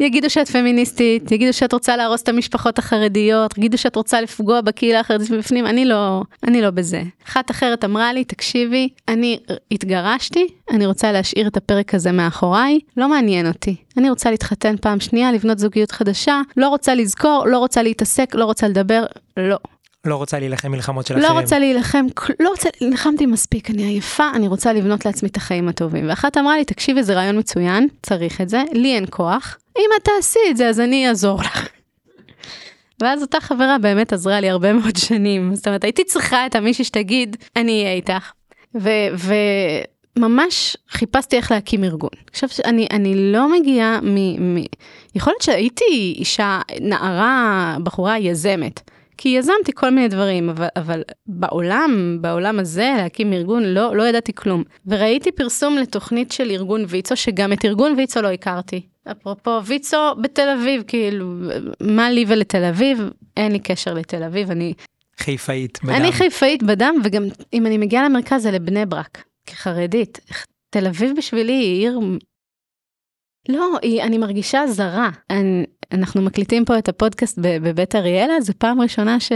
יגידו 0.00 0.30
שאת 0.30 0.48
פמיניסטית, 0.48 1.32
יגידו 1.32 1.52
שאת 1.52 1.72
רוצה 1.72 1.96
להרוס 1.96 2.22
את 2.22 2.28
המשפחות 2.28 2.78
החרדיות, 2.78 3.58
יגידו 3.58 3.78
שאת 3.78 3.96
רוצה 3.96 4.20
לפגוע 4.20 4.60
בקהילה 4.60 5.00
החרדית 5.00 5.30
מבפנים, 5.30 5.66
אני 5.66 5.84
לא, 5.84 6.22
אני 6.48 6.62
לא 6.62 6.70
בזה. 6.70 7.02
אחת 7.28 7.50
אחרת 7.50 7.84
אמרה 7.84 8.12
לי, 8.12 8.24
תקשיבי, 8.24 8.88
אני 9.08 9.38
התגרשתי, 9.70 10.46
אני 10.70 10.86
רוצה 10.86 11.12
להשאיר 11.12 11.46
את 11.46 11.56
הפרק 11.56 11.94
הזה 11.94 12.12
מאחוריי, 12.12 12.78
לא 12.96 13.08
מעניין 13.08 13.46
אותי. 13.46 13.76
אני 13.96 14.10
רוצה 14.10 14.30
להתחתן 14.30 14.76
פעם 14.76 15.00
שנייה, 15.00 15.32
לבנות 15.32 15.58
זוגיות 15.58 15.90
חדשה, 15.90 16.40
לא 16.56 16.68
רוצה 16.68 16.94
לזכור, 16.94 17.44
לא 17.46 17.58
רוצה 17.58 17.82
להתעסק, 17.82 18.34
לא 18.34 18.44
רוצה 18.44 18.68
לדבר, 18.68 19.04
לא. 19.36 19.56
לא 20.04 20.16
רוצה 20.16 20.38
להילחם 20.38 20.70
מלחמות 20.70 21.06
של 21.06 21.14
לא 21.14 21.20
אחרים. 21.20 21.36
לא 21.36 21.40
רוצה 21.40 21.58
להילחם, 21.58 22.06
לא 22.40 22.48
רוצה, 22.48 22.68
נלחמתי 22.80 23.26
מספיק, 23.26 23.70
אני 23.70 23.82
עייפה, 23.82 24.30
אני 24.34 24.48
רוצה 24.48 24.72
לבנות 24.72 25.06
לעצמי 25.06 25.28
את 25.28 25.36
החיים 25.36 25.68
הטובים. 25.68 26.08
ואחת 26.08 26.36
אמרה 26.36 26.56
לי, 26.56 26.64
תקשיבי, 26.64 27.02
זה 27.02 27.14
רעיון 27.14 27.38
מצוין, 27.38 27.88
צריך 28.02 28.40
את 28.40 28.48
זה, 28.48 28.62
לי 28.72 28.94
אין 28.94 29.04
כוח, 29.10 29.58
אם 29.78 29.90
את 29.96 30.04
תעשי 30.04 30.38
את 30.50 30.56
זה, 30.56 30.68
אז 30.68 30.80
אני 30.80 31.08
אעזור 31.08 31.40
לך. 31.40 31.68
ואז 33.00 33.22
אותה 33.22 33.40
חברה 33.40 33.78
באמת 33.78 34.12
עזרה 34.12 34.40
לי 34.40 34.50
הרבה 34.50 34.72
מאוד 34.72 34.96
שנים. 35.06 35.54
זאת 35.54 35.66
אומרת, 35.66 35.84
הייתי 35.84 36.04
צריכה 36.04 36.46
את 36.46 36.54
המישהי 36.54 36.84
שתגיד, 36.84 37.36
אני 37.56 37.82
אהיה 37.82 37.92
איתך. 37.92 38.32
וממש 40.16 40.76
חיפשתי 40.90 41.36
איך 41.36 41.50
להקים 41.50 41.84
ארגון. 41.84 42.10
עכשיו, 42.30 42.48
אני, 42.64 42.86
אני 42.90 43.32
לא 43.32 43.52
מגיעה 43.52 44.00
מ... 44.02 44.54
מ... 44.54 44.64
יכול 45.14 45.32
להיות 45.32 45.42
שהייתי 45.42 46.14
אישה, 46.18 46.60
נערה, 46.80 47.76
בחורה 47.82 48.18
יזמת. 48.18 48.80
כי 49.16 49.28
יזמתי 49.28 49.72
כל 49.74 49.90
מיני 49.90 50.08
דברים, 50.08 50.50
אבל, 50.50 50.68
אבל 50.76 51.02
בעולם, 51.26 52.18
בעולם 52.20 52.58
הזה, 52.58 52.94
להקים 52.96 53.32
ארגון, 53.32 53.62
לא, 53.62 53.96
לא 53.96 54.02
ידעתי 54.02 54.32
כלום. 54.32 54.62
וראיתי 54.86 55.32
פרסום 55.32 55.76
לתוכנית 55.76 56.32
של 56.32 56.50
ארגון 56.50 56.84
ויצו, 56.88 57.16
שגם 57.16 57.52
את 57.52 57.64
ארגון 57.64 57.94
ויצו 57.96 58.22
לא 58.22 58.28
הכרתי. 58.28 58.80
אפרופו 59.10 59.64
ויצו 59.64 60.14
בתל 60.22 60.48
אביב, 60.60 60.82
כאילו, 60.86 61.34
מה 61.80 62.10
לי 62.10 62.24
ולתל 62.28 62.64
אביב? 62.64 62.98
אין 63.36 63.52
לי 63.52 63.58
קשר 63.58 63.94
לתל 63.94 64.22
אביב, 64.22 64.50
אני... 64.50 64.74
חיפאית 65.18 65.78
בדם. 65.84 65.92
אני 65.94 66.12
חיפאית 66.12 66.62
בדם, 66.62 66.94
וגם 67.04 67.24
אם 67.52 67.66
אני 67.66 67.78
מגיעה 67.78 68.04
למרכז 68.08 68.42
זה 68.42 68.50
לבני 68.50 68.86
ברק, 68.86 69.24
כחרדית. 69.46 70.20
תל 70.70 70.86
אביב 70.86 71.12
בשבילי 71.16 71.52
היא 71.52 71.88
עיר... 71.88 72.00
לא, 73.48 73.78
היא, 73.82 74.02
אני 74.02 74.18
מרגישה 74.18 74.66
זרה. 74.66 75.10
אני, 75.30 75.64
אנחנו 75.92 76.22
מקליטים 76.22 76.64
פה 76.64 76.78
את 76.78 76.88
הפודקאסט 76.88 77.38
בבית 77.42 77.94
אריאלה, 77.94 78.40
זו 78.40 78.52
פעם 78.58 78.80
ראשונה 78.80 79.20
ש, 79.20 79.32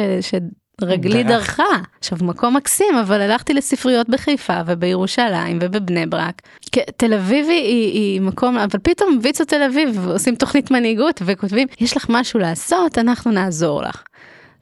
שרגלי 0.81 1.23
דרך. 1.23 1.59
דרכה. 1.59 1.83
עכשיו, 1.99 2.19
מקום 2.23 2.57
מקסים, 2.57 2.97
אבל 3.01 3.21
הלכתי 3.21 3.55
לספריות 3.55 4.09
בחיפה 4.09 4.61
ובירושלים 4.67 5.59
ובבני 5.61 6.07
ברק. 6.07 6.43
תל 6.97 7.15
אביב 7.15 7.47
היא, 7.49 7.93
היא 7.93 8.21
מקום, 8.21 8.59
אבל 8.59 8.79
פתאום 8.83 9.19
ויצו 9.23 9.45
תל 9.45 9.63
אביב 9.63 10.09
עושים 10.09 10.35
תוכנית 10.35 10.71
מנהיגות 10.71 11.23
וכותבים, 11.25 11.69
יש 11.81 11.97
לך 11.97 12.07
משהו 12.09 12.41
לעשות, 12.41 12.99
אנחנו 12.99 13.31
נעזור 13.31 13.83
לך. 13.83 14.03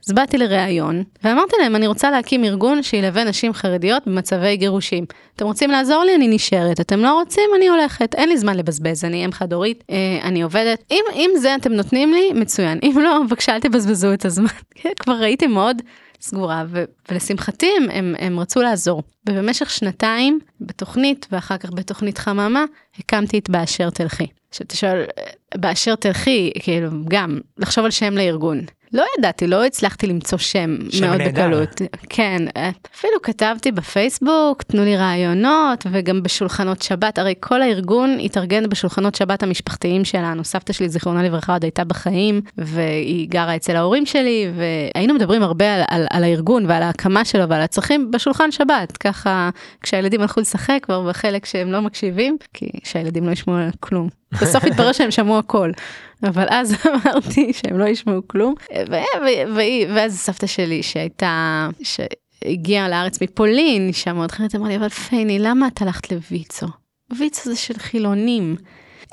אז 0.07 0.12
באתי 0.12 0.38
לראיון, 0.38 1.02
ואמרתי 1.24 1.57
להם, 1.61 1.76
אני 1.76 1.86
רוצה 1.86 2.11
להקים 2.11 2.44
ארגון 2.44 2.82
שילווה 2.82 3.24
נשים 3.24 3.52
חרדיות 3.52 4.02
במצבי 4.07 4.57
גירושים. 4.57 5.05
אתם 5.36 5.46
רוצים 5.46 5.70
לעזור 5.70 6.05
לי? 6.05 6.14
אני 6.14 6.28
נשארת. 6.28 6.80
אתם 6.80 7.00
לא 7.00 7.14
רוצים? 7.14 7.50
אני 7.57 7.68
הולכת. 7.68 8.14
אין 8.14 8.28
לי 8.28 8.38
זמן 8.38 8.57
לבזבז, 8.57 9.05
אני 9.05 9.24
אם 9.24 9.32
חד-הורית, 9.32 9.84
אה, 9.90 9.96
אני 10.22 10.42
עובדת. 10.42 10.84
אם, 10.90 11.05
אם 11.14 11.30
זה 11.36 11.55
אתם 11.55 11.72
נותנים 11.72 12.12
לי, 12.12 12.32
מצוין. 12.32 12.78
אם 12.82 12.98
לא, 13.02 13.20
בבקשה 13.26 13.55
אל 13.55 13.61
תבזבזו 13.61 14.12
את 14.12 14.24
הזמן. 14.24 14.46
כן, 14.80 14.90
כבר 14.98 15.14
ראיתי 15.14 15.46
מאוד 15.46 15.82
סגורה, 16.20 16.64
ו- 16.68 16.84
ולשמחתי 17.11 17.70
הם, 17.76 17.90
הם, 17.90 18.14
הם 18.18 18.40
רצו 18.40 18.62
לעזור. 18.62 19.02
ובמשך 19.28 19.70
שנתיים, 19.70 20.38
בתוכנית, 20.61 21.26
ואחר 21.32 21.57
כך 21.57 21.70
בתוכנית 21.72 22.18
חממה, 22.18 22.64
הקמתי 22.98 23.38
את 23.38 23.50
באשר 23.50 23.90
תלכי. 23.90 24.26
עכשיו 24.50 24.66
תשאל, 24.66 25.05
באשר 25.57 25.94
תלכי, 25.94 26.52
כאילו, 26.61 26.88
גם, 27.09 27.40
לחשוב 27.59 27.84
על 27.84 27.90
שם 27.90 28.14
לארגון. 28.16 28.61
לא 28.94 29.05
ידעתי, 29.18 29.46
לא 29.46 29.64
הצלחתי 29.64 30.07
למצוא 30.07 30.38
שם, 30.38 30.76
שם 30.90 31.07
מאוד 31.07 31.20
נהדר. 31.20 31.30
בקלות. 31.30 31.82
כן, 32.09 32.42
אפילו 32.94 33.22
כתבתי 33.22 33.72
בפייסבוק, 33.72 34.62
תנו 34.62 34.84
לי 34.84 34.96
רעיונות, 34.96 35.86
וגם 35.90 36.22
בשולחנות 36.22 36.82
שבת, 36.82 37.18
הרי 37.18 37.34
כל 37.40 37.62
הארגון 37.62 38.18
התארגן 38.22 38.68
בשולחנות 38.68 39.14
שבת 39.14 39.42
המשפחתיים 39.42 40.05
שלנו. 40.05 40.44
סבתא 40.44 40.72
שלי, 40.72 40.88
זיכרונה 40.88 41.22
לברכה, 41.22 41.52
עוד 41.52 41.64
הייתה 41.64 41.84
בחיים, 41.84 42.40
והיא 42.59 43.28
גרה 43.28 43.57
אצל 43.57 43.76
ההורים 43.76 44.07
שלי, 44.07 44.50
והיינו 44.57 45.14
מדברים 45.14 45.42
הרבה 45.42 45.74
על, 45.74 45.82
על, 45.88 46.07
על 46.11 46.24
הארגון 46.24 46.66
ועל 46.66 46.82
ההקמה 46.82 47.24
שלו 47.24 47.48
ועל 47.48 47.61
הצרכים 47.61 48.11
בשולחן 48.11 48.50
שבת, 48.50 48.96
ככה 48.96 49.50
כשהילדים 49.82 50.20
הלכו 50.20 50.40
לשחק 50.40 50.78
כבר 50.82 51.09
בחלק 51.09 51.44
שהם 51.44 51.72
לא 51.72 51.80
מקשיבים, 51.80 52.36
כי 52.55 52.66
שהילדים 52.84 53.26
לא 53.26 53.30
ישמעו 53.30 53.57
כלום. 53.80 54.09
בסוף 54.43 54.64
התברר 54.64 54.93
שהם 54.93 55.11
שמעו 55.11 55.39
הכל. 55.39 55.70
אבל 56.22 56.47
אז 56.51 56.74
אמרתי 57.07 57.53
שהם 57.53 57.78
לא 57.78 57.85
ישמעו 57.85 58.20
כלום. 58.26 58.55
ואז 59.95 60.18
סבתא 60.18 60.47
שלי 60.47 60.82
שהייתה, 60.82 61.68
שהגיעה 61.82 62.89
לארץ 62.89 63.22
מפולין, 63.22 63.89
אישה 63.89 64.12
מאוד 64.12 64.30
חרדית, 64.30 64.55
אמרה 64.55 64.68
לי, 64.68 64.76
אבל 64.76 64.89
פייני, 64.89 65.39
למה 65.39 65.66
את 65.66 65.82
הלכת 65.82 66.12
לויצו? 66.12 66.66
ויצו 67.18 67.51
זה 67.51 67.57
של 67.57 67.78
חילונים. 67.78 68.57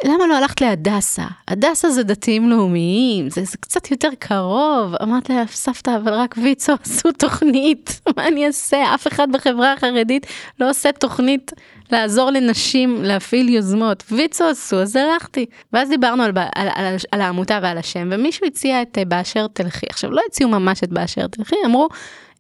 למה 0.06 0.28
לא 0.28 0.38
הלכת 0.38 0.62
להדסה? 0.62 1.24
הדסה 1.48 1.90
זה 1.90 2.04
דתיים 2.04 2.50
לאומיים, 2.50 3.30
זה, 3.30 3.44
זה 3.44 3.58
קצת 3.58 3.92
יותר 3.92 4.10
קרוב. 4.20 4.96
אמרתי 5.04 5.34
לה, 5.34 5.44
סבתא, 5.48 5.96
אבל 5.96 6.14
רק 6.14 6.36
ויצו 6.44 6.74
עשו 6.84 7.12
תוכנית, 7.12 8.02
מה 8.18 8.28
אני 8.28 8.48
אעשה? 8.48 8.96
אף 8.96 9.08
אחד 9.08 9.28
בחברה 9.32 9.74
החרדית 9.74 10.28
לא 10.60 10.70
עושה 10.70 10.92
תוכנית 10.92 11.52
לעזור 11.92 12.32
לנשים 12.32 13.04
להפעיל 13.04 13.50
יוזמות. 13.50 14.04
ויצו 14.12 14.44
עשו, 14.44 14.82
אז 14.82 14.96
הלכתי. 14.96 15.46
ואז 15.74 15.90
דיברנו 15.90 16.24
על, 16.24 16.32
על, 16.56 16.68
על, 16.76 16.96
על 17.12 17.22
העמותה 17.22 17.60
ועל 17.62 17.78
השם, 17.78 18.10
ומישהו 18.12 18.48
הציע 18.48 18.82
את 18.82 18.98
אה, 18.98 19.06
באשר 19.06 19.48
תלכי. 19.48 19.86
עכשיו, 19.90 20.12
לא 20.12 20.22
הציעו 20.28 20.50
ממש 20.50 20.84
את 20.84 20.90
באשר 20.90 21.28
תלכי, 21.28 21.56
אמרו 21.66 21.88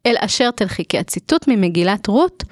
אל 0.05 0.15
אשר 0.19 0.51
תלכי, 0.51 0.83
כי 0.89 0.97
הציטוט 0.99 1.47
ממגילת 1.47 2.07
רות, 2.07 2.43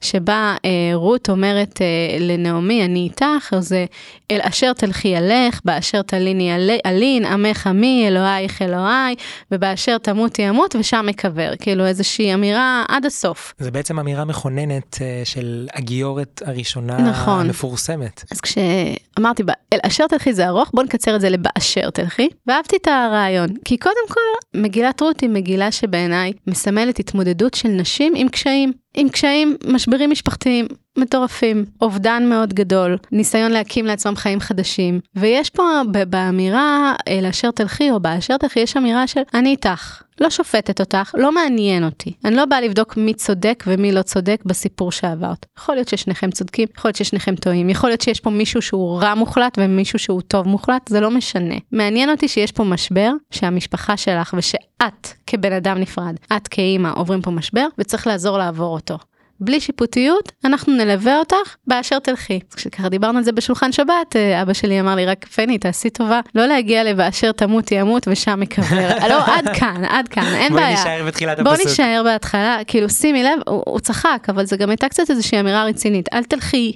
שבה 0.00 0.56
אה, 0.64 0.70
רות 0.94 1.30
אומרת 1.30 1.80
אה, 1.82 1.86
לנעמי, 2.20 2.84
אני 2.84 3.00
איתך, 3.00 3.54
זה 3.58 3.84
אל 4.30 4.38
אשר 4.42 4.72
תלכי 4.72 5.08
ילך, 5.08 5.60
באשר 5.64 6.02
תליני 6.02 6.56
אל- 6.56 6.78
אלין, 6.86 7.24
עמך 7.24 7.66
עמי, 7.66 8.04
אלוהיך 8.08 8.62
אלוהי, 8.62 9.14
ובאשר 9.50 9.98
תמותי 9.98 10.48
אמות, 10.48 10.76
ושם 10.78 11.06
אקבר. 11.10 11.52
כאילו 11.60 11.86
איזושהי 11.86 12.34
אמירה 12.34 12.84
עד 12.88 13.06
הסוף. 13.06 13.54
זה 13.58 13.70
בעצם 13.70 13.98
אמירה 13.98 14.24
מכוננת 14.24 14.98
אה, 15.02 15.22
של 15.24 15.68
הגיורת 15.74 16.42
הראשונה 16.46 16.98
נכון. 16.98 17.46
המפורסמת. 17.46 18.24
אז 18.32 18.40
כשאמרתי, 18.40 19.42
אל 19.72 19.78
אשר 19.82 20.06
תלכי 20.06 20.32
זה 20.32 20.46
ארוך, 20.48 20.70
בוא 20.74 20.82
נקצר 20.82 21.16
את 21.16 21.20
זה 21.20 21.30
לבאשר 21.30 21.90
תלכי, 21.90 22.28
ואהבתי 22.46 22.76
את 22.76 22.88
הרעיון. 22.88 23.48
כי 23.64 23.76
קודם 23.76 23.94
כל, 24.08 24.20
מגילת 24.60 25.00
רות 25.00 25.20
היא 25.20 25.30
מגילה 25.30 25.72
שבעיניי 25.72 26.32
מסמלת 26.46 26.98
התמודדות 26.98 27.54
של 27.54 27.68
נשים 27.68 28.12
עם 28.16 28.28
קשיים. 28.28 28.72
עם 28.96 29.08
קשיים, 29.08 29.56
משברים 29.66 30.10
משפחתיים 30.10 30.66
מטורפים, 31.00 31.64
אובדן 31.80 32.26
מאוד 32.28 32.54
גדול, 32.54 32.98
ניסיון 33.12 33.50
להקים 33.52 33.86
לעצמם 33.86 34.16
חיים 34.16 34.40
חדשים. 34.40 35.00
ויש 35.16 35.50
פה 35.50 35.62
באמירה 36.08 36.94
אל 37.08 37.26
אשר 37.26 37.50
תלכי 37.50 37.90
או 37.90 38.00
באשר 38.00 38.36
תלכי, 38.36 38.60
יש 38.60 38.76
אמירה 38.76 39.06
של 39.06 39.20
אני 39.34 39.50
איתך. 39.50 40.02
לא 40.20 40.30
שופטת 40.30 40.80
אותך, 40.80 41.12
לא 41.14 41.32
מעניין 41.32 41.84
אותי. 41.84 42.12
אני 42.24 42.36
לא 42.36 42.44
באה 42.44 42.60
לבדוק 42.60 42.96
מי 42.96 43.14
צודק 43.14 43.64
ומי 43.66 43.92
לא 43.92 44.02
צודק 44.02 44.42
בסיפור 44.44 44.92
שעברת. 44.92 45.46
יכול 45.58 45.74
להיות 45.74 45.88
ששניכם 45.88 46.30
צודקים, 46.30 46.68
יכול 46.76 46.88
להיות 46.88 46.96
ששניכם 46.96 47.34
טועים, 47.36 47.70
יכול 47.70 47.90
להיות 47.90 48.00
שיש 48.00 48.20
פה 48.20 48.30
מישהו 48.30 48.62
שהוא 48.62 49.00
רע 49.00 49.14
מוחלט 49.14 49.58
ומישהו 49.60 49.98
שהוא 49.98 50.20
טוב 50.20 50.48
מוחלט, 50.48 50.88
זה 50.88 51.00
לא 51.00 51.10
משנה. 51.10 51.54
מעניין 51.72 52.10
אותי 52.10 52.28
שיש 52.28 52.52
פה 52.52 52.64
משבר, 52.64 53.10
שהמשפחה 53.30 53.96
שלך 53.96 54.34
ושאת 54.38 55.08
כבן 55.26 55.52
אדם 55.52 55.78
נפרד, 55.78 56.16
את 56.36 56.48
כאימא 56.48 56.90
עוברים 56.94 57.22
פה 57.22 57.30
משבר 57.30 57.66
וצריך 57.78 58.06
לעזור 58.06 58.38
לעבור 58.38 58.74
אותו. 58.74 58.98
בלי 59.40 59.60
שיפוטיות, 59.60 60.32
אנחנו 60.44 60.72
נלווה 60.72 61.18
אותך 61.18 61.56
באשר 61.66 61.98
תלכי. 61.98 62.40
כשככה 62.56 62.88
דיברנו 62.88 63.18
על 63.18 63.24
זה 63.24 63.32
בשולחן 63.32 63.72
שבת, 63.72 64.16
אה, 64.16 64.42
אבא 64.42 64.52
שלי 64.52 64.80
אמר 64.80 64.94
לי, 64.94 65.06
רק 65.06 65.24
פני, 65.24 65.58
תעשי 65.58 65.90
טובה, 65.90 66.20
לא 66.34 66.46
להגיע 66.46 66.84
לבאשר 66.84 67.32
תמותי 67.32 67.80
אמות 67.80 68.08
ושם 68.10 68.42
אקבר. 68.42 68.88
לא, 69.10 69.24
עד 69.26 69.48
כאן, 69.58 69.84
עד 69.88 70.08
כאן, 70.08 70.34
אין 70.34 70.52
בואי 70.52 70.62
בעיה. 70.62 70.76
נישאר 70.76 71.04
בתחילת 71.06 71.40
בוא 71.40 71.52
הפסוק. 71.52 71.66
נישאר 71.66 72.02
בהתחלה, 72.04 72.58
כאילו 72.66 72.90
שימי 72.90 73.22
לב, 73.22 73.38
הוא, 73.46 73.62
הוא 73.66 73.80
צחק, 73.80 74.26
אבל 74.28 74.46
זה 74.46 74.56
גם 74.56 74.70
הייתה 74.70 74.88
קצת 74.88 75.10
איזושהי 75.10 75.40
אמירה 75.40 75.64
רצינית, 75.64 76.08
אל 76.12 76.24
תלכי 76.24 76.72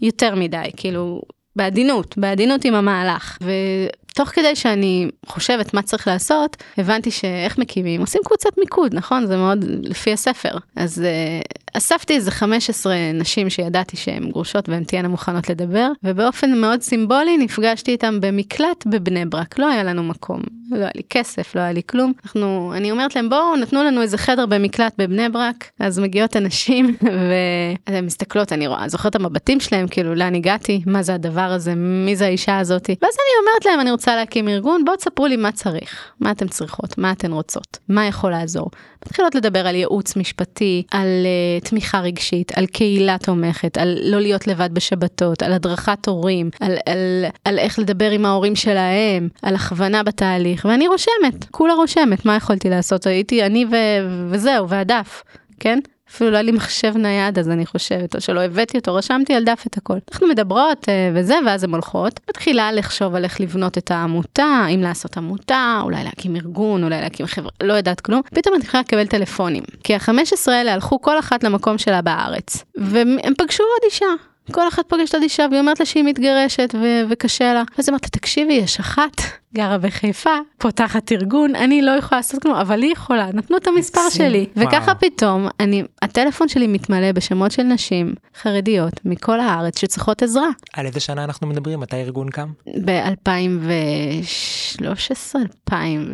יותר 0.00 0.34
מדי, 0.34 0.70
כאילו, 0.76 1.22
בעדינות, 1.56 2.18
בעדינות 2.18 2.64
עם 2.64 2.74
המהלך. 2.74 3.38
ותוך 3.40 4.28
כדי 4.28 4.56
שאני 4.56 5.08
חושבת 5.26 5.74
מה 5.74 5.82
צריך 5.82 6.06
לעשות, 6.06 6.56
הבנתי 6.78 7.10
שאיך 7.10 7.58
מקימים, 7.58 8.00
עושים 8.00 8.20
קבוצת 8.24 8.58
מיקוד, 8.58 8.94
נכון? 8.94 9.26
זה 9.26 9.36
מאוד 9.36 9.64
לפי 9.82 10.12
הספר. 10.12 10.58
אז 10.76 11.02
uh, 11.02 11.67
אספתי 11.72 12.14
איזה 12.14 12.30
15 12.30 12.94
נשים 13.14 13.50
שידעתי 13.50 13.96
שהן 13.96 14.30
גרושות 14.30 14.68
והן 14.68 14.84
תהיינה 14.84 15.08
מוכנות 15.08 15.50
לדבר, 15.50 15.88
ובאופן 16.04 16.58
מאוד 16.60 16.82
סימבולי 16.82 17.38
נפגשתי 17.38 17.90
איתן 17.90 18.18
במקלט 18.20 18.86
בבני 18.86 19.26
ברק, 19.26 19.58
לא 19.58 19.68
היה 19.68 19.82
לנו 19.82 20.02
מקום, 20.02 20.40
לא 20.70 20.76
היה 20.76 20.90
לי 20.94 21.02
כסף, 21.10 21.54
לא 21.54 21.60
היה 21.60 21.72
לי 21.72 21.82
כלום. 21.86 22.12
אנחנו, 22.24 22.72
אני 22.76 22.90
אומרת 22.90 23.16
להם, 23.16 23.28
בואו, 23.28 23.56
נתנו 23.56 23.84
לנו 23.84 24.02
איזה 24.02 24.18
חדר 24.18 24.46
במקלט 24.46 24.94
בבני 24.98 25.28
ברק, 25.28 25.70
אז 25.80 25.98
מגיעות 25.98 26.36
הנשים, 26.36 26.96
והן 27.88 28.04
מסתכלות, 28.04 28.52
אני 28.52 28.66
רואה, 28.66 28.88
זוכרת 28.88 29.16
את 29.16 29.20
המבטים 29.20 29.60
שלהם, 29.60 29.88
כאילו, 29.88 30.14
לאן 30.14 30.34
הגעתי, 30.34 30.82
מה 30.86 31.02
זה 31.02 31.14
הדבר 31.14 31.40
הזה, 31.40 31.74
מי 31.74 32.16
זה 32.16 32.26
האישה 32.26 32.58
הזאתי. 32.58 32.96
ואז 33.02 33.14
אני 33.14 33.46
אומרת 33.48 33.64
להם, 33.64 33.80
אני 33.80 33.90
רוצה 33.90 34.16
להקים 34.16 34.48
ארגון, 34.48 34.84
בואו 34.84 34.96
תספרו 34.96 35.26
לי 35.26 35.36
מה 35.36 35.52
צריך, 35.52 36.12
מה 36.20 36.30
אתן 36.30 36.48
צריכות, 36.48 36.98
מה 36.98 37.12
אתן 37.12 37.32
רוצות, 37.32 37.78
מה 37.88 38.06
יכול 38.06 38.30
לעזור. 38.30 38.70
מתחילות 39.06 39.34
לדבר 39.34 39.66
על 39.66 39.74
ייעוץ 39.74 40.16
משפטי, 40.16 40.82
על 40.90 41.26
uh, 41.62 41.68
תמיכה 41.68 42.00
רגשית, 42.00 42.52
על 42.58 42.66
קהילה 42.66 43.16
תומכת, 43.22 43.78
על 43.78 43.98
לא 44.02 44.20
להיות 44.20 44.46
לבד 44.46 44.70
בשבתות, 44.72 45.42
על 45.42 45.52
הדרכת 45.52 46.06
הורים, 46.06 46.50
על, 46.60 46.72
על, 46.86 47.24
על 47.44 47.58
איך 47.58 47.78
לדבר 47.78 48.10
עם 48.10 48.24
ההורים 48.24 48.56
שלהם, 48.56 49.28
על 49.42 49.54
הכוונה 49.54 50.02
בתהליך, 50.02 50.64
ואני 50.64 50.88
רושמת, 50.88 51.44
כולה 51.50 51.74
רושמת, 51.74 52.26
מה 52.26 52.36
יכולתי 52.36 52.70
לעשות? 52.70 53.06
הייתי 53.06 53.46
אני 53.46 53.64
ו- 53.64 54.28
וזהו, 54.30 54.68
והדף, 54.68 55.22
כן? 55.60 55.78
אפילו 56.10 56.30
לא 56.30 56.36
היה 56.36 56.42
לי 56.42 56.52
מחשב 56.52 56.96
נייד 56.96 57.38
אז 57.38 57.48
אני 57.48 57.66
חושבת, 57.66 58.14
או 58.16 58.20
שלא 58.20 58.40
הבאתי 58.40 58.78
אותו, 58.78 58.94
רשמתי 58.94 59.34
על 59.34 59.44
דף 59.44 59.64
את 59.66 59.76
הכל. 59.76 59.98
אנחנו 60.12 60.28
מדברות 60.28 60.88
אה, 60.88 61.10
וזה, 61.14 61.34
ואז 61.46 61.64
הן 61.64 61.70
הולכות. 61.70 62.20
מתחילה 62.30 62.72
לחשוב 62.72 63.14
על 63.14 63.24
איך 63.24 63.40
לבנות 63.40 63.78
את 63.78 63.90
העמותה, 63.90 64.66
אם 64.74 64.80
לעשות 64.82 65.16
עמותה, 65.16 65.80
אולי 65.82 66.04
להקים 66.04 66.36
ארגון, 66.36 66.84
אולי 66.84 67.00
להקים 67.00 67.26
חברה, 67.26 67.50
לא 67.62 67.72
יודעת 67.72 68.00
כלום. 68.00 68.22
פתאום 68.34 68.54
אני 68.54 68.62
מתחילה 68.62 68.80
לקבל 68.80 69.06
טלפונים. 69.06 69.62
כי 69.84 69.94
ה-15 69.94 70.50
האלה 70.50 70.74
הלכו 70.74 71.00
כל 71.00 71.18
אחת 71.18 71.44
למקום 71.44 71.78
שלה 71.78 72.02
בארץ. 72.02 72.64
והם 72.76 73.34
פגשו 73.38 73.62
עוד 73.62 73.84
אישה. 73.84 74.06
כל 74.52 74.68
אחת 74.68 74.88
פוגשת 74.88 75.14
עוד 75.14 75.22
אישה 75.22 75.46
והיא 75.50 75.60
אומרת 75.60 75.80
לה 75.80 75.86
שהיא 75.86 76.04
מתגרשת 76.04 76.74
ו- 76.74 77.02
וקשה 77.10 77.54
לה. 77.54 77.62
אז 77.78 77.88
אמרת 77.88 78.02
לה, 78.02 78.08
תקשיבי, 78.08 78.52
יש 78.52 78.80
אחת, 78.80 79.20
גרה 79.54 79.78
בחיפה, 79.78 80.30
פותחת 80.58 81.12
ארגון, 81.12 81.56
אני 81.56 81.82
לא 81.82 81.90
יכולה 81.90 82.18
לעשות 82.18 82.42
כלום, 82.42 82.54
אבל 82.54 82.82
היא 82.82 82.92
יכולה, 82.92 83.28
נתנו 83.32 83.56
את 83.56 83.66
המספר. 83.66 84.00
שלי. 84.10 84.46
וככה 84.56 84.94
פתאום, 84.94 85.48
אני, 85.60 85.82
הטלפון 86.02 86.48
שלי 86.48 86.66
מתמלא 86.66 87.12
בשמות 87.12 87.52
של 87.52 87.62
נשים 87.62 88.14
חרדיות 88.42 88.92
מכל 89.04 89.40
הארץ 89.40 89.78
שצריכות 89.78 90.22
עזרה. 90.22 90.48
על 90.72 90.86
איזה 90.86 91.00
שנה 91.00 91.24
אנחנו 91.24 91.46
מדברים? 91.46 91.80
מתי 91.80 91.96
הארגון 91.96 92.30
קם? 92.30 92.48
ב-2013, 92.84 95.36
2000, 95.68 96.12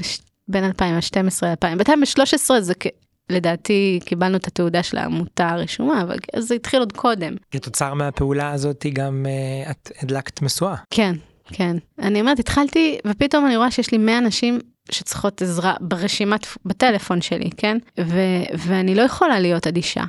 בין 0.48 0.64
2012 0.64 1.52
ל-2000, 1.52 1.76
ב-2013 1.76 2.60
זה 2.60 2.74
כ... 2.80 2.86
לדעתי 3.30 4.00
קיבלנו 4.04 4.36
את 4.36 4.46
התעודה 4.46 4.82
של 4.82 4.98
העמותה 4.98 5.48
הרשומה, 5.48 6.02
אבל 6.02 6.16
זה 6.38 6.54
התחיל 6.54 6.80
עוד 6.80 6.92
קודם. 6.92 7.34
כתוצר 7.50 7.94
מהפעולה 7.94 8.50
הזאת 8.50 8.86
גם 8.92 9.26
uh, 9.26 9.70
את 9.70 9.92
הדלקת 10.02 10.42
משואה. 10.42 10.76
כן, 10.90 11.14
כן. 11.44 11.76
אני 11.98 12.20
אומרת, 12.20 12.38
התחלתי, 12.38 12.98
ופתאום 13.06 13.46
אני 13.46 13.56
רואה 13.56 13.70
שיש 13.70 13.92
לי 13.92 13.98
100 13.98 14.20
נשים 14.20 14.58
שצריכות 14.90 15.42
עזרה 15.42 15.74
ברשימת, 15.80 16.46
בטלפון 16.64 17.20
שלי, 17.20 17.50
כן? 17.56 17.78
ו- 18.00 18.56
ואני 18.58 18.94
לא 18.94 19.02
יכולה 19.02 19.40
להיות 19.40 19.66
אדישה. 19.66 20.04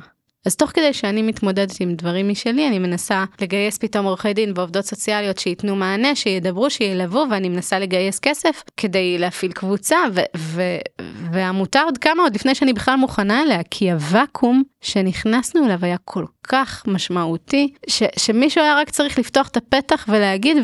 אז 0.46 0.56
תוך 0.56 0.70
כדי 0.70 0.92
שאני 0.92 1.22
מתמודדת 1.22 1.80
עם 1.80 1.94
דברים 1.94 2.28
משלי, 2.28 2.68
אני 2.68 2.78
מנסה 2.78 3.24
לגייס 3.40 3.78
פתאום 3.78 4.06
עורכי 4.06 4.32
דין 4.32 4.52
ועובדות 4.56 4.84
סוציאליות 4.84 5.38
שייתנו 5.38 5.76
מענה, 5.76 6.14
שידברו, 6.14 6.70
שילוו, 6.70 7.24
ואני 7.30 7.48
מנסה 7.48 7.78
לגייס 7.78 8.18
כסף 8.18 8.62
כדי 8.76 9.18
להפעיל 9.18 9.52
קבוצה, 9.52 9.96
והעמותה 11.32 11.80
עוד 11.80 11.98
כמה 11.98 12.22
עוד 12.22 12.34
לפני 12.34 12.54
שאני 12.54 12.72
בכלל 12.72 12.96
מוכנה 12.96 13.42
אליה, 13.42 13.62
כי 13.70 13.92
הוואקום 13.92 14.62
שנכנסנו 14.80 15.64
אליו 15.66 15.78
היה 15.82 15.96
כל 16.04 16.24
כך 16.48 16.84
משמעותי, 16.86 17.72
שמישהו 18.18 18.62
היה 18.62 18.76
רק 18.76 18.90
צריך 18.90 19.18
לפתוח 19.18 19.48
את 19.48 19.56
הפתח 19.56 20.06
ולהגיד, 20.08 20.56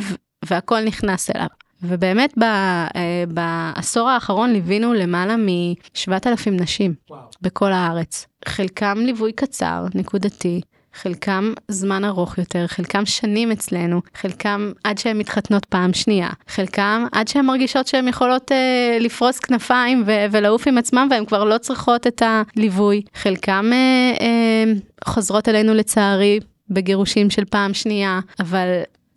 והכל 0.44 0.80
נכנס 0.80 1.30
אליו. 1.30 1.61
ובאמת 1.82 2.34
ב, 2.38 2.42
אה, 2.42 3.24
בעשור 3.28 4.08
האחרון 4.08 4.52
ליווינו 4.52 4.94
למעלה 4.94 5.36
מ-7,000 5.36 6.50
נשים 6.50 6.94
וואו. 7.10 7.20
בכל 7.42 7.72
הארץ. 7.72 8.26
חלקם 8.48 8.98
ליווי 8.98 9.32
קצר, 9.32 9.84
נקודתי, 9.94 10.60
חלקם 10.94 11.52
זמן 11.68 12.04
ארוך 12.04 12.38
יותר, 12.38 12.66
חלקם 12.66 13.06
שנים 13.06 13.52
אצלנו, 13.52 14.00
חלקם 14.14 14.72
עד 14.84 14.98
שהן 14.98 15.18
מתחתנות 15.18 15.64
פעם 15.64 15.92
שנייה, 15.92 16.28
חלקם 16.48 17.06
עד 17.12 17.28
שהן 17.28 17.46
מרגישות 17.46 17.86
שהן 17.86 18.08
יכולות 18.08 18.52
אה, 18.52 18.98
לפרוס 19.00 19.38
כנפיים 19.38 20.02
ו- 20.06 20.24
ולעוף 20.32 20.68
עם 20.68 20.78
עצמם 20.78 21.08
והן 21.10 21.24
כבר 21.24 21.44
לא 21.44 21.58
צריכות 21.58 22.06
את 22.06 22.22
הליווי, 22.24 23.02
חלקם 23.14 23.70
אה, 23.72 24.12
אה, 24.20 24.72
חוזרות 25.04 25.48
אלינו 25.48 25.74
לצערי 25.74 26.40
בגירושים 26.70 27.30
של 27.30 27.44
פעם 27.44 27.74
שנייה, 27.74 28.20
אבל 28.40 28.66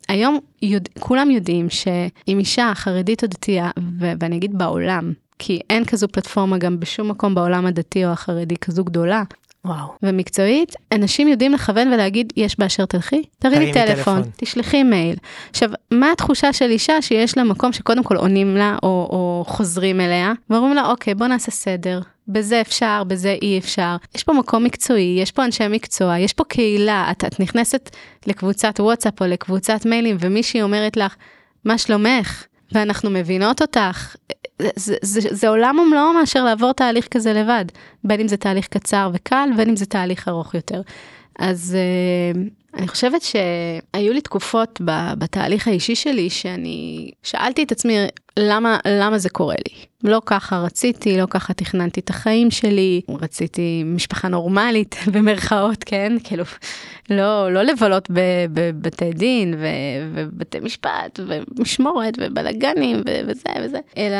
היום 0.08 0.38
יודע, 0.62 0.90
כולם 0.98 1.30
יודעים 1.30 1.70
שאם 1.70 2.38
אישה 2.38 2.72
חרדית 2.74 3.22
או 3.22 3.28
דתייה, 3.28 3.70
ו- 4.00 4.12
ואני 4.20 4.36
אגיד 4.36 4.58
בעולם, 4.58 5.12
כי 5.38 5.60
אין 5.70 5.84
כזו 5.84 6.08
פלטפורמה 6.08 6.58
גם 6.58 6.80
בשום 6.80 7.08
מקום 7.08 7.34
בעולם 7.34 7.66
הדתי 7.66 8.04
או 8.04 8.10
החרדי 8.10 8.56
כזו 8.56 8.84
גדולה. 8.84 9.22
וואו. 9.66 9.88
ומקצועית, 10.02 10.74
אנשים 10.92 11.28
יודעים 11.28 11.52
לכוון 11.52 11.92
ולהגיד, 11.92 12.32
יש 12.36 12.58
באשר 12.58 12.86
תלכי, 12.86 13.22
תרימי 13.38 13.72
טלפון, 13.72 13.94
טלפון, 13.94 14.22
תשלחי 14.36 14.82
מייל. 14.82 15.16
עכשיו, 15.50 15.70
מה 15.90 16.12
התחושה 16.12 16.52
של 16.52 16.70
אישה 16.70 17.02
שיש 17.02 17.36
לה 17.36 17.44
מקום 17.44 17.72
שקודם 17.72 18.02
כל 18.02 18.16
עונים 18.16 18.56
לה 18.56 18.76
או, 18.82 18.88
או 18.88 19.44
חוזרים 19.46 20.00
אליה, 20.00 20.32
ואומרים 20.50 20.74
לה, 20.74 20.90
אוקיי, 20.90 21.14
בוא 21.14 21.26
נעשה 21.26 21.50
סדר, 21.50 22.00
בזה 22.28 22.60
אפשר, 22.60 23.02
בזה 23.06 23.36
אי 23.42 23.58
אפשר. 23.58 23.96
יש 24.14 24.24
פה 24.24 24.32
מקום 24.32 24.64
מקצועי, 24.64 25.18
יש 25.22 25.32
פה 25.32 25.44
אנשי 25.44 25.68
מקצוע, 25.70 26.18
יש 26.18 26.32
פה 26.32 26.44
קהילה, 26.44 27.10
את, 27.10 27.24
את 27.24 27.40
נכנסת 27.40 27.90
לקבוצת 28.26 28.80
וואטסאפ 28.80 29.20
או 29.20 29.26
לקבוצת 29.26 29.86
מיילים 29.86 30.16
ומישהי 30.20 30.62
אומרת 30.62 30.96
לך, 30.96 31.14
מה 31.64 31.78
שלומך? 31.78 32.44
ואנחנו 32.72 33.10
מבינות 33.10 33.62
אותך. 33.62 34.16
זה, 34.62 34.68
זה, 34.76 34.96
זה, 35.02 35.20
זה 35.30 35.48
עולם 35.48 35.78
ומלואו 35.78 36.12
מאשר 36.12 36.44
לעבור 36.44 36.72
תהליך 36.72 37.08
כזה 37.08 37.32
לבד, 37.32 37.64
בין 38.04 38.20
אם 38.20 38.28
זה 38.28 38.36
תהליך 38.36 38.68
קצר 38.68 39.10
וקל, 39.14 39.48
בין 39.56 39.68
אם 39.68 39.76
זה 39.76 39.86
תהליך 39.86 40.28
ארוך 40.28 40.54
יותר. 40.54 40.80
אז 41.38 41.76
uh, 41.76 42.78
אני 42.78 42.88
חושבת 42.88 43.22
שהיו 43.22 44.12
לי 44.12 44.20
תקופות 44.20 44.80
בתהליך 45.18 45.68
האישי 45.68 45.94
שלי 45.94 46.30
שאני 46.30 47.10
שאלתי 47.22 47.62
את 47.62 47.72
עצמי 47.72 47.98
למה, 48.38 48.78
למה 48.88 49.18
זה 49.18 49.28
קורה 49.28 49.54
לי. 49.68 49.74
לא 50.04 50.22
ככה 50.26 50.58
רציתי, 50.58 51.18
לא 51.18 51.26
ככה 51.30 51.54
תכננתי 51.54 52.00
את 52.00 52.10
החיים 52.10 52.50
שלי, 52.50 53.00
רציתי 53.08 53.82
משפחה 53.86 54.28
נורמלית 54.28 54.96
במרכאות, 55.12 55.84
כן? 55.84 56.12
כאילו, 56.24 56.44
לא, 57.10 57.52
לא 57.52 57.62
לבלות 57.62 58.08
בבתי 58.52 59.12
דין 59.12 59.54
ובתי 60.14 60.60
משפט 60.60 61.20
ומשמורת 61.26 62.14
ובלאגנים 62.20 63.00
וזה 63.26 63.50
וזה, 63.64 63.78
אלא, 63.96 64.16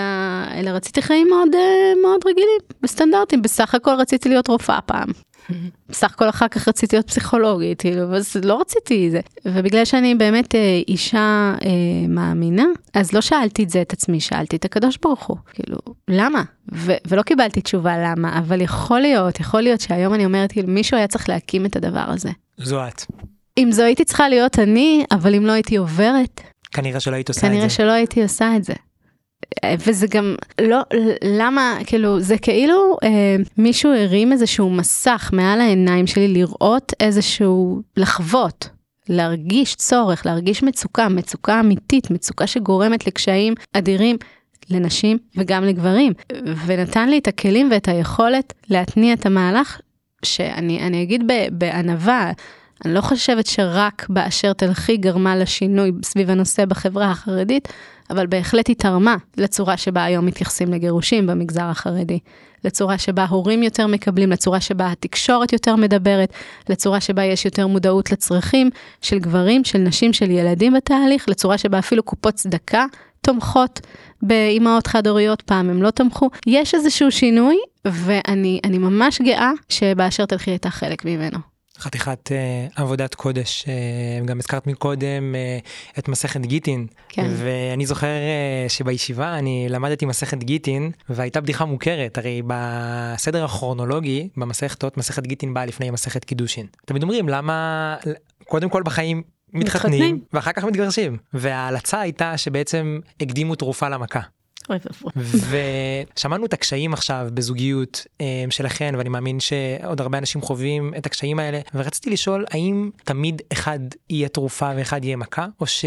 אלא 0.55 0.71
רציתי 0.71 1.03
חיים 1.03 1.29
מאוד, 1.29 1.55
אה, 1.55 1.93
מאוד 2.03 2.21
רגילים, 2.27 2.61
בסטנדרטים. 2.83 3.43
בסך 3.43 3.75
הכל 3.75 3.95
רציתי 3.99 4.29
להיות 4.29 4.49
רופאה 4.49 4.81
פעם. 4.81 5.09
בסך 5.89 6.13
הכל 6.13 6.29
אחר 6.29 6.49
כך 6.49 6.69
רציתי 6.69 6.97
להיות 6.97 7.07
פסיכולוגית, 7.07 7.81
כאילו, 7.81 8.17
אז 8.17 8.37
לא 8.45 8.61
רציתי 8.61 9.11
זה. 9.11 9.21
ובגלל 9.45 9.85
שאני 9.85 10.15
באמת 10.15 10.55
אה, 10.55 10.81
אישה 10.89 11.55
אה, 11.65 11.69
מאמינה, 12.09 12.65
אז 12.95 13.13
לא 13.13 13.21
שאלתי 13.21 13.63
את 13.63 13.71
זה 13.71 13.83
את 13.83 13.93
עצמי, 13.93 14.21
שאלתי 14.21 14.57
את 14.57 14.65
הקדוש 14.65 14.99
ברוך 15.03 15.27
הוא, 15.27 15.37
כאילו, 15.53 15.79
למה? 16.09 16.43
ו- 16.75 16.93
ולא 17.09 17.23
קיבלתי 17.23 17.61
תשובה 17.61 17.99
למה, 17.99 18.39
אבל 18.39 18.61
יכול 18.61 19.01
להיות, 19.01 19.41
יכול 19.41 19.61
להיות 19.61 19.81
שהיום 19.81 20.15
אני 20.15 20.25
אומרת, 20.25 20.53
כאילו, 20.53 20.69
מישהו 20.69 20.97
היה 20.97 21.07
צריך 21.07 21.29
להקים 21.29 21.67
את 21.67 21.77
הדבר 21.77 22.05
הזה. 22.09 22.31
זו 22.59 22.89
את. 22.89 23.03
אם 23.59 23.73
זו 23.73 23.83
הייתי 23.83 24.05
צריכה 24.05 24.29
להיות 24.29 24.59
אני, 24.59 25.05
אבל 25.11 25.35
אם 25.35 25.47
לא 25.47 25.53
הייתי 25.53 25.77
עוברת, 25.77 26.41
כנראה 26.73 27.01
שלא 27.01 27.15
היית 27.15 27.29
עושה 27.29 27.39
את 27.39 27.43
זה. 27.43 27.57
כנראה 27.57 27.71
שלא 27.71 27.91
הייתי 27.91 28.23
עושה 28.23 28.57
את 28.57 28.65
זה. 28.65 28.75
וזה 29.79 30.07
גם 30.07 30.35
לא, 30.61 30.79
למה, 31.25 31.79
כאילו, 31.87 32.21
זה 32.21 32.39
כאילו 32.39 32.97
אה, 33.03 33.37
מישהו 33.59 33.93
הרים 33.93 34.33
איזשהו 34.33 34.71
מסך 34.71 35.31
מעל 35.33 35.61
העיניים 35.61 36.07
שלי 36.07 36.29
לראות 36.29 36.93
איזשהו, 37.01 37.83
לחוות, 37.97 38.69
להרגיש 39.09 39.75
צורך, 39.75 40.27
להרגיש 40.27 40.63
מצוקה, 40.63 41.09
מצוקה 41.09 41.61
אמיתית, 41.61 42.11
מצוקה 42.11 42.47
שגורמת 42.47 43.07
לקשיים 43.07 43.55
אדירים. 43.73 44.17
לנשים 44.71 45.19
וגם 45.37 45.65
לגברים, 45.65 46.13
ונתן 46.67 47.09
לי 47.09 47.19
את 47.19 47.29
הכלים 47.29 47.69
ואת 47.71 47.89
היכולת 47.89 48.53
להתניע 48.71 49.15
את 49.15 49.27
המהלך, 49.27 49.81
שאני 50.25 51.03
אגיד 51.03 51.25
בענווה, 51.51 52.33
אני 52.85 52.95
לא 52.95 53.01
חושבת 53.01 53.47
שרק 53.47 54.07
באשר 54.09 54.53
תלכי 54.53 54.97
גרמה 54.97 55.37
לשינוי 55.37 55.93
סביב 56.03 56.31
הנושא 56.31 56.65
בחברה 56.65 57.11
החרדית, 57.11 57.69
אבל 58.11 58.27
בהחלט 58.27 58.69
היא 58.69 58.77
תרמה 58.77 59.17
לצורה 59.37 59.77
שבה 59.77 60.05
היום 60.05 60.27
מתייחסים 60.27 60.73
לגירושים 60.73 61.27
במגזר 61.27 61.65
החרדי. 61.65 62.19
לצורה 62.65 62.99
שבה 62.99 63.25
הורים 63.25 63.63
יותר 63.63 63.87
מקבלים, 63.87 64.31
לצורה 64.31 64.61
שבה 64.61 64.93
התקשורת 64.93 65.53
יותר 65.53 65.77
מדברת, 65.77 66.33
לצורה 66.69 67.01
שבה 67.01 67.25
יש 67.25 67.45
יותר 67.45 67.67
מודעות 67.67 68.13
לצרכים 68.13 68.71
של 69.03 69.19
גברים, 69.19 69.65
של 69.65 69.79
נשים, 69.79 70.13
של 70.13 70.31
ילדים 70.31 70.73
בתהליך, 70.73 71.29
לצורה 71.29 71.59
שבה 71.59 71.79
אפילו 71.79 72.03
קופות 72.03 72.35
צדקה 72.35 72.87
תומכות 73.21 73.81
באימהות 74.23 74.87
חד-הוריות, 74.87 75.43
פעם 75.43 75.71
הם 75.71 75.83
לא 75.83 75.91
תמכו. 75.91 76.31
יש 76.47 76.75
איזשהו 76.75 77.11
שינוי, 77.11 77.57
ואני 77.85 78.61
ממש 78.79 79.21
גאה 79.21 79.51
שבאשר 79.69 80.27
תלכי 80.27 80.51
הייתה 80.51 80.71
חלק 80.71 81.05
ממנו. 81.05 81.56
חתיכת 81.79 82.29
uh, 82.29 82.81
עבודת 82.81 83.15
קודש, 83.15 83.65
uh, 83.65 84.27
גם 84.27 84.39
הזכרת 84.39 84.67
מקודם 84.67 85.35
uh, 85.35 85.99
את 85.99 86.09
מסכת 86.09 86.41
גיטין, 86.41 86.87
כן. 87.09 87.31
ואני 87.37 87.87
זוכר 87.87 88.07
uh, 88.07 88.69
שבישיבה 88.69 89.39
אני 89.39 89.67
למדתי 89.69 90.07
מסכת 90.07 90.39
גיטין, 90.39 90.91
והייתה 91.09 91.41
בדיחה 91.41 91.65
מוכרת, 91.65 92.19
הרי 92.19 92.43
בסדר 92.47 93.45
הכרונולוגי, 93.45 94.29
במסכתות, 94.37 94.97
מסכת 94.97 95.27
גיטין 95.27 95.55
באה 95.55 95.67
לפני 95.67 95.91
מסכת 95.91 96.25
קידושין. 96.25 96.67
תמיד 96.85 97.03
אומרים 97.03 97.29
למה, 97.29 97.97
קודם 98.45 98.69
כל 98.69 98.83
בחיים 98.83 99.23
מתחתנים, 99.53 100.01
מתחתנים 100.01 100.21
ואחר 100.33 100.53
כך 100.53 100.65
מתגרשים, 100.65 101.17
וההלצה 101.33 102.01
הייתה 102.01 102.37
שבעצם 102.37 103.01
הקדימו 103.21 103.55
תרופה 103.55 103.89
למכה. 103.89 104.21
ושמענו 106.17 106.47
את 106.47 106.53
הקשיים 106.53 106.93
עכשיו 106.93 107.29
בזוגיות 107.35 108.07
אה, 108.21 108.45
שלכן 108.51 108.95
ואני 108.99 109.09
מאמין 109.09 109.41
שעוד 109.41 110.01
הרבה 110.01 110.19
אנשים 110.19 110.41
חווים 110.41 110.95
את 110.99 111.07
הקשיים 111.07 111.39
האלה 111.39 111.61
ורציתי 111.75 112.11
לשאול 112.11 112.45
האם 112.51 112.91
תמיד 113.05 113.43
אחד 113.53 113.79
יהיה 114.11 114.29
תרופה 114.29 114.71
ואחד 114.77 115.05
יהיה 115.05 115.17
מכה 115.17 115.47
או 115.61 115.67
ש... 115.67 115.85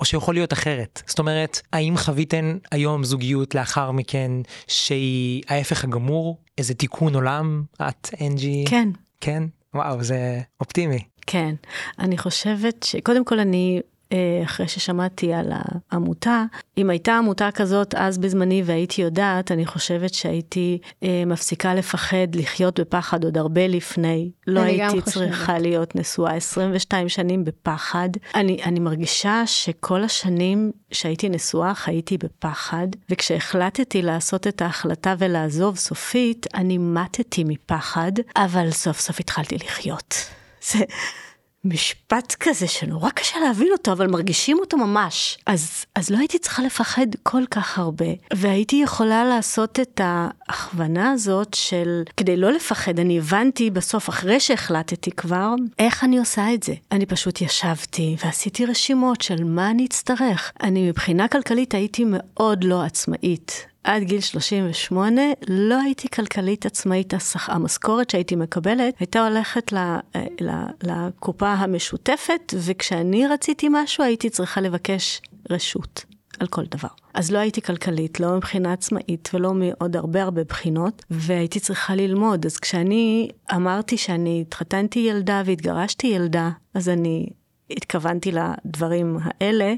או 0.00 0.04
שיכול 0.04 0.34
להיות 0.34 0.52
אחרת? 0.52 1.02
זאת 1.06 1.18
אומרת 1.18 1.60
האם 1.72 1.96
חוויתן 1.96 2.58
היום 2.70 3.04
זוגיות 3.04 3.54
לאחר 3.54 3.90
מכן 3.90 4.30
שהיא 4.66 5.42
ההפך 5.48 5.84
הגמור? 5.84 6.38
איזה 6.58 6.74
תיקון 6.74 7.14
עולם 7.14 7.62
את 7.88 8.08
אנג'י? 8.20 8.64
כן. 8.68 8.88
כן? 9.20 9.42
וואו 9.74 10.02
זה 10.02 10.40
אופטימי. 10.60 11.04
כן. 11.26 11.54
אני 11.98 12.18
חושבת 12.18 12.82
שקודם 12.82 13.24
כל 13.24 13.38
אני 13.38 13.80
אחרי 14.44 14.68
ששמעתי 14.68 15.32
על 15.32 15.52
העמותה, 15.90 16.44
אם 16.78 16.90
הייתה 16.90 17.18
עמותה 17.18 17.50
כזאת 17.50 17.94
אז 17.94 18.18
בזמני 18.18 18.62
והייתי 18.64 19.02
יודעת, 19.02 19.52
אני 19.52 19.66
חושבת 19.66 20.14
שהייתי 20.14 20.78
אה, 21.02 21.22
מפסיקה 21.26 21.74
לפחד 21.74 22.34
לחיות 22.34 22.80
בפחד 22.80 23.24
עוד 23.24 23.38
הרבה 23.38 23.66
לפני. 23.66 24.30
לא 24.46 24.60
הייתי 24.60 25.02
צריכה 25.02 25.58
להיות 25.58 25.96
נשואה 25.96 26.34
22 26.34 27.08
שנים 27.08 27.44
בפחד. 27.44 28.08
אני, 28.34 28.62
אני 28.64 28.80
מרגישה 28.80 29.42
שכל 29.46 30.04
השנים 30.04 30.72
שהייתי 30.92 31.28
נשואה 31.28 31.74
חייתי 31.74 32.18
בפחד, 32.18 32.88
וכשהחלטתי 33.10 34.02
לעשות 34.02 34.46
את 34.46 34.62
ההחלטה 34.62 35.14
ולעזוב 35.18 35.76
סופית, 35.76 36.46
אני 36.54 36.78
מתתי 36.78 37.44
מפחד, 37.44 38.12
אבל 38.36 38.70
סוף 38.70 39.00
סוף 39.00 39.20
התחלתי 39.20 39.56
לחיות. 39.56 40.14
זה... 40.62 40.78
משפט 41.64 42.36
כזה 42.40 42.68
שנורא 42.68 43.10
קשה 43.10 43.38
להבין 43.40 43.68
אותו, 43.72 43.92
אבל 43.92 44.06
מרגישים 44.06 44.58
אותו 44.58 44.76
ממש. 44.76 45.38
אז, 45.46 45.84
אז 45.94 46.10
לא 46.10 46.18
הייתי 46.18 46.38
צריכה 46.38 46.62
לפחד 46.62 47.06
כל 47.22 47.42
כך 47.50 47.78
הרבה, 47.78 48.06
והייתי 48.34 48.76
יכולה 48.76 49.24
לעשות 49.24 49.80
את 49.80 50.00
ההכוונה 50.04 51.10
הזאת 51.10 51.54
של, 51.54 52.02
כדי 52.16 52.36
לא 52.36 52.52
לפחד, 52.52 52.98
אני 52.98 53.18
הבנתי 53.18 53.70
בסוף, 53.70 54.08
אחרי 54.08 54.40
שהחלטתי 54.40 55.10
כבר, 55.10 55.54
איך 55.78 56.04
אני 56.04 56.18
עושה 56.18 56.54
את 56.54 56.62
זה. 56.62 56.74
אני 56.92 57.06
פשוט 57.06 57.40
ישבתי 57.40 58.16
ועשיתי 58.24 58.66
רשימות 58.66 59.20
של 59.20 59.44
מה 59.44 59.70
אני 59.70 59.86
אצטרך. 59.86 60.52
אני 60.62 60.88
מבחינה 60.88 61.28
כלכלית 61.28 61.74
הייתי 61.74 62.04
מאוד 62.06 62.64
לא 62.64 62.82
עצמאית. 62.82 63.69
עד 63.84 64.02
גיל 64.02 64.20
38 64.20 65.22
לא 65.48 65.80
הייתי 65.80 66.08
כלכלית 66.08 66.66
עצמאית, 66.66 67.14
המשכורת 67.46 68.10
שהייתי 68.10 68.36
מקבלת 68.36 68.94
הייתה 69.00 69.26
הולכת 69.28 69.72
לקופה 70.82 71.52
המשותפת, 71.52 72.54
וכשאני 72.56 73.26
רציתי 73.26 73.66
משהו 73.70 74.04
הייתי 74.04 74.30
צריכה 74.30 74.60
לבקש 74.60 75.20
רשות 75.50 76.04
על 76.40 76.46
כל 76.46 76.64
דבר. 76.64 76.88
אז 77.14 77.30
לא 77.30 77.38
הייתי 77.38 77.62
כלכלית, 77.62 78.20
לא 78.20 78.36
מבחינה 78.36 78.72
עצמאית 78.72 79.30
ולא 79.34 79.54
מעוד 79.54 79.96
הרבה 79.96 80.22
הרבה 80.22 80.44
בחינות, 80.44 81.04
והייתי 81.10 81.60
צריכה 81.60 81.94
ללמוד. 81.94 82.46
אז 82.46 82.56
כשאני 82.56 83.28
אמרתי 83.54 83.96
שאני 83.96 84.44
התחתנתי 84.46 84.98
ילדה 84.98 85.42
והתגרשתי 85.46 86.06
ילדה, 86.06 86.50
אז 86.74 86.88
אני 86.88 87.26
התכוונתי 87.70 88.32
לדברים 88.32 89.18
האלה, 89.22 89.74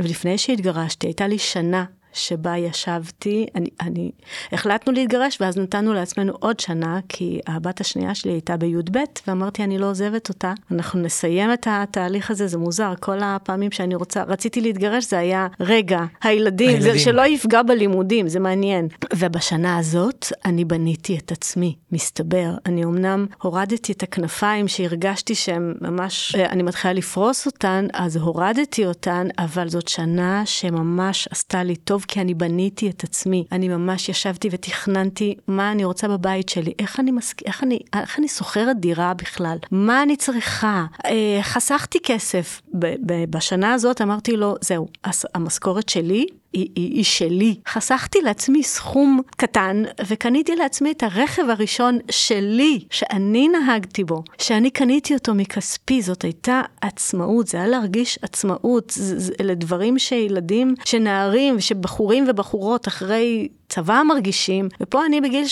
ולפני 0.00 0.38
שהתגרשתי 0.38 1.06
הייתה 1.06 1.26
לי 1.26 1.38
שנה 1.38 1.84
שבה 2.16 2.56
ישבתי, 2.56 3.46
אני, 3.54 3.68
אני, 3.80 4.10
החלטנו 4.52 4.92
להתגרש 4.92 5.40
ואז 5.40 5.56
נתנו 5.56 5.94
לעצמנו 5.94 6.32
עוד 6.40 6.60
שנה, 6.60 6.98
כי 7.08 7.40
הבת 7.46 7.80
השנייה 7.80 8.14
שלי 8.14 8.32
הייתה 8.32 8.56
בי"ב, 8.56 8.98
ואמרתי, 9.26 9.64
אני 9.64 9.78
לא 9.78 9.90
עוזבת 9.90 10.28
אותה, 10.28 10.52
אנחנו 10.70 11.00
נסיים 11.00 11.52
את 11.52 11.66
התהליך 11.70 12.30
הזה, 12.30 12.46
זה 12.46 12.58
מוזר, 12.58 12.92
כל 13.00 13.18
הפעמים 13.22 13.70
שאני 13.70 13.94
רוצה, 13.94 14.22
רציתי 14.22 14.60
להתגרש, 14.60 15.10
זה 15.10 15.18
היה, 15.18 15.46
רגע, 15.60 16.00
הילדים, 16.22 16.68
הילדים. 16.68 16.92
זה 16.92 16.98
שלא 16.98 17.26
יפגע 17.26 17.62
בלימודים, 17.62 18.28
זה 18.28 18.40
מעניין. 18.40 18.88
ובשנה 19.16 19.78
הזאת 19.78 20.26
אני 20.44 20.64
בניתי 20.64 21.18
את 21.18 21.32
עצמי, 21.32 21.76
מסתבר. 21.92 22.50
אני 22.66 22.84
אמנם 22.84 23.26
הורדתי 23.42 23.92
את 23.92 24.02
הכנפיים 24.02 24.68
שהרגשתי 24.68 25.34
שהם 25.34 25.74
ממש, 25.80 26.34
אני 26.34 26.62
מתחילה 26.62 26.92
לפרוס 26.92 27.46
אותן, 27.46 27.86
אז 27.92 28.16
הורדתי 28.16 28.86
אותן, 28.86 29.26
אבל 29.38 29.68
זאת 29.68 29.88
שנה 29.88 30.42
שממש 30.46 31.28
עשתה 31.30 31.62
לי 31.62 31.76
טוב. 31.76 32.04
כי 32.08 32.20
אני 32.20 32.34
בניתי 32.34 32.90
את 32.90 33.04
עצמי. 33.04 33.44
אני 33.52 33.68
ממש 33.68 34.08
ישבתי 34.08 34.48
ותכננתי 34.52 35.34
מה 35.48 35.72
אני 35.72 35.84
רוצה 35.84 36.08
בבית 36.08 36.48
שלי, 36.48 36.72
איך 36.78 37.00
אני, 37.00 37.10
מסק... 37.10 37.42
איך 37.46 37.62
אני, 37.62 37.78
איך 37.94 38.18
אני 38.18 38.28
שוכרת 38.28 38.80
דירה 38.80 39.14
בכלל, 39.14 39.56
מה 39.70 40.02
אני 40.02 40.16
צריכה. 40.16 40.84
אה, 41.04 41.38
חסכתי 41.42 41.98
כסף. 42.02 42.62
ב- 42.74 42.94
ב- 43.06 43.30
בשנה 43.30 43.72
הזאת 43.74 44.02
אמרתי 44.02 44.36
לו, 44.36 44.54
זהו, 44.60 44.88
המשכורת 45.34 45.88
שלי, 45.88 46.26
היא, 46.56 46.68
היא, 46.74 46.94
היא 46.94 47.04
שלי. 47.04 47.54
חסכתי 47.68 48.18
לעצמי 48.22 48.62
סכום 48.62 49.20
קטן 49.36 49.82
וקניתי 50.06 50.56
לעצמי 50.56 50.92
את 50.92 51.02
הרכב 51.02 51.50
הראשון 51.50 51.98
שלי, 52.10 52.84
שאני 52.90 53.48
נהגתי 53.48 54.04
בו, 54.04 54.22
שאני 54.38 54.70
קניתי 54.70 55.14
אותו 55.14 55.34
מכספי, 55.34 56.02
זאת 56.02 56.22
הייתה 56.22 56.62
עצמאות, 56.80 57.46
זה 57.46 57.56
היה 57.56 57.66
להרגיש 57.66 58.18
עצמאות, 58.22 58.92
אלה 59.40 59.54
דברים 59.54 59.98
שילדים, 59.98 60.74
שנערים, 60.84 61.60
שבחורים 61.60 62.24
ובחורות 62.28 62.88
אחרי 62.88 63.48
צבא 63.68 64.02
מרגישים, 64.08 64.68
ופה 64.80 65.06
אני 65.06 65.20
בגיל 65.20 65.44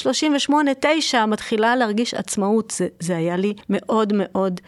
38-9 0.51 1.27
מתחילה 1.27 1.77
להרגיש 1.77 2.15
עצמאות, 2.15 2.71
זה, 2.77 2.89
זה 3.01 3.17
היה 3.17 3.37
לי 3.37 3.55
מאוד 3.71 4.13
מאוד 4.17 4.61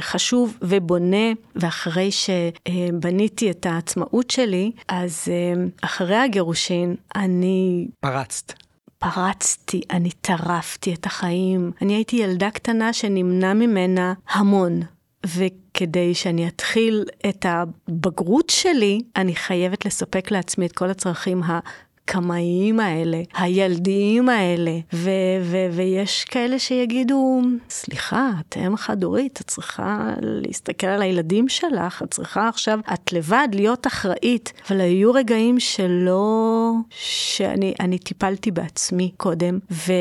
חשוב 0.00 0.58
ובונה, 0.62 1.32
ואחרי 1.56 2.10
שבניתי 2.10 3.50
את 3.50 3.66
העצמאות 3.66 4.30
שלי, 4.30 4.72
אז 4.88 5.24
אה, 5.28 5.64
אחרי 5.82 6.16
הגירושין 6.16 6.94
אני... 7.16 7.88
פרצת. 8.00 8.52
פרצתי, 8.98 9.82
אני 9.90 10.10
טרפתי 10.10 10.94
את 10.94 11.06
החיים. 11.06 11.72
אני 11.82 11.94
הייתי 11.94 12.16
ילדה 12.16 12.50
קטנה 12.50 12.92
שנמנע 12.92 13.52
ממנה 13.52 14.14
המון. 14.28 14.80
וכדי 15.26 16.14
שאני 16.14 16.48
אתחיל 16.48 17.04
את 17.28 17.46
הבגרות 17.48 18.50
שלי, 18.50 19.00
אני 19.16 19.34
חייבת 19.34 19.86
לספק 19.86 20.30
לעצמי 20.30 20.66
את 20.66 20.72
כל 20.72 20.90
הצרכים 20.90 21.42
הקמאיים 22.08 22.80
האלה, 22.80 23.22
הילדיים 23.34 24.28
האלה, 24.28 24.78
ו- 24.92 25.10
ו- 25.42 25.66
ויש 25.72 26.24
כאלה 26.24 26.58
שיגידו, 26.58 27.40
סליחה, 27.70 28.30
את 28.40 28.56
אם 28.66 28.76
חד-הורית, 28.76 29.40
את 29.40 29.46
צריכה 29.46 30.14
להסתכל 30.20 30.86
על 30.86 31.02
הילדים 31.02 31.48
שלך, 31.48 32.02
את 32.02 32.10
צריכה 32.10 32.48
עכשיו, 32.48 32.80
את 32.94 33.12
לבד 33.12 33.48
להיות 33.52 33.86
אחראית. 33.86 34.52
אבל 34.70 34.80
היו 34.80 35.12
רגעים 35.12 35.60
שלא, 35.60 36.72
שאני 36.90 37.98
טיפלתי 37.98 38.50
בעצמי 38.50 39.12
קודם, 39.16 39.58
ו- 39.70 39.92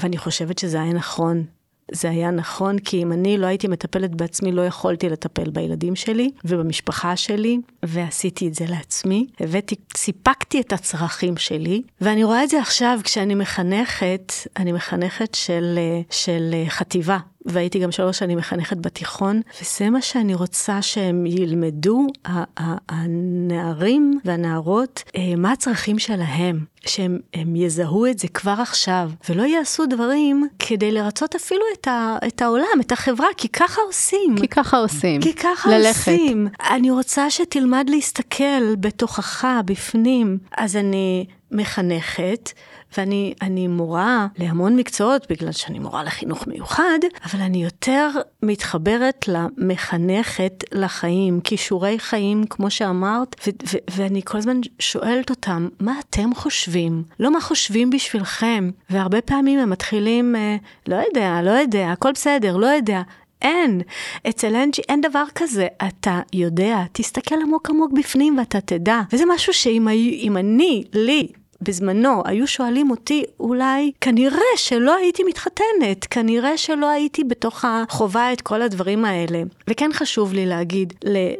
ואני 0.00 0.18
חושבת 0.18 0.58
שזה 0.58 0.82
היה 0.82 0.92
נכון. 0.92 1.44
זה 1.92 2.10
היה 2.10 2.30
נכון, 2.30 2.78
כי 2.78 3.02
אם 3.02 3.12
אני 3.12 3.38
לא 3.38 3.46
הייתי 3.46 3.68
מטפלת 3.68 4.14
בעצמי, 4.14 4.52
לא 4.52 4.66
יכולתי 4.66 5.08
לטפל 5.08 5.50
בילדים 5.50 5.96
שלי 5.96 6.30
ובמשפחה 6.44 7.16
שלי, 7.16 7.58
ועשיתי 7.82 8.48
את 8.48 8.54
זה 8.54 8.64
לעצמי. 8.68 9.26
הבאתי, 9.40 9.74
סיפקתי 9.96 10.60
את 10.60 10.72
הצרכים 10.72 11.36
שלי, 11.36 11.82
ואני 12.00 12.24
רואה 12.24 12.44
את 12.44 12.48
זה 12.48 12.60
עכשיו 12.60 13.00
כשאני 13.04 13.34
מחנכת, 13.34 14.32
אני 14.56 14.72
מחנכת 14.72 15.34
של, 15.34 15.78
של 16.10 16.54
חטיבה. 16.68 17.18
והייתי 17.48 17.78
גם 17.78 17.92
שלוש 17.92 18.18
שנים 18.18 18.38
מחנכת 18.38 18.76
בתיכון, 18.76 19.40
וזה 19.62 19.90
מה 19.90 20.02
שאני 20.02 20.34
רוצה 20.34 20.82
שהם 20.82 21.26
ילמדו, 21.26 22.06
הנערים 22.88 24.20
והנערות, 24.24 25.02
אה, 25.16 25.36
מה 25.36 25.52
הצרכים 25.52 25.98
שלהם, 25.98 26.64
שהם 26.86 27.56
יזהו 27.56 28.06
את 28.06 28.18
זה 28.18 28.28
כבר 28.28 28.54
עכשיו, 28.58 29.10
ולא 29.28 29.42
יעשו 29.42 29.86
דברים 29.86 30.48
כדי 30.58 30.92
לרצות 30.92 31.34
אפילו 31.34 31.62
את, 31.80 31.88
ה, 31.88 32.16
את 32.26 32.42
העולם, 32.42 32.80
את 32.80 32.92
החברה, 32.92 33.28
כי 33.36 33.48
ככה 33.48 33.80
עושים. 33.86 34.36
כי 34.40 34.48
ככה 34.48 34.76
עושים. 34.76 35.20
כי 35.20 35.32
ככה 35.34 35.70
ללכת. 35.70 36.12
עושים. 36.12 36.48
אני 36.70 36.90
רוצה 36.90 37.30
שתלמד 37.30 37.86
להסתכל 37.90 38.76
בתוכך, 38.80 39.46
בפנים. 39.64 40.38
אז 40.56 40.76
אני 40.76 41.26
מחנכת, 41.52 42.52
ואני 42.96 43.66
מורה 43.68 44.26
להמון 44.38 44.76
מקצועות, 44.76 45.26
בגלל 45.30 45.52
שאני 45.52 45.78
מורה 45.78 46.04
לחינוך 46.04 46.46
מיוחד, 46.46 46.98
אבל 47.24 47.40
אני 47.40 47.64
יותר 47.64 48.10
מתחברת 48.42 49.28
למחנכת 49.28 50.64
לחיים, 50.72 51.40
כישורי 51.40 51.98
חיים, 51.98 52.44
כמו 52.50 52.70
שאמרת, 52.70 53.36
ו- 53.46 53.50
ו- 53.72 53.78
ואני 53.90 54.22
כל 54.24 54.38
הזמן 54.38 54.60
שואלת 54.78 55.30
אותם, 55.30 55.68
מה 55.80 55.94
אתם 56.00 56.34
חושבים? 56.34 57.02
לא 57.20 57.32
מה 57.32 57.40
חושבים 57.40 57.90
בשבילכם. 57.90 58.70
והרבה 58.90 59.20
פעמים 59.20 59.58
הם 59.58 59.70
מתחילים, 59.70 60.36
אה, 60.36 60.56
לא 60.88 60.96
יודע, 61.08 61.42
לא 61.42 61.50
יודע, 61.50 61.92
הכל 61.92 62.12
בסדר, 62.12 62.56
לא 62.56 62.66
יודע. 62.66 63.02
אין. 63.42 63.80
אצל 64.28 64.56
אנג'י 64.56 64.82
אין 64.88 65.00
דבר 65.00 65.24
כזה. 65.34 65.66
אתה 65.88 66.20
יודע, 66.32 66.82
תסתכל 66.92 67.34
עמוק 67.42 67.70
עמוק 67.70 67.92
בפנים 67.92 68.38
ואתה 68.38 68.60
תדע. 68.60 69.00
וזה 69.12 69.24
משהו 69.34 69.52
שאם 69.52 70.36
אני, 70.36 70.84
לי, 70.92 71.28
בזמנו 71.62 72.22
היו 72.24 72.46
שואלים 72.46 72.90
אותי, 72.90 73.24
אולי 73.40 73.92
כנראה 74.00 74.56
שלא 74.56 74.96
הייתי 74.96 75.22
מתחתנת, 75.24 76.06
כנראה 76.10 76.58
שלא 76.58 76.90
הייתי 76.90 77.24
בתוך 77.24 77.64
החובה 77.64 78.32
את 78.32 78.40
כל 78.40 78.62
הדברים 78.62 79.04
האלה. 79.04 79.42
וכן 79.68 79.90
חשוב 79.92 80.32
לי 80.32 80.46
להגיד, 80.46 80.92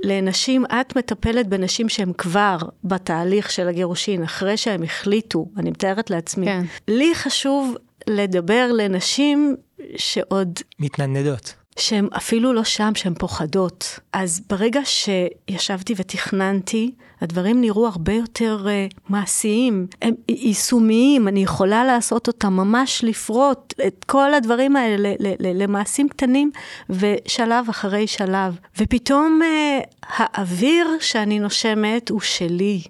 לנשים, 0.02 0.64
את 0.66 0.96
מטפלת 0.96 1.46
בנשים 1.46 1.88
שהן 1.88 2.12
כבר 2.18 2.56
בתהליך 2.84 3.50
של 3.50 3.68
הגירושין, 3.68 4.22
אחרי 4.22 4.56
שהם 4.56 4.82
החליטו, 4.82 5.46
אני 5.56 5.70
מתארת 5.70 6.10
לעצמי. 6.10 6.46
כן. 6.46 6.62
לי 6.88 7.14
חשוב 7.14 7.76
לדבר 8.06 8.70
לנשים 8.72 9.56
שעוד... 9.96 10.58
מתנדנדות. 10.78 11.54
שהן 11.78 12.08
אפילו 12.16 12.52
לא 12.52 12.64
שם, 12.64 12.92
שהן 12.94 13.14
פוחדות. 13.14 13.98
אז 14.12 14.40
ברגע 14.50 14.80
שישבתי 14.84 15.94
ותכננתי, 15.96 16.90
הדברים 17.20 17.60
נראו 17.60 17.86
הרבה 17.86 18.12
יותר 18.12 18.66
uh, 18.66 18.96
מעשיים, 19.08 19.86
הם 20.02 20.14
יישומיים, 20.28 21.28
אני 21.28 21.42
יכולה 21.42 21.84
לעשות 21.84 22.26
אותם, 22.26 22.52
ממש 22.52 23.04
לפרוט 23.04 23.74
את 23.86 24.04
כל 24.04 24.34
הדברים 24.34 24.76
האלה 24.76 25.14
למעשים 25.54 26.08
קטנים, 26.08 26.50
ושלב 26.90 27.68
אחרי 27.70 28.06
שלב. 28.06 28.58
ופתאום 28.78 29.40
uh, 29.42 29.86
האוויר 30.08 30.86
שאני 31.00 31.38
נושמת 31.38 32.08
הוא 32.08 32.20
שלי. 32.20 32.82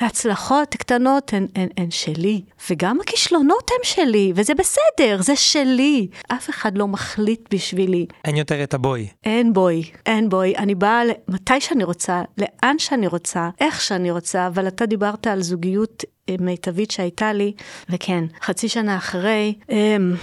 ההצלחות 0.00 0.74
הקטנות 0.74 1.32
הן, 1.32 1.46
הן, 1.54 1.68
הן 1.76 1.90
שלי, 1.90 2.42
וגם 2.70 3.00
הכישלונות 3.00 3.70
הם 3.70 3.80
שלי, 3.82 4.32
וזה 4.34 4.52
בסדר, 4.54 5.22
זה 5.22 5.36
שלי. 5.36 6.08
אף 6.28 6.50
אחד 6.50 6.78
לא 6.78 6.88
מחליט 6.88 7.54
בשבילי. 7.54 8.06
אין 8.24 8.36
יותר 8.36 8.62
את 8.62 8.74
הבוי. 8.74 9.08
אין 9.24 9.52
בוי, 9.52 9.82
אין 10.06 10.28
בוי. 10.28 10.56
אני 10.56 10.74
באה 10.74 11.02
מתי 11.28 11.60
שאני 11.60 11.84
רוצה, 11.84 12.22
לאן 12.38 12.78
שאני 12.78 13.06
רוצה, 13.06 13.50
איך 13.60 13.80
שאני 13.80 14.10
רוצה, 14.10 14.46
אבל 14.46 14.68
אתה 14.68 14.86
דיברת 14.86 15.26
על 15.26 15.42
זוגיות 15.42 16.04
מיטבית 16.40 16.90
שהייתה 16.90 17.32
לי, 17.32 17.52
וכן, 17.90 18.24
חצי 18.42 18.68
שנה 18.68 18.96
אחרי, 18.96 19.54
אמ, 19.70 20.14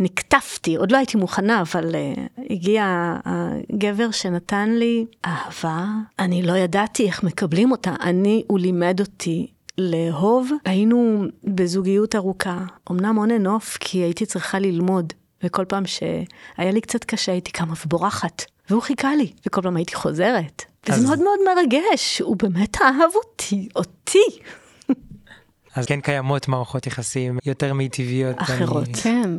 נקטפתי, 0.00 0.76
עוד 0.76 0.92
לא 0.92 0.96
הייתי 0.96 1.16
מוכנה, 1.16 1.60
אבל 1.60 1.94
uh, 1.94 2.42
הגיע 2.50 3.14
הגבר 3.24 4.10
שנתן 4.10 4.70
לי 4.70 5.06
אהבה, 5.26 5.86
אני 6.18 6.42
לא 6.42 6.52
ידעתי 6.52 7.06
איך 7.06 7.22
מקבלים 7.22 7.70
אותה, 7.70 7.94
אני, 8.00 8.44
הוא 8.46 8.58
לימד 8.58 9.00
אותי 9.00 9.46
לאהוב. 9.78 10.50
היינו 10.64 11.24
בזוגיות 11.44 12.14
ארוכה, 12.14 12.58
אמנם 12.90 13.18
and 13.18 13.46
off, 13.46 13.78
כי 13.80 13.98
הייתי 13.98 14.26
צריכה 14.26 14.58
ללמוד, 14.58 15.12
וכל 15.42 15.64
פעם 15.64 15.86
שהיה 15.86 16.70
לי 16.72 16.80
קצת 16.80 17.04
קשה 17.04 17.32
הייתי 17.32 17.50
קמה 17.50 17.74
ובורחת, 17.84 18.44
והוא 18.70 18.82
חיכה 18.82 19.14
לי, 19.14 19.32
וכל 19.46 19.62
פעם 19.62 19.76
הייתי 19.76 19.94
חוזרת. 19.94 20.64
אז... 20.88 20.98
וזה 20.98 21.06
מאוד 21.06 21.18
מאוד 21.18 21.38
מרגש, 21.54 22.20
הוא 22.20 22.36
באמת 22.36 22.76
אהב 22.82 23.10
אותי, 23.14 23.68
אותי. 23.76 24.24
אז 25.74 25.86
כן 25.86 26.00
קיימות 26.00 26.48
מערכות 26.48 26.86
יחסים 26.86 27.38
יותר 27.44 27.74
מיטיביות. 27.74 28.36
אחרות. 28.38 28.88
אני... 28.88 28.94
כן. 28.94 29.30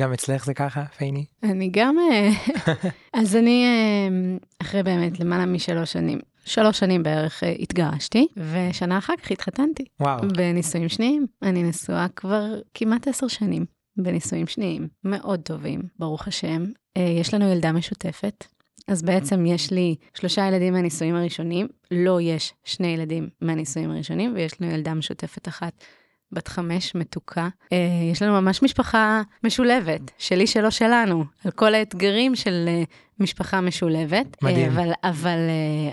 גם 0.00 0.12
אצלך 0.12 0.44
זה 0.44 0.54
ככה, 0.54 0.84
פייני? 0.84 1.24
אני 1.42 1.68
גם... 1.72 1.96
אה, 1.98 2.30
אז 3.20 3.36
אני, 3.36 3.64
אה, 3.64 4.36
אחרי 4.62 4.82
באמת 4.82 5.20
למעלה 5.20 5.46
משלוש 5.46 5.92
שנים, 5.92 6.18
שלוש 6.44 6.78
שנים 6.78 7.02
בערך 7.02 7.44
אה, 7.44 7.54
התגרשתי, 7.58 8.26
ושנה 8.36 8.98
אחר 8.98 9.14
כך 9.22 9.30
התחתנתי. 9.30 9.84
וואו. 10.00 10.28
בנישואים 10.36 10.88
שניים. 10.88 11.26
אני 11.42 11.62
נשואה 11.62 12.06
כבר 12.16 12.44
כמעט 12.74 13.08
עשר 13.08 13.28
שנים 13.28 13.64
בנישואים 13.96 14.46
שניים, 14.46 14.88
מאוד 15.04 15.40
טובים, 15.40 15.82
ברוך 15.98 16.28
השם. 16.28 16.64
יש 16.98 17.34
לנו 17.34 17.52
ילדה 17.52 17.72
משותפת, 17.72 18.44
אז 18.88 19.02
בעצם 19.02 19.46
יש 19.46 19.70
לי 19.70 19.96
שלושה 20.14 20.46
ילדים 20.48 20.72
מהנישואים 20.72 21.14
הראשונים, 21.14 21.68
לא 21.90 22.20
יש 22.20 22.54
שני 22.64 22.86
ילדים 22.86 23.28
מהנישואים 23.40 23.90
הראשונים, 23.90 24.34
ויש 24.34 24.60
לנו 24.60 24.72
ילדה 24.72 24.94
משותפת 24.94 25.48
אחת 25.48 25.84
בת 26.32 26.48
חמש, 26.48 26.94
מתוקה. 26.94 27.48
Uh, 27.64 27.76
יש 28.12 28.22
לנו 28.22 28.40
ממש 28.40 28.62
משפחה 28.62 29.22
משולבת, 29.44 30.00
שלי 30.18 30.46
שלו 30.46 30.70
שלנו, 30.70 31.24
על 31.44 31.50
כל 31.50 31.74
האתגרים 31.74 32.36
של 32.36 32.68
uh, 32.68 32.86
משפחה 33.20 33.60
משולבת. 33.60 34.42
מדהים. 34.42 34.70
אבל, 34.72 34.90
אבל 35.04 35.38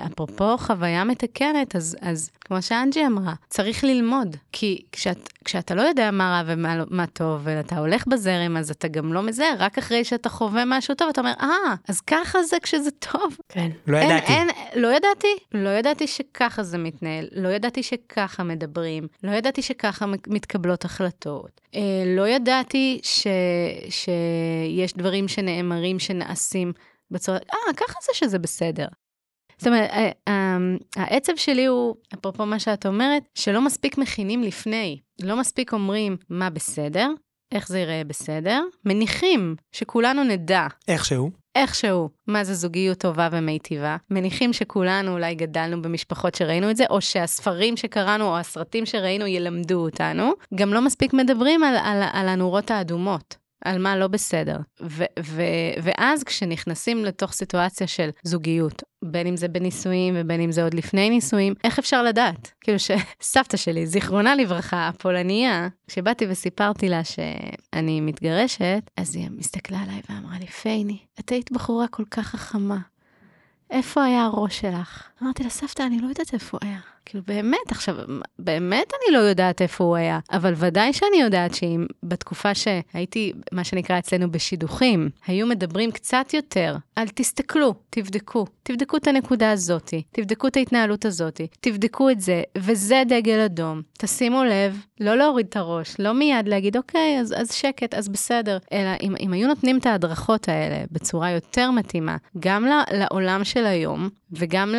uh, 0.01 0.05
אפרופו 0.05 0.57
חוויה 0.57 1.03
מתקנת, 1.03 1.75
אז, 1.75 1.97
אז 2.01 2.29
כמו 2.41 2.61
שאנג'י 2.61 3.05
אמרה, 3.05 3.33
צריך 3.49 3.83
ללמוד. 3.83 4.35
כי 4.51 4.81
כשאת, 4.91 5.29
כשאתה 5.45 5.75
לא 5.75 5.81
יודע 5.81 6.11
מה 6.11 6.31
רע 6.31 6.53
ומה 6.53 6.77
לא, 6.77 6.83
מה 6.89 7.07
טוב, 7.07 7.41
ואתה 7.43 7.79
הולך 7.79 8.07
בזרם, 8.07 8.57
אז 8.57 8.69
אתה 8.69 8.87
גם 8.87 9.13
לא 9.13 9.21
מזהה, 9.23 9.55
רק 9.57 9.77
אחרי 9.77 10.03
שאתה 10.03 10.29
חווה 10.29 10.63
משהו 10.67 10.95
טוב, 10.95 11.09
אתה 11.09 11.21
אומר, 11.21 11.33
אה, 11.41 11.47
ah, 11.47 11.91
אז 11.91 12.01
ככה 12.01 12.43
זה 12.43 12.57
כשזה 12.63 12.91
טוב. 12.91 13.37
כן. 13.49 13.69
לא 13.87 13.97
אין, 13.97 14.09
ידעתי. 14.09 14.33
אין, 14.33 14.47
לא 14.75 14.87
ידעתי, 14.87 15.27
לא 15.51 15.69
ידעתי 15.69 16.07
שככה 16.07 16.63
זה 16.63 16.77
מתנהל, 16.77 17.27
לא 17.31 17.49
ידעתי 17.49 17.83
שככה 17.83 18.43
מדברים, 18.43 19.07
לא 19.23 19.31
ידעתי 19.31 19.61
שככה 19.61 20.05
מתקבלות 20.27 20.85
החלטות, 20.85 21.61
אה, 21.75 21.81
לא 22.05 22.27
ידעתי 22.27 22.99
ש, 23.03 23.27
שיש 23.89 24.93
דברים 24.93 25.27
שנאמרים, 25.27 25.99
שנעשים. 25.99 26.73
בצורה, 27.11 27.37
אה, 27.37 27.73
ככה 27.77 27.99
זה 28.01 28.11
שזה 28.13 28.39
בסדר. 28.39 28.87
זאת 29.57 29.67
אומרת, 29.67 29.89
אה, 29.89 30.11
אה, 30.27 30.57
העצב 30.95 31.35
שלי 31.35 31.65
הוא, 31.65 31.95
אפרופו 32.13 32.45
מה 32.45 32.59
שאת 32.59 32.85
אומרת, 32.85 33.23
שלא 33.35 33.61
מספיק 33.61 33.97
מכינים 33.97 34.43
לפני. 34.43 34.99
לא 35.21 35.39
מספיק 35.39 35.73
אומרים 35.73 36.17
מה 36.29 36.49
בסדר, 36.49 37.09
איך 37.51 37.67
זה 37.67 37.79
ייראה 37.79 38.01
בסדר, 38.07 38.63
מניחים 38.85 39.55
שכולנו 39.71 40.23
נדע. 40.23 40.67
איכשהו. 40.87 41.31
איכשהו, 41.55 42.09
מה 42.27 42.43
זה 42.43 42.53
זוגיות 42.53 42.97
טובה 42.97 43.29
ומיטיבה. 43.31 43.97
מניחים 44.09 44.53
שכולנו 44.53 45.11
אולי 45.11 45.35
גדלנו 45.35 45.81
במשפחות 45.81 46.35
שראינו 46.35 46.71
את 46.71 46.77
זה, 46.77 46.85
או 46.89 47.01
שהספרים 47.01 47.77
שקראנו 47.77 48.25
או 48.25 48.37
הסרטים 48.37 48.85
שראינו 48.85 49.27
ילמדו 49.27 49.85
אותנו. 49.85 50.31
גם 50.55 50.73
לא 50.73 50.81
מספיק 50.81 51.13
מדברים 51.13 51.63
על, 51.63 51.75
על, 51.75 52.03
על 52.13 52.27
הנורות 52.27 52.71
האדומות. 52.71 53.35
על 53.65 53.81
מה 53.81 53.97
לא 53.97 54.07
בסדר. 54.07 54.57
ו- 54.81 55.03
ו- 55.19 55.73
ואז 55.83 56.23
כשנכנסים 56.23 57.05
לתוך 57.05 57.31
סיטואציה 57.31 57.87
של 57.87 58.09
זוגיות, 58.23 58.83
בין 59.05 59.27
אם 59.27 59.37
זה 59.37 59.47
בנישואים 59.47 60.13
ובין 60.17 60.41
אם 60.41 60.51
זה 60.51 60.63
עוד 60.63 60.73
לפני 60.73 61.09
נישואים, 61.09 61.53
איך 61.63 61.79
אפשר 61.79 62.03
לדעת? 62.03 62.51
כאילו 62.61 62.77
שסבתא 62.79 63.57
שלי, 63.63 63.87
זיכרונה 63.87 64.35
לברכה, 64.35 64.87
הפולניה, 64.87 65.67
כשבאתי 65.87 66.25
וסיפרתי 66.29 66.89
לה 66.89 67.03
שאני 67.03 68.01
מתגרשת, 68.01 68.91
אז 68.97 69.15
היא 69.15 69.29
מסתכלה 69.31 69.79
עליי 69.79 70.01
ואמרה 70.09 70.39
לי, 70.39 70.47
פייני, 70.47 70.97
את 71.19 71.29
היית 71.29 71.51
בחורה 71.51 71.87
כל 71.87 72.03
כך 72.11 72.27
חכמה. 72.27 72.77
איפה 73.71 74.03
היה 74.03 74.23
הראש 74.23 74.59
שלך? 74.59 75.03
אמרתי 75.23 75.43
לה, 75.43 75.49
סבתא, 75.49 75.83
אני 75.83 75.99
לא 75.99 76.07
יודעת 76.07 76.33
איפה 76.33 76.57
היה. 76.61 76.79
כאילו, 77.05 77.23
באמת, 77.27 77.71
עכשיו, 77.71 77.95
באמת 78.39 78.87
אני 78.93 79.15
לא 79.15 79.19
יודעת 79.19 79.61
איפה 79.61 79.83
הוא 79.83 79.95
היה, 79.95 80.19
אבל 80.31 80.53
ודאי 80.55 80.93
שאני 80.93 81.17
יודעת 81.21 81.55
שאם 81.55 81.85
בתקופה 82.03 82.55
שהייתי, 82.55 83.33
מה 83.51 83.63
שנקרא 83.63 83.99
אצלנו 83.99 84.31
בשידוכים, 84.31 85.09
היו 85.27 85.47
מדברים 85.47 85.91
קצת 85.91 86.33
יותר 86.33 86.75
על 86.95 87.07
תסתכלו, 87.07 87.73
תבדקו, 87.89 88.45
תבדקו 88.63 88.97
את 88.97 89.07
הנקודה 89.07 89.51
הזאתי, 89.51 90.03
תבדקו 90.11 90.47
את 90.47 90.57
ההתנהלות 90.57 91.05
הזאתי, 91.05 91.47
תבדקו 91.59 92.09
את 92.09 92.21
זה, 92.21 92.43
וזה 92.57 93.03
דגל 93.07 93.39
אדום. 93.39 93.81
תשימו 93.97 94.43
לב, 94.43 94.85
לא 94.99 95.17
להוריד 95.17 95.45
את 95.49 95.57
הראש, 95.57 95.95
לא 95.99 96.13
מיד 96.13 96.47
להגיד, 96.47 96.77
אוקיי, 96.77 97.19
אז, 97.19 97.33
אז 97.37 97.51
שקט, 97.51 97.93
אז 97.93 98.09
בסדר, 98.09 98.57
אלא 98.71 98.89
אם, 99.01 99.15
אם 99.19 99.33
היו 99.33 99.47
נותנים 99.47 99.77
את 99.77 99.85
ההדרכות 99.85 100.49
האלה 100.49 100.83
בצורה 100.91 101.31
יותר 101.31 101.71
מתאימה, 101.71 102.17
גם 102.39 102.65
לעולם 102.91 103.43
של 103.43 103.65
היום, 103.65 104.09
וגם 104.31 104.75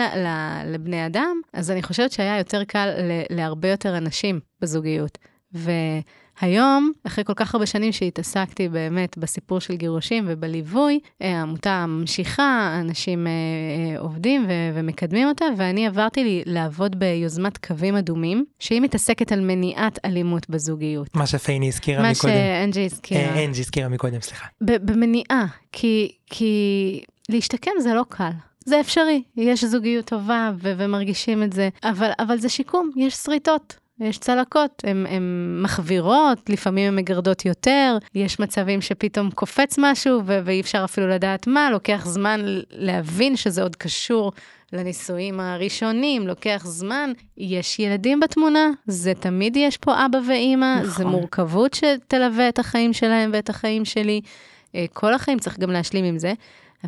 לבני 0.67 1.07
אדם, 1.07 1.41
אז 1.53 1.71
אני 1.71 1.83
חושבת 1.83 2.13
שהיה 2.17 2.39
יותר 2.39 2.65
קל 2.65 2.87
ל, 2.87 3.37
להרבה 3.37 3.69
יותר 3.69 3.99
אנשים 3.99 4.41
בזוגיות. 4.61 5.19
והיום, 5.53 6.93
אחרי 7.07 7.25
כל 7.25 7.35
כך 7.37 7.55
הרבה 7.55 7.67
שנים 7.67 7.93
שהתעסקתי 7.93 8.69
באמת 8.69 9.19
בסיפור 9.19 9.61
של 9.61 9.75
גירושים 9.77 10.25
ובליווי, 10.29 11.01
אה, 11.23 11.39
העמותה 11.39 11.87
ממשיכה, 11.89 12.79
אנשים 12.81 13.27
אה, 13.27 13.33
אה, 13.33 14.01
עובדים 14.01 14.45
ו- 14.49 14.71
ומקדמים 14.75 15.29
אותה, 15.29 15.45
ואני 15.57 15.87
עברתי 15.87 16.25
לי 16.25 16.43
לעבוד 16.47 16.99
ביוזמת 16.99 17.67
קווים 17.67 17.97
אדומים, 17.97 18.45
שהיא 18.59 18.81
מתעסקת 18.81 19.33
על 19.33 19.41
מניעת 19.41 19.99
אלימות 20.05 20.51
בזוגיות. 20.51 21.17
מה 21.17 21.27
שפייני 21.27 21.69
הזכירה 21.69 22.03
מה 22.03 22.11
מקודם. 22.11 22.33
מה 22.33 22.39
שאנג'י 22.39 22.85
הזכירה. 22.85 23.45
אנג'י 23.45 23.61
הזכירה 23.61 23.89
מקודם, 23.89 24.21
סליחה. 24.21 24.47
במניעה, 24.61 25.47
כי, 25.73 26.13
כי 26.27 27.03
להשתקם 27.29 27.71
זה 27.81 27.95
לא 27.95 28.05
קל. 28.09 28.31
זה 28.67 28.81
אפשרי, 28.81 29.23
יש 29.37 29.65
זוגיות 29.65 30.05
טובה 30.05 30.51
ו- 30.59 30.73
ומרגישים 30.77 31.43
את 31.43 31.53
זה, 31.53 31.69
אבל, 31.85 32.11
אבל 32.19 32.39
זה 32.39 32.49
שיקום, 32.49 32.91
יש 32.97 33.15
שריטות. 33.15 33.77
יש 34.01 34.19
צלקות, 34.19 34.83
הן 34.87 35.07
מחווירות, 35.63 36.51
לפעמים 36.51 36.89
הן 36.89 36.97
מגרדות 36.97 37.45
יותר, 37.45 37.99
יש 38.15 38.41
מצבים 38.41 38.81
שפתאום 38.81 39.31
קופץ 39.31 39.79
משהו 39.79 40.21
ו- 40.27 40.41
ואי 40.45 40.61
אפשר 40.61 40.85
אפילו 40.85 41.09
לדעת 41.09 41.47
מה, 41.47 41.71
לוקח 41.71 42.03
זמן 42.07 42.41
להבין 42.71 43.37
שזה 43.37 43.63
עוד 43.63 43.77
קשור 43.77 44.33
לנישואים 44.73 45.41
הראשונים, 45.41 46.27
לוקח 46.27 46.63
זמן. 46.65 47.13
יש 47.37 47.79
ילדים 47.79 48.21
בתמונה, 48.21 48.71
זה 48.87 49.13
תמיד 49.15 49.57
יש 49.57 49.77
פה 49.77 50.07
אבא 50.07 50.19
ואימא, 50.29 50.77
נכון. 50.81 50.91
זה 50.91 51.05
מורכבות 51.05 51.75
שתלווה 51.75 52.49
את 52.49 52.59
החיים 52.59 52.93
שלהם 52.93 53.31
ואת 53.33 53.51
החיים 53.51 53.85
שלי. 53.85 54.21
אה, 54.75 54.85
כל 54.93 55.15
החיים 55.15 55.39
צריך 55.39 55.59
גם 55.59 55.71
להשלים 55.71 56.05
עם 56.05 56.19
זה. 56.19 56.33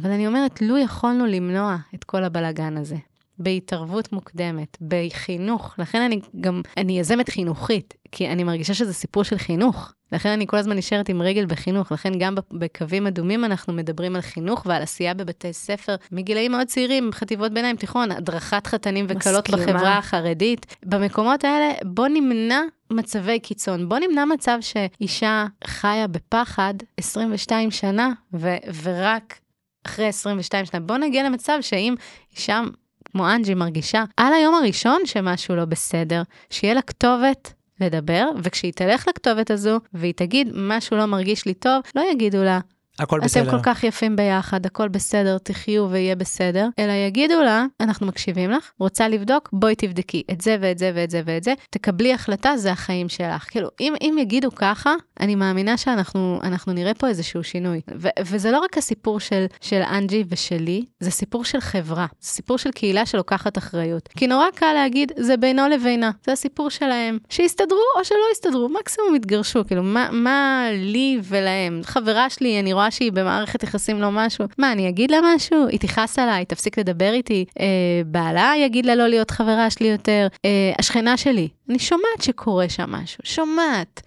אבל 0.02 0.10
אני 0.10 0.26
אומרת, 0.26 0.62
לו 0.62 0.78
יכולנו 0.78 1.26
למנוע 1.26 1.76
את 1.94 2.04
כל 2.04 2.24
הבלגן 2.24 2.76
הזה, 2.76 2.96
בהתערבות 3.38 4.12
מוקדמת, 4.12 4.76
בחינוך, 4.80 5.74
לכן 5.78 6.00
אני 6.02 6.20
גם, 6.40 6.62
אני 6.76 6.98
יזמת 6.98 7.28
חינוכית, 7.28 7.94
כי 8.12 8.28
אני 8.28 8.44
מרגישה 8.44 8.74
שזה 8.74 8.94
סיפור 8.94 9.22
של 9.22 9.38
חינוך. 9.38 9.92
לכן 10.12 10.28
אני 10.28 10.46
כל 10.46 10.56
הזמן 10.56 10.76
נשארת 10.76 11.08
עם 11.08 11.22
רגל 11.22 11.46
בחינוך, 11.46 11.92
לכן 11.92 12.12
גם 12.18 12.34
בקווים 12.52 13.06
אדומים 13.06 13.44
אנחנו 13.44 13.72
מדברים 13.72 14.16
על 14.16 14.22
חינוך 14.22 14.62
ועל 14.66 14.82
עשייה 14.82 15.14
בבתי 15.14 15.52
ספר, 15.52 15.96
מגילאים 16.12 16.52
מאוד 16.52 16.66
צעירים, 16.66 17.10
חטיבות 17.12 17.52
ביניים, 17.52 17.76
תיכון, 17.76 18.12
הדרכת 18.12 18.66
חתנים 18.66 19.06
וכלות 19.08 19.50
בחברה 19.50 19.98
החרדית. 19.98 20.76
במקומות 20.84 21.44
האלה, 21.44 21.72
בוא 21.84 22.08
נמנע 22.08 22.60
מצבי 22.90 23.38
קיצון. 23.38 23.88
בוא 23.88 23.98
נמנע 23.98 24.24
מצב 24.24 24.58
שאישה 24.60 25.46
חיה 25.64 26.06
בפחד 26.06 26.74
22 26.96 27.70
שנה, 27.70 28.12
ו- 28.34 28.56
ורק 28.82 29.38
אחרי 29.86 30.06
22 30.06 30.64
שנה. 30.64 30.80
בוא 30.80 30.96
נגיע 30.96 31.22
למצב 31.22 31.58
שאם 31.60 31.94
אישה 32.36 32.60
כמו 33.04 33.30
אנג'י 33.30 33.54
מרגישה 33.54 34.04
על 34.16 34.32
היום 34.32 34.54
הראשון 34.54 35.00
שמשהו 35.04 35.56
לא 35.56 35.64
בסדר, 35.64 36.22
שיהיה 36.50 36.74
לה 36.74 36.82
כתובת 36.82 37.52
לדבר, 37.80 38.28
וכשהיא 38.42 38.72
תלך 38.72 39.08
לכתובת 39.08 39.50
הזו 39.50 39.80
והיא 39.92 40.14
תגיד 40.14 40.48
משהו 40.54 40.96
לא 40.96 41.06
מרגיש 41.06 41.46
לי 41.46 41.54
טוב, 41.54 41.82
לא 41.94 42.02
יגידו 42.12 42.44
לה, 42.44 42.60
הכל 42.98 43.20
בסדר. 43.20 43.42
אתם 43.42 43.50
כל 43.50 43.62
כך 43.62 43.84
יפים 43.84 44.16
ביחד, 44.16 44.66
הכל 44.66 44.88
בסדר, 44.88 45.38
תחיו 45.38 45.90
ויהיה 45.90 46.16
בסדר, 46.16 46.68
אלא 46.78 46.92
יגידו 46.92 47.42
לה, 47.42 47.64
אנחנו 47.80 48.06
מקשיבים 48.06 48.50
לך, 48.50 48.70
רוצה 48.80 49.08
לבדוק, 49.08 49.48
בואי 49.52 49.74
תבדקי 49.74 50.22
את 50.30 50.40
זה 50.40 50.56
ואת 50.60 50.78
זה 50.78 50.92
ואת 50.94 51.10
זה 51.10 51.22
ואת 51.24 51.44
זה, 51.44 51.54
תקבלי 51.70 52.14
החלטה, 52.14 52.56
זה 52.56 52.72
החיים 52.72 53.08
שלך. 53.08 53.50
כאילו, 53.50 53.68
אם, 53.80 53.94
אם 54.00 54.16
יגידו 54.20 54.54
ככה, 54.54 54.94
אני 55.20 55.34
מאמינה 55.34 55.76
שאנחנו 55.76 56.40
אנחנו 56.42 56.72
נראה 56.72 56.94
פה 56.94 57.08
איזשהו 57.08 57.44
שינוי. 57.44 57.80
ו, 57.96 58.08
וזה 58.20 58.50
לא 58.50 58.58
רק 58.58 58.78
הסיפור 58.78 59.20
של, 59.20 59.46
של 59.60 59.82
אנג'י 59.82 60.24
ושלי, 60.28 60.84
זה 61.00 61.10
סיפור 61.10 61.44
של 61.44 61.60
חברה, 61.60 62.06
זה 62.20 62.28
סיפור 62.28 62.58
של 62.58 62.70
קהילה 62.70 63.06
שלוקחת 63.06 63.58
אחריות. 63.58 64.08
כי 64.16 64.26
נורא 64.26 64.46
קל 64.54 64.72
להגיד, 64.72 65.12
זה 65.16 65.36
בינו 65.36 65.68
לבינה, 65.68 66.10
זה 66.26 66.32
הסיפור 66.32 66.70
שלהם. 66.70 67.18
שיסתדרו 67.28 67.78
או 67.98 68.04
שלא 68.04 68.24
יסתדרו, 68.32 68.68
מקסימום 68.68 69.16
יתגרשו, 69.16 69.66
כאילו, 69.66 69.82
מה, 69.82 70.08
מה 70.12 70.66
לי 70.72 71.18
ולהם? 71.22 71.80
חברה 71.84 72.30
שלי, 72.30 72.60
אני 72.60 72.72
רואה 72.72 72.87
שהיא 72.90 73.12
במערכת 73.12 73.62
יחסים 73.62 74.00
לא 74.00 74.08
משהו, 74.10 74.44
מה, 74.58 74.72
אני 74.72 74.88
אגיד 74.88 75.10
לה 75.10 75.18
משהו? 75.34 75.66
היא 75.66 75.80
תכעס 75.80 76.18
עליי, 76.18 76.44
תפסיק 76.44 76.78
לדבר 76.78 77.12
איתי, 77.12 77.44
אה, 77.60 77.66
בעלה 78.06 78.52
יגיד 78.58 78.86
לה 78.86 78.94
לא 78.94 79.06
להיות 79.06 79.30
חברה 79.30 79.70
שלי 79.70 79.88
יותר, 79.88 80.26
אה, 80.44 80.72
השכנה 80.78 81.16
שלי, 81.16 81.48
אני 81.68 81.78
שומעת 81.78 82.22
שקורה 82.22 82.68
שם 82.68 82.90
משהו, 82.90 83.20
שומעת. 83.24 84.02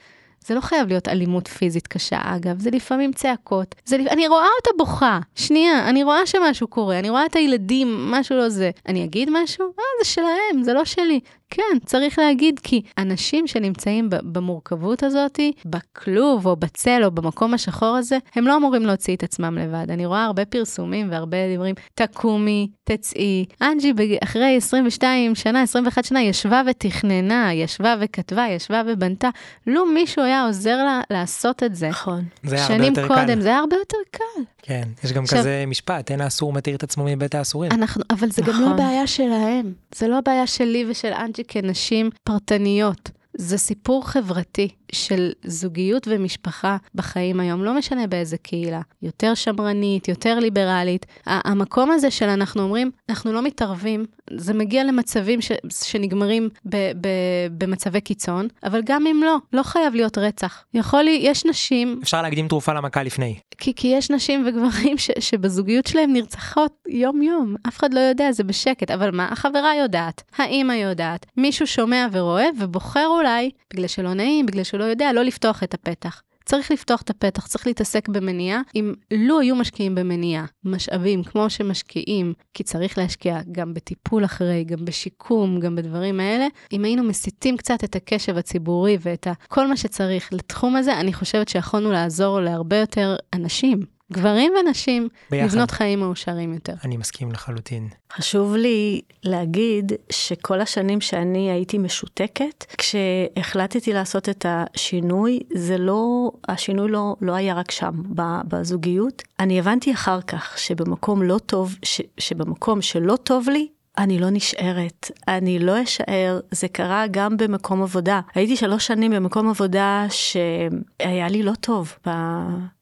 זה 0.46 0.56
לא 0.56 0.62
חייב 0.62 0.88
להיות 0.88 1.08
אלימות 1.08 1.48
פיזית 1.48 1.88
קשה, 1.88 2.20
אגב, 2.24 2.60
זה 2.60 2.72
לפעמים 2.72 3.14
צעקות. 3.14 3.76
זה, 3.86 3.96
אני 3.96 4.28
רואה 4.28 4.48
אותה 4.58 4.70
בוכה, 4.78 5.20
שנייה, 5.36 5.90
אני 5.90 6.04
רואה 6.04 6.26
שמשהו 6.26 6.68
קורה, 6.68 7.00
אני 7.00 7.10
רואה 7.10 7.26
את 7.26 7.36
הילדים, 7.36 8.12
משהו 8.12 8.38
לא 8.38 8.50
זה. 8.50 8.72
אני 8.88 9.04
אגיד 9.04 9.30
משהו? 9.32 9.66
אה, 9.66 9.84
זה 10.04 10.10
שלהם, 10.10 10.64
זה 10.64 10.74
לא 10.74 10.86
שלי. 10.86 11.20
כן, 11.54 11.78
צריך 11.86 12.20
להגיד, 12.20 12.60
כי 12.64 12.82
אנשים 12.98 13.48
שנמצאים 13.48 14.10
במורכבות 14.10 15.04
הזאת, 15.04 15.40
בכלוב 15.66 16.46
או 16.46 16.56
בצל 16.56 17.02
או 17.04 17.12
במקום 17.12 17.54
השחור 17.54 17.96
הזה, 17.98 18.18
הם 18.36 18.48
לא 18.48 18.58
אמורים 18.58 18.86
להוציא 18.86 19.16
את 19.16 19.24
עצמם 19.24 19.58
לבד. 19.58 19.86
אני 19.92 20.06
רואה 20.06 20.26
הרבה 20.26 20.46
פרסומים 20.46 21.12
והרבה 21.12 21.38
דברים, 21.56 21.76
תקומי, 21.96 22.68
תצאי. 22.84 23.46
אנג'י 23.62 23.94
אחרי 24.24 24.56
22 24.58 25.36
שנה, 25.36 25.62
21 25.62 26.06
שנה, 26.06 26.22
ישבה 26.22 26.62
ותכננה, 26.70 27.54
ישבה 27.54 27.96
וכתבה, 28.02 28.46
ישבה 28.50 28.82
ובנתה. 28.88 29.30
לו 29.68 29.86
מישהו 29.86 30.24
היה 30.24 30.46
עוזר 30.46 30.78
לה 30.78 31.02
לעשות 31.12 31.64
את 31.64 31.76
זה, 31.76 31.90
נכון. 31.90 32.24
זה 32.44 32.56
היה 32.56 32.66
הרבה 32.68 32.86
יותר 32.86 33.08
קודם, 33.08 33.28
קל. 33.28 33.42
זה 33.42 33.50
היה 33.50 33.58
הרבה 33.60 33.76
יותר 33.76 33.98
קל. 34.12 34.42
כן, 34.62 34.88
יש 35.04 35.12
גם 35.14 35.24
עכשיו- 35.24 35.40
כזה 35.40 35.64
משפט, 35.68 36.12
אין 36.12 36.22
האסור 36.22 36.54
מתיר 36.54 36.76
את 36.76 36.84
עצמו 36.84 37.04
מבית 37.08 37.36
האסורים. 37.36 37.72
אנחנו, 37.72 38.04
אבל 38.10 38.32
זה 38.32 38.42
גם 38.42 38.48
לא 38.48 38.54
נכון. 38.60 38.72
הבעיה 38.72 39.08
שלהם. 39.08 39.74
זה 39.96 40.08
לא 40.08 40.18
הבעיה 40.18 40.48
שלי 40.48 40.86
ושל 40.90 41.14
אנג'י 41.14 41.41
כנשים 41.48 42.10
פרטניות. 42.24 43.12
זה 43.38 43.58
סיפור 43.58 44.08
חברתי 44.08 44.70
של 44.92 45.32
זוגיות 45.44 46.08
ומשפחה 46.12 46.78
בחיים 46.96 47.40
היום, 47.40 47.64
לא 47.64 47.74
משנה 47.78 48.08
באיזה 48.08 48.38
קהילה. 48.38 48.82
יותר 49.02 49.34
שמרנית, 49.34 50.08
יותר 50.08 50.40
ליברלית. 50.40 51.06
המקום 51.26 51.92
הזה 51.92 52.12
של 52.12 52.26
אנחנו 52.30 52.62
אומרים, 52.64 52.92
אנחנו 53.10 53.34
לא 53.34 53.42
מתערבים, 53.42 54.06
זה 54.38 54.54
מגיע 54.54 54.84
למצבים 54.84 55.42
ש- 55.42 55.52
שנגמרים 55.74 56.50
ב- 56.66 56.92
ב- 57.02 57.48
במצבי 57.58 58.02
קיצון, 58.02 58.48
אבל 58.64 58.82
גם 58.86 59.08
אם 59.08 59.22
לא, 59.26 59.38
לא 59.54 59.64
חייב 59.64 59.96
להיות 59.96 60.18
רצח. 60.18 60.64
יכול 60.74 61.02
לי, 61.02 61.20
יש 61.24 61.46
נשים 61.46 62.00
אפשר 62.04 62.22
להקדים 62.22 62.48
תרופה 62.48 62.74
למכה 62.74 63.04
לפני. 63.04 63.36
כי, 63.58 63.74
כי 63.76 63.88
יש 63.88 64.10
נשים 64.10 64.46
וגברים 64.48 64.98
ש, 64.98 65.12
שבזוגיות 65.20 65.88
שלהם 65.88 66.14
נרצחות 66.14 66.72
יום-יום. 66.88 67.56
אף 67.68 67.78
אחד 67.78 67.94
לא 67.94 68.00
יודע, 68.00 68.32
זה 68.32 68.44
בשקט. 68.44 68.92
אבל 68.92 69.12
מה, 69.12 69.30
החברה 69.32 69.76
יודעת, 69.76 70.24
האימא 70.38 70.74
יודעת, 70.74 71.26
מישהו 71.38 71.68
שומע 71.68 72.08
ורואה 72.12 72.48
ובוחר 72.60 73.08
אולי, 73.08 73.50
בגלל 73.74 73.88
שלא 73.88 74.14
נעים, 74.14 74.46
בגלל 74.46 74.64
שהוא 74.64 74.81
לא 74.82 74.86
יודע, 74.86 75.14
לא 75.14 75.24
לפתוח 75.24 75.64
את 75.64 75.74
הפתח. 75.74 76.22
צריך 76.46 76.72
לפתוח 76.72 77.02
את 77.02 77.10
הפתח, 77.10 77.48
צריך 77.48 77.68
להתעסק 77.68 78.10
במניעה. 78.10 78.62
אם 78.76 78.94
לו 79.14 79.40
היו 79.40 79.56
משקיעים 79.56 79.96
במניעה, 79.96 80.46
משאבים 80.64 81.24
כמו 81.24 81.50
שמשקיעים, 81.50 82.34
כי 82.54 82.64
צריך 82.64 82.98
להשקיע 82.98 83.40
גם 83.52 83.74
בטיפול 83.74 84.26
אחרי, 84.26 84.64
גם 84.64 84.86
בשיקום, 84.86 85.60
גם 85.60 85.76
בדברים 85.76 86.20
האלה, 86.20 86.48
אם 86.72 86.84
היינו 86.84 87.04
מסיטים 87.04 87.58
קצת 87.58 87.84
את 87.84 87.96
הקשב 87.96 88.38
הציבורי 88.38 88.98
ואת 89.02 89.28
כל 89.48 89.68
מה 89.68 89.78
שצריך 89.78 90.34
לתחום 90.34 90.76
הזה, 90.76 91.00
אני 91.00 91.14
חושבת 91.14 91.50
שיכולנו 91.50 91.92
לעזור 91.92 92.40
להרבה 92.40 92.78
יותר 92.78 93.16
אנשים, 93.34 93.80
גברים 94.12 94.54
ונשים, 94.60 95.10
ביחד. 95.32 95.48
לבנות 95.48 95.72
חיים 95.72 96.00
מאושרים 96.00 96.54
יותר. 96.54 96.74
אני 96.84 96.98
מסכים 96.98 97.32
לחלוטין. 97.32 97.88
חשוב 98.14 98.56
לי 98.56 99.02
להגיד 99.24 99.92
שכל 100.10 100.62
השנים 100.62 101.02
שאני 101.02 101.52
הייתי 101.52 101.78
משותקת, 101.78 102.66
כשהחלטתי 102.78 103.94
לעשות 103.94 104.30
את 104.30 104.46
השינוי, 104.50 105.40
זה 105.54 105.78
לא, 105.78 106.32
השינוי 106.48 106.92
לא, 106.92 107.16
לא 107.22 107.34
היה 107.34 107.54
רק 107.54 107.72
שם, 107.72 107.92
ב- 108.16 108.42
בזוגיות. 108.48 109.22
אני 109.40 109.60
הבנתי 109.60 109.94
אחר 109.94 110.22
כך 110.22 110.58
שבמקום 110.58 111.24
לא 111.24 111.38
טוב, 111.38 111.76
ש, 111.84 112.02
שבמקום 112.18 112.82
שלא 112.82 113.16
טוב 113.16 113.50
לי, 113.50 113.68
אני 113.98 114.20
לא 114.20 114.28
נשארת, 114.30 115.12
אני 115.28 115.60
לא 115.60 115.84
אשאר, 115.84 116.40
זה 116.52 116.68
קרה 116.68 117.06
גם 117.12 117.38
במקום 117.38 117.84
עבודה. 117.84 118.22
הייתי 118.36 118.56
שלוש 118.56 118.88
שנים 118.88 119.12
במקום 119.12 119.50
עבודה 119.50 120.06
שהיה 120.10 121.28
לי 121.30 121.44
לא 121.44 121.54
טוב 121.60 121.94
ב... 122.08 122.12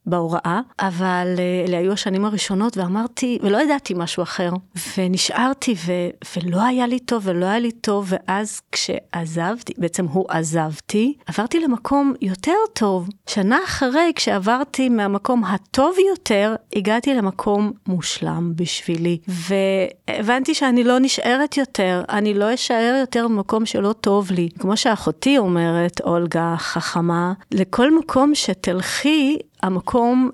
בהוראה, 0.10 0.62
אבל 0.80 1.36
אה, 1.38 1.66
אלה 1.68 1.78
היו 1.78 1.94
השנים 1.94 2.26
הראשונות 2.26 2.78
ואמרתי, 2.78 3.40
ולא 3.42 3.58
ידעתי 3.62 3.94
משהו 3.98 4.24
אחר, 4.24 4.50
ונשארתי 4.98 5.76
ו, 5.86 5.92
ולא 6.38 6.62
היה 6.64 6.88
לי 6.88 7.00
טוב 7.00 7.24
ולא 7.26 7.46
היה 7.46 7.60
לי 7.60 7.72
טוב, 7.72 8.08
ואז 8.10 8.62
כשעזבתי, 8.72 9.74
בעצם 9.78 10.06
הוא 10.06 10.26
עזבתי, 10.30 11.14
עברתי 11.28 11.60
למקום 11.60 12.14
יותר 12.22 12.58
טוב. 12.74 13.10
שנה 13.30 13.60
אחרי, 13.66 14.12
כשעברתי 14.16 14.90
מהמקום 14.90 15.44
הטוב 15.44 15.96
יותר, 16.10 16.56
הגעתי 16.76 17.14
למקום 17.14 17.72
מושלם 17.88 18.52
בשבילי, 18.56 19.18
והבנתי 19.28 20.54
שאני 20.54 20.84
לא 20.84 21.00
נשארת 21.00 21.58
יותר, 21.58 22.04
אני 22.10 22.34
לא 22.34 22.54
אשאר 22.54 22.96
יותר 23.00 23.28
במקום 23.28 23.66
שלא 23.66 23.94
טוב 23.94 24.32
לי. 24.32 24.50
כמו 24.60 24.78
שאחותי 24.78 25.38
אומרת, 25.38 26.02
אולגה 26.02 26.56
חכמה, 26.58 27.34
לכל 27.52 27.98
מקום 28.00 28.36
שתלכי, 28.36 29.38
המקום, 29.64 30.30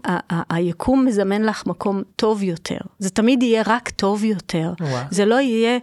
היקום 0.49 1.05
מזמן 1.05 1.41
לך 1.41 1.67
מקום 1.67 2.01
טוב 2.15 2.43
יותר. 2.43 2.77
זה 2.99 3.09
תמיד 3.09 3.43
יהיה 3.43 3.63
רק 3.65 3.89
טוב 3.89 4.23
יותר. 4.23 4.73
וואו. 4.79 5.05
זה 5.11 5.25
לא 5.25 5.39
יהיה 5.39 5.79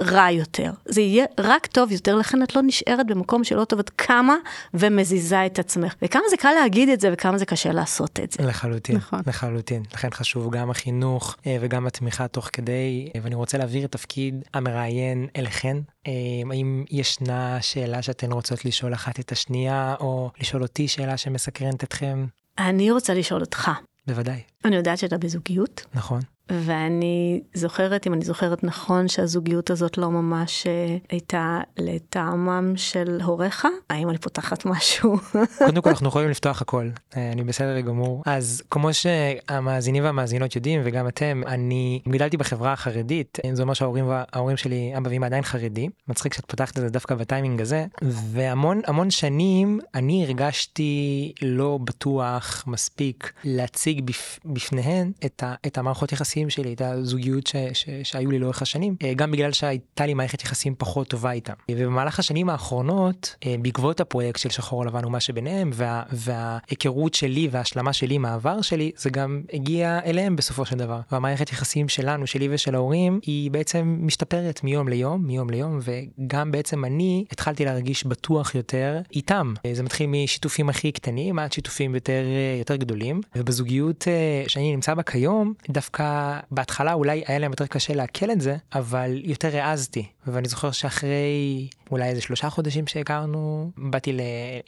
רע 0.00 0.30
יותר. 0.30 0.72
זה 0.84 1.00
יהיה 1.00 1.24
רק 1.38 1.66
טוב 1.66 1.92
יותר, 1.92 2.16
לכן 2.16 2.42
את 2.42 2.56
לא 2.56 2.62
נשארת 2.62 3.06
במקום 3.06 3.44
שלא 3.44 3.64
טוב, 3.64 3.78
את 3.78 3.90
קמה 3.96 4.36
ומזיזה 4.74 5.46
את 5.46 5.58
עצמך. 5.58 5.94
וכמה 6.02 6.22
זה 6.30 6.36
קל 6.36 6.52
להגיד 6.52 6.88
את 6.88 7.00
זה 7.00 7.10
וכמה 7.12 7.38
זה 7.38 7.46
קשה 7.46 7.72
לעשות 7.72 8.20
את 8.20 8.32
זה. 8.32 8.46
לחלוטין, 8.46 8.96
נכון. 8.96 9.20
לחלוטין. 9.26 9.82
לכן 9.94 10.10
חשוב 10.10 10.50
גם 10.52 10.70
החינוך 10.70 11.36
אה, 11.46 11.56
וגם 11.60 11.86
התמיכה 11.86 12.28
תוך 12.28 12.50
כדי, 12.52 13.10
אה, 13.14 13.20
ואני 13.22 13.34
רוצה 13.34 13.58
להעביר 13.58 13.84
את 13.84 13.92
תפקיד 13.92 14.44
המראיין 14.54 15.26
אליכן. 15.36 15.76
אה, 16.06 16.12
האם 16.50 16.84
ישנה 16.90 17.58
שאלה 17.60 18.02
שאתן 18.02 18.32
רוצות 18.32 18.64
לשאול 18.64 18.94
אחת 18.94 19.20
את 19.20 19.32
השנייה, 19.32 19.94
או 20.00 20.30
לשאול 20.40 20.62
אותי 20.62 20.88
שאלה 20.88 21.16
שמסקרנת 21.16 21.84
אתכם? 21.84 22.26
אני 22.68 22.90
רוצה 22.90 23.14
לשאול 23.14 23.40
אותך, 23.40 23.70
בוודאי, 24.06 24.40
אני 24.64 24.76
יודעת 24.76 24.98
שאתה 24.98 25.18
בזוגיות, 25.18 25.86
נכון. 25.94 26.20
ואני 26.50 27.40
זוכרת, 27.54 28.06
אם 28.06 28.14
אני 28.14 28.24
זוכרת 28.24 28.64
נכון, 28.64 29.08
שהזוגיות 29.08 29.70
הזאת 29.70 29.98
לא 29.98 30.10
ממש 30.10 30.66
אה, 30.66 30.96
הייתה 31.10 31.60
לטעמם 31.78 32.72
של 32.76 33.18
הוריך. 33.24 33.66
האם 33.90 34.10
אני 34.10 34.18
פותחת 34.18 34.64
משהו? 34.64 35.16
קודם 35.66 35.82
כל 35.82 35.90
אנחנו 35.90 36.08
יכולים 36.08 36.30
לפתוח 36.30 36.62
הכל, 36.62 36.88
אה, 37.16 37.32
אני 37.32 37.42
בסדר 37.44 37.80
גמור. 37.80 38.22
אז 38.26 38.62
כמו 38.70 38.94
שהמאזינים 38.94 40.04
והמאזינות 40.04 40.56
יודעים, 40.56 40.80
וגם 40.84 41.08
אתם, 41.08 41.42
אני 41.46 42.00
גדלתי 42.08 42.36
בחברה 42.36 42.72
החרדית, 42.72 43.38
אה, 43.44 43.50
זה 43.54 43.62
אומר 43.62 43.74
שההורים 43.74 44.56
שלי, 44.56 44.92
אבא 44.96 45.08
ואמא 45.10 45.26
עדיין 45.26 45.42
חרדים. 45.42 45.90
מצחיק 46.08 46.34
שאת 46.34 46.46
פותחת 46.46 46.78
את 46.78 46.82
זה 46.82 46.88
דווקא 46.88 47.14
בטיימינג 47.14 47.60
הזה. 47.60 47.86
והמון 48.02 48.80
המון 48.86 49.10
שנים 49.10 49.80
אני 49.94 50.24
הרגשתי 50.24 51.32
לא 51.42 51.78
בטוח 51.84 52.64
מספיק 52.66 53.32
להציג 53.44 54.00
בפ, 54.04 54.38
בפניהן 54.44 55.12
את, 55.24 55.42
ה, 55.42 55.54
את 55.66 55.78
המערכות 55.78 56.12
יחסים 56.12 56.39
שלי, 56.48 56.72
את 56.72 56.80
הזוגיות 56.80 57.46
ש, 57.46 57.56
ש, 57.72 57.84
שהיו 58.02 58.30
לי 58.30 58.38
לאורך 58.38 58.62
השנים, 58.62 58.96
אה, 59.02 59.14
גם 59.14 59.30
בגלל 59.30 59.52
שהייתה 59.52 60.06
לי 60.06 60.14
מערכת 60.14 60.42
יחסים 60.42 60.74
פחות 60.78 61.08
טובה 61.08 61.32
איתם. 61.32 61.52
ובמהלך 61.70 62.18
השנים 62.18 62.48
האחרונות, 62.48 63.36
אה, 63.46 63.54
בעקבות 63.62 64.00
הפרויקט 64.00 64.40
של 64.40 64.50
שחור 64.50 64.86
לבן 64.86 65.04
ומה 65.04 65.20
שביניהם, 65.20 65.70
וה, 65.74 66.02
וההיכרות 66.12 67.14
שלי 67.14 67.48
וההשלמה 67.50 67.92
שלי 67.92 68.18
מהעבר 68.18 68.62
שלי, 68.62 68.90
זה 68.96 69.10
גם 69.10 69.42
הגיע 69.52 70.00
אליהם 70.04 70.36
בסופו 70.36 70.64
של 70.64 70.76
דבר. 70.76 71.00
והמערכת 71.12 71.52
יחסים 71.52 71.88
שלנו, 71.88 72.26
שלי 72.26 72.48
ושל 72.50 72.74
ההורים, 72.74 73.20
היא 73.22 73.50
בעצם 73.50 73.98
משתפרת 74.00 74.64
מיום 74.64 74.88
ליום, 74.88 75.26
מיום 75.26 75.50
ליום, 75.50 75.78
וגם 75.82 76.50
בעצם 76.50 76.84
אני 76.84 77.24
התחלתי 77.32 77.64
להרגיש 77.64 78.06
בטוח 78.06 78.54
יותר 78.54 79.00
איתם. 79.14 79.54
אה, 79.66 79.74
זה 79.74 79.82
מתחיל 79.82 80.06
משיתופים 80.06 80.68
הכי 80.68 80.92
קטנים 80.92 81.38
עד 81.38 81.52
שיתופים 81.52 81.94
יותר, 81.94 82.22
יותר 82.58 82.76
גדולים, 82.76 83.20
ובזוגיות 83.36 84.08
שאני 84.48 84.72
נמצא 84.72 84.94
בה 84.94 85.02
כיום, 85.02 85.52
דווקא 85.70 86.29
בהתחלה 86.50 86.92
אולי 86.92 87.22
היה 87.26 87.38
להם 87.38 87.50
יותר 87.50 87.66
קשה 87.66 87.94
לעכל 87.94 88.30
את 88.30 88.40
זה, 88.40 88.56
אבל 88.74 89.20
יותר 89.24 89.56
העזתי. 89.56 90.06
ואני 90.26 90.48
זוכר 90.48 90.70
שאחרי 90.70 91.68
אולי 91.90 92.08
איזה 92.08 92.20
שלושה 92.20 92.50
חודשים 92.50 92.86
שהכרנו, 92.86 93.70
באתי 93.76 94.16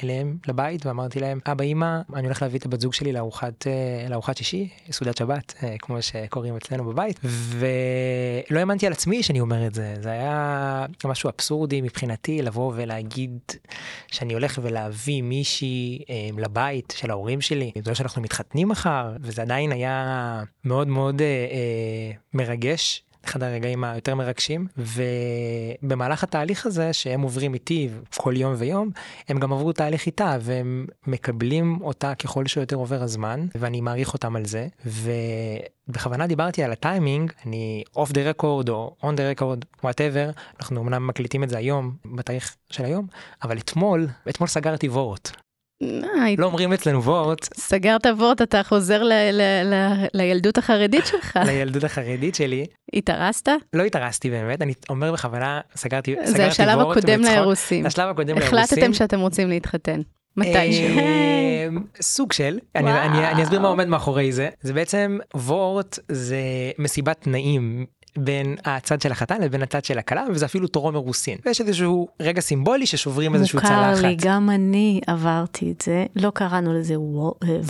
אליהם 0.03 0.37
לבית 0.49 0.87
ואמרתי 0.87 1.21
להם, 1.21 1.39
אבא, 1.47 1.65
אמא, 1.65 2.01
אני 2.15 2.27
הולך 2.27 2.43
להביא 2.43 2.59
את 2.59 2.67
הבת 2.67 2.81
זוג 2.81 2.95
שלי 2.95 3.13
לארוחת, 3.13 3.67
אה, 3.67 4.09
לארוחת 4.09 4.37
שישי, 4.37 4.69
סעודת 4.91 5.17
שבת, 5.17 5.55
אה, 5.63 5.75
כמו 5.79 6.03
שקוראים 6.03 6.57
אצלנו 6.57 6.85
בבית, 6.85 7.21
ולא 7.25 8.61
האמנתי 8.61 8.87
על 8.87 8.93
עצמי 8.93 9.23
שאני 9.23 9.41
אומר 9.41 9.67
את 9.67 9.75
זה. 9.75 9.95
זה 10.01 10.11
היה 10.11 10.87
משהו 11.05 11.31
אבסורדי 11.31 11.81
מבחינתי 11.81 12.43
לבוא 12.43 12.73
ולהגיד 12.77 13.39
שאני 14.07 14.35
הולך 14.35 14.59
ולהביא 14.63 15.23
מישהי 15.23 16.03
אה, 16.11 16.15
לבית 16.39 16.95
של 16.97 17.11
ההורים 17.11 17.41
שלי, 17.41 17.73
זה 17.85 17.91
לא 17.91 17.95
שאנחנו 17.95 18.23
מתחתנים 18.23 18.69
מחר, 18.69 19.13
וזה 19.21 19.43
עדיין 19.43 19.73
היה 19.73 20.43
מאוד 20.65 20.89
מאוד 20.89 21.23
אה, 21.51 22.11
מרגש. 22.34 23.05
אחד 23.24 23.43
הרגעים 23.43 23.84
היותר 23.84 24.14
מרגשים 24.14 24.66
ובמהלך 24.76 26.22
התהליך 26.22 26.66
הזה 26.66 26.93
שהם 26.93 27.22
עוברים 27.22 27.55
איתי 27.55 27.88
כל 28.16 28.34
יום 28.36 28.55
ויום 28.59 28.90
הם 29.28 29.38
גם 29.38 29.53
עברו 29.53 29.72
תהליך 29.72 30.07
איתה 30.07 30.36
והם 30.40 30.86
מקבלים 31.07 31.78
אותה 31.80 32.14
ככל 32.14 32.47
שיותר 32.47 32.76
עובר 32.76 33.03
הזמן 33.03 33.47
ואני 33.55 33.80
מעריך 33.80 34.14
אותם 34.14 34.36
על 34.36 34.45
זה 34.45 34.68
ובכוונה 34.86 36.26
דיברתי 36.26 36.62
על 36.62 36.72
הטיימינג 36.72 37.32
אני 37.47 37.84
off 37.97 38.12
the 38.12 38.23
record 38.23 38.68
או 38.68 38.97
on 39.03 39.16
the 39.16 39.31
record 39.31 39.64
whatever 39.85 40.31
אנחנו 40.61 40.80
אמנם 40.80 41.07
מקליטים 41.07 41.45
את 41.45 41.49
זה 41.49 41.59
היום 41.59 41.97
בתאריך 42.16 42.57
של 42.70 42.84
היום 42.84 43.07
אבל 43.43 43.59
אתמול 43.59 44.09
אתמול 44.28 44.49
סגרתי 44.49 44.88
וורט 44.88 45.30
לא 46.39 46.47
אומרים 46.47 46.72
אצלנו 46.72 47.03
וורט. 47.05 47.49
סגרת 47.55 48.07
וורט, 48.07 48.43
אתה 48.43 48.62
חוזר 48.62 49.03
לילדות 50.14 50.59
החרדית 50.59 51.07
שלך. 51.07 51.39
לילדות 51.47 51.85
החרדית 51.85 52.35
שלי. 52.35 52.66
התארסת? 52.95 53.49
לא 53.72 53.83
התארסתי 53.83 54.30
באמת, 54.30 54.62
אני 54.62 54.72
אומר 54.91 55.12
בכוונה, 55.12 55.61
סגרתי 55.76 56.14
וורט. 56.14 56.26
זה 56.26 56.47
השלב 56.47 56.80
הקודם 56.80 57.20
לאירוסים. 57.20 57.87
השלב 57.87 58.09
הקודם 58.09 58.39
לאירוסים. 58.39 58.59
החלטתם 58.59 58.93
שאתם 58.93 59.20
רוצים 59.20 59.49
להתחתן. 59.49 60.01
מתישהו. 60.37 60.99
אה, 60.99 61.68
סוג 62.01 62.33
של, 62.33 62.59
אני 62.76 63.43
אסביר 63.43 63.61
מה 63.61 63.68
עומד 63.68 63.89
מאחורי 63.89 64.33
זה. 64.33 64.49
זה 64.61 64.72
בעצם 64.72 65.18
וורט 65.35 65.99
זה 66.09 66.41
מסיבת 66.78 67.20
תנאים 67.20 67.87
בין 68.17 68.57
הצד 68.65 69.01
של 69.01 69.13
החתן 69.13 69.41
לבין 69.41 69.63
הצד 69.63 69.85
של 69.85 69.99
הכלה 69.99 70.25
וזה 70.31 70.47
אפילו 70.47 70.69
טרום 70.69 70.95
אירוסין. 70.95 71.39
ויש 71.47 71.61
איזשהו 71.61 72.09
רגע 72.21 72.41
סימבולי 72.41 72.87
ששוברים 72.87 73.35
איזשהו 73.35 73.61
צלחת. 73.61 73.91
מוכר 73.91 74.09
לי, 74.09 74.17
גם 74.21 74.51
אני 74.51 75.01
עברתי 75.07 75.73
את 75.77 75.83
זה, 75.83 76.07
לא 76.17 76.31
קראנו 76.31 76.73
לזה 76.73 76.95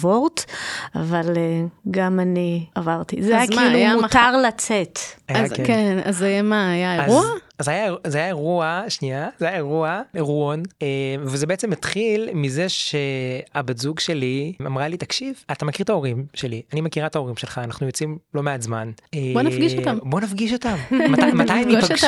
וורט, 0.03 0.45
אבל 0.95 1.37
אה, 1.37 1.65
גם 1.91 2.21
אני 2.21 2.67
עברתי. 2.75 3.23
זה 3.23 3.37
היה 3.37 3.47
כאילו 3.47 4.01
מותר 4.01 4.37
לצאת. 4.49 4.99
אז 5.29 5.53
כן, 5.53 5.99
אז 6.05 6.19
זה 6.19 6.41
מה, 6.43 6.71
היה 6.71 7.05
אירוע? 7.05 7.21
אז 7.21 7.27
היה, 7.71 7.95
זה 8.07 8.19
היה 8.19 8.27
אירוע, 8.27 8.85
שנייה, 8.89 9.29
זה 9.39 9.49
היה 9.49 9.57
אירוע, 9.57 10.01
אירועון, 10.15 10.63
אה, 10.83 10.87
וזה 11.23 11.47
בעצם 11.47 11.73
התחיל 11.73 12.29
מזה 12.35 12.69
שהבת 12.69 13.79
זוג 13.79 14.01
שלי 14.01 14.53
אמרה 14.67 14.89
לי, 14.89 14.97
תקשיב, 14.97 15.45
אתה 15.53 15.65
מכיר 15.65 15.85
את 15.85 15.91
ההורים 15.91 16.27
שלי, 16.35 16.63
אני 16.73 16.81
מכירה 16.81 17.07
את 17.07 17.17
ההורים 17.17 17.37
שלך, 17.37 17.61
אנחנו 17.65 17.87
יוצאים 17.87 18.19
לא 18.35 18.43
מעט 18.43 18.63
זמן. 18.63 18.91
בוא 19.33 19.43
נפגיש 19.43 19.75
אותם. 19.75 19.99
בוא 20.03 20.21
נפגיש 20.21 20.53
אותם. 20.53 20.77
מתי, 21.13 21.33
מתי 21.35 21.53
הם 21.53 21.71
ייפגשו? 21.71 22.07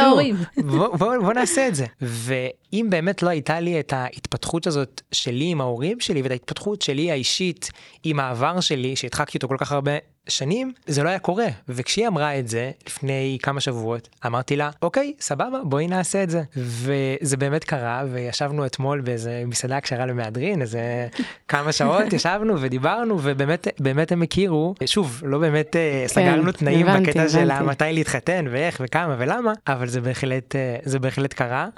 בוא, 0.57 0.96
בוא, 0.96 1.16
בוא 1.18 1.32
נעשה 1.32 1.68
את 1.68 1.74
זה. 1.74 1.86
ואם 2.00 2.86
באמת 2.90 3.22
לא 3.22 3.28
הייתה 3.28 3.61
לי 3.61 3.80
את 3.80 3.92
ההתפתחות 3.92 4.66
הזאת 4.66 5.02
שלי 5.12 5.44
עם 5.44 5.61
ההורים 5.61 6.00
שלי, 6.00 6.22
ואת 6.22 6.30
ההתפתחות 6.30 6.82
שלי 6.82 7.11
האישית 7.11 7.70
עם 8.05 8.20
העבר 8.20 8.61
שלי, 8.61 8.96
שהדחקתי 8.96 9.36
אותו 9.36 9.48
כל 9.48 9.57
כך 9.59 9.72
הרבה 9.72 9.92
שנים 10.29 10.72
זה 10.87 11.03
לא 11.03 11.09
היה 11.09 11.18
קורה 11.18 11.47
וכשהיא 11.68 12.09
אמרה 12.09 12.39
את 12.39 12.49
זה 12.49 12.70
לפני 12.87 13.39
כמה 13.43 13.61
שבועות 13.61 14.09
אמרתי 14.27 14.57
לה 14.57 14.70
אוקיי 14.83 15.14
סבבה 15.20 15.59
בואי 15.64 15.87
נעשה 15.87 16.22
את 16.22 16.31
זה 16.31 16.43
וזה 16.57 17.37
באמת 17.37 17.64
קרה 17.64 18.05
וישבנו 18.12 18.66
אתמול 18.66 19.01
באיזה 19.01 19.43
מסעדה 19.47 19.81
קשרה 19.81 20.07
למהדרין 20.07 20.62
איזה 20.62 21.09
כמה 21.49 21.72
שעות 21.72 22.12
ישבנו 22.12 22.61
ודיברנו 22.61 23.18
ובאמת 23.22 23.68
באמת 23.79 24.12
הם 24.12 24.22
הכירו 24.22 24.75
שוב 24.87 25.22
לא 25.25 25.39
באמת 25.39 25.77
אה, 25.77 26.05
כן, 26.09 26.14
סגרנו 26.14 26.53
תנאים 26.53 26.89
הבנתי, 26.89 27.11
בקטע 27.11 27.29
של 27.29 27.62
מתי 27.62 27.85
להתחתן 27.93 28.45
ואיך 28.51 28.81
וכמה 28.85 29.16
ולמה 29.18 29.53
אבל 29.66 29.89
זה 29.89 30.01
בהחלט 30.01 30.57
אה, 30.57 30.77
זה 30.85 30.99
בהחלט 30.99 31.35
קרה. 31.35 31.68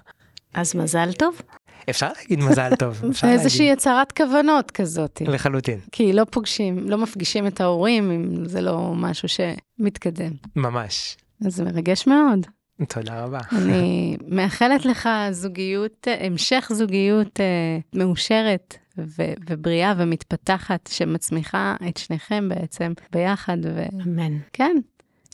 אז 0.55 0.77
מזל 0.77 1.13
טוב. 1.13 1.41
אפשר 1.91 2.09
להגיד 2.19 2.39
מזל 2.39 2.75
טוב. 2.79 3.03
זה 3.23 3.31
איזושהי 3.31 3.73
הצהרת 3.73 4.13
כוונות 4.13 4.71
כזאת. 4.71 5.23
לחלוטין. 5.27 5.79
כי 5.93 6.13
לא 6.13 6.25
פוגשים, 6.31 6.79
לא 6.89 6.99
מפגישים 6.99 7.47
את 7.47 7.61
ההורים 7.61 8.11
אם 8.11 8.49
זה 8.49 8.61
לא 8.61 8.93
משהו 8.95 9.29
שמתקדם. 9.29 10.33
ממש. 10.57 11.17
אז 11.47 11.55
זה 11.57 11.65
מרגש 11.65 12.07
מאוד. 12.07 12.47
תודה 12.89 13.25
רבה. 13.25 13.39
אני 13.53 14.17
מאחלת 14.29 14.85
לך 14.85 15.09
זוגיות, 15.31 16.09
המשך 16.21 16.71
זוגיות 16.75 17.41
אה, 17.41 17.79
מאושרת 17.95 18.77
ו- 18.99 19.33
ובריאה 19.51 19.95
ומתפתחת, 19.97 20.89
שמצמיחה 20.93 21.77
את 21.89 21.97
שניכם 21.97 22.49
בעצם 22.49 22.93
ביחד. 23.13 23.57
ו... 23.65 23.83
אמן. 24.07 24.39
כן, 24.53 24.77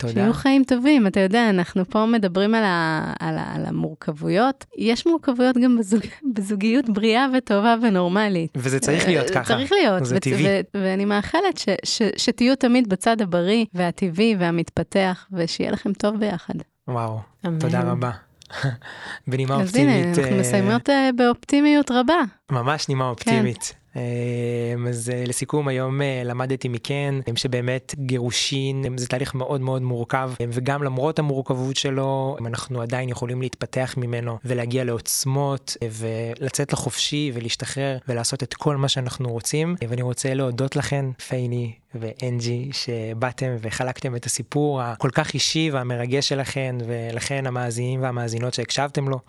תודה. 0.02 0.12
שיהיו 0.12 0.32
חיים 0.34 0.64
טובים, 0.64 1.06
אתה 1.06 1.20
יודע, 1.20 1.50
אנחנו 1.50 1.84
פה 1.90 2.06
מדברים 2.06 2.54
על, 2.54 2.64
ה, 2.64 3.12
על, 3.20 3.38
ה, 3.38 3.54
על 3.54 3.66
המורכבויות. 3.66 4.64
יש 4.78 5.06
מורכבויות 5.06 5.56
גם 5.56 5.78
בזוג, 5.78 6.00
בזוגיות 6.34 6.88
בריאה 6.88 7.26
וטובה 7.38 7.74
ונורמלית. 7.82 8.50
וזה 8.56 8.80
צריך 8.80 9.08
להיות 9.08 9.30
ככה. 9.30 9.54
צריך 9.54 9.72
להיות. 9.72 10.04
זה 10.04 10.20
טבעי. 10.20 10.46
ואני 10.74 11.04
מאחלת 11.04 11.58
ש, 11.58 11.68
ש, 11.84 12.02
שתהיו 12.16 12.56
תמיד 12.56 12.88
בצד 12.88 13.22
הבריא 13.22 13.64
והטבעי 13.74 14.36
והמתפתח, 14.38 15.26
ושיהיה 15.32 15.70
לכם 15.70 15.92
טוב 15.92 16.16
ביחד. 16.16 16.54
וואו, 16.88 17.18
אמן. 17.46 17.58
תודה 17.58 17.80
רבה. 17.80 18.10
בנימה 19.28 19.54
אז 19.54 19.60
אופטימית. 19.60 20.06
אז 20.06 20.18
הנה, 20.18 20.26
אנחנו 20.26 20.40
מסיימות 20.40 20.88
באופטימיות 21.16 21.90
רבה. 21.90 22.20
ממש 22.50 22.88
נימה 22.88 23.08
אופטימית. 23.08 23.62
כן. 23.62 23.81
אמ, 23.96 24.86
אז 24.86 25.10
אה, 25.14 25.24
לסיכום 25.26 25.68
היום 25.68 26.02
אה, 26.02 26.22
למדתי 26.24 26.68
מכן 26.68 27.14
שבאמת 27.34 27.94
גירושין 27.98 28.84
זה 28.96 29.06
תהליך 29.06 29.34
מאוד 29.34 29.60
מאוד 29.60 29.82
מורכב 29.82 30.32
וגם 30.48 30.82
למרות 30.82 31.18
המורכבות 31.18 31.76
שלו 31.76 32.36
אנחנו 32.46 32.82
עדיין 32.82 33.08
יכולים 33.08 33.42
להתפתח 33.42 33.94
ממנו 33.96 34.38
ולהגיע 34.44 34.84
לעוצמות 34.84 35.76
אה, 35.82 35.88
ולצאת 35.92 36.72
לחופשי 36.72 37.30
ולהשתחרר 37.34 37.98
ולעשות 38.08 38.42
את 38.42 38.54
כל 38.54 38.76
מה 38.76 38.88
שאנחנו 38.88 39.30
רוצים. 39.30 39.74
ואני 39.88 40.02
רוצה 40.02 40.34
להודות 40.34 40.76
לכן 40.76 41.04
פייני 41.28 41.72
ואנג'י 41.94 42.70
שבאתם 42.72 43.56
וחלקתם 43.60 44.16
את 44.16 44.26
הסיפור 44.26 44.82
הכל 44.82 45.10
כך 45.10 45.34
אישי 45.34 45.70
והמרגש 45.72 46.28
שלכן 46.28 46.76
ולכן 46.86 47.46
המאזינים 47.46 48.02
והמאזינות 48.02 48.54
שהקשבתם 48.54 49.08
לו. 49.08 49.20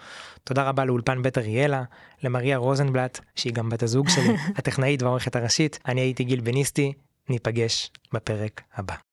תודה 0.44 0.64
רבה 0.64 0.86
לאולפן 0.86 1.22
בית 1.22 1.38
אריאלה, 1.38 1.84
למריה 2.24 2.58
רוזנבלט, 2.58 3.20
שהיא 3.36 3.54
גם 3.54 3.70
בת 3.70 3.84
הזוג 3.84 4.10
שלי, 4.10 4.36
הטכנאית 4.58 5.04
והעורכת 5.04 5.36
הראשית. 5.36 5.80
אני 5.88 6.02
הייתי 6.02 6.24
גיל 6.24 6.42
בניסטי, 6.42 6.94
ניפגש 7.30 7.92
בפרק 8.14 8.62
הבא. 8.76 9.13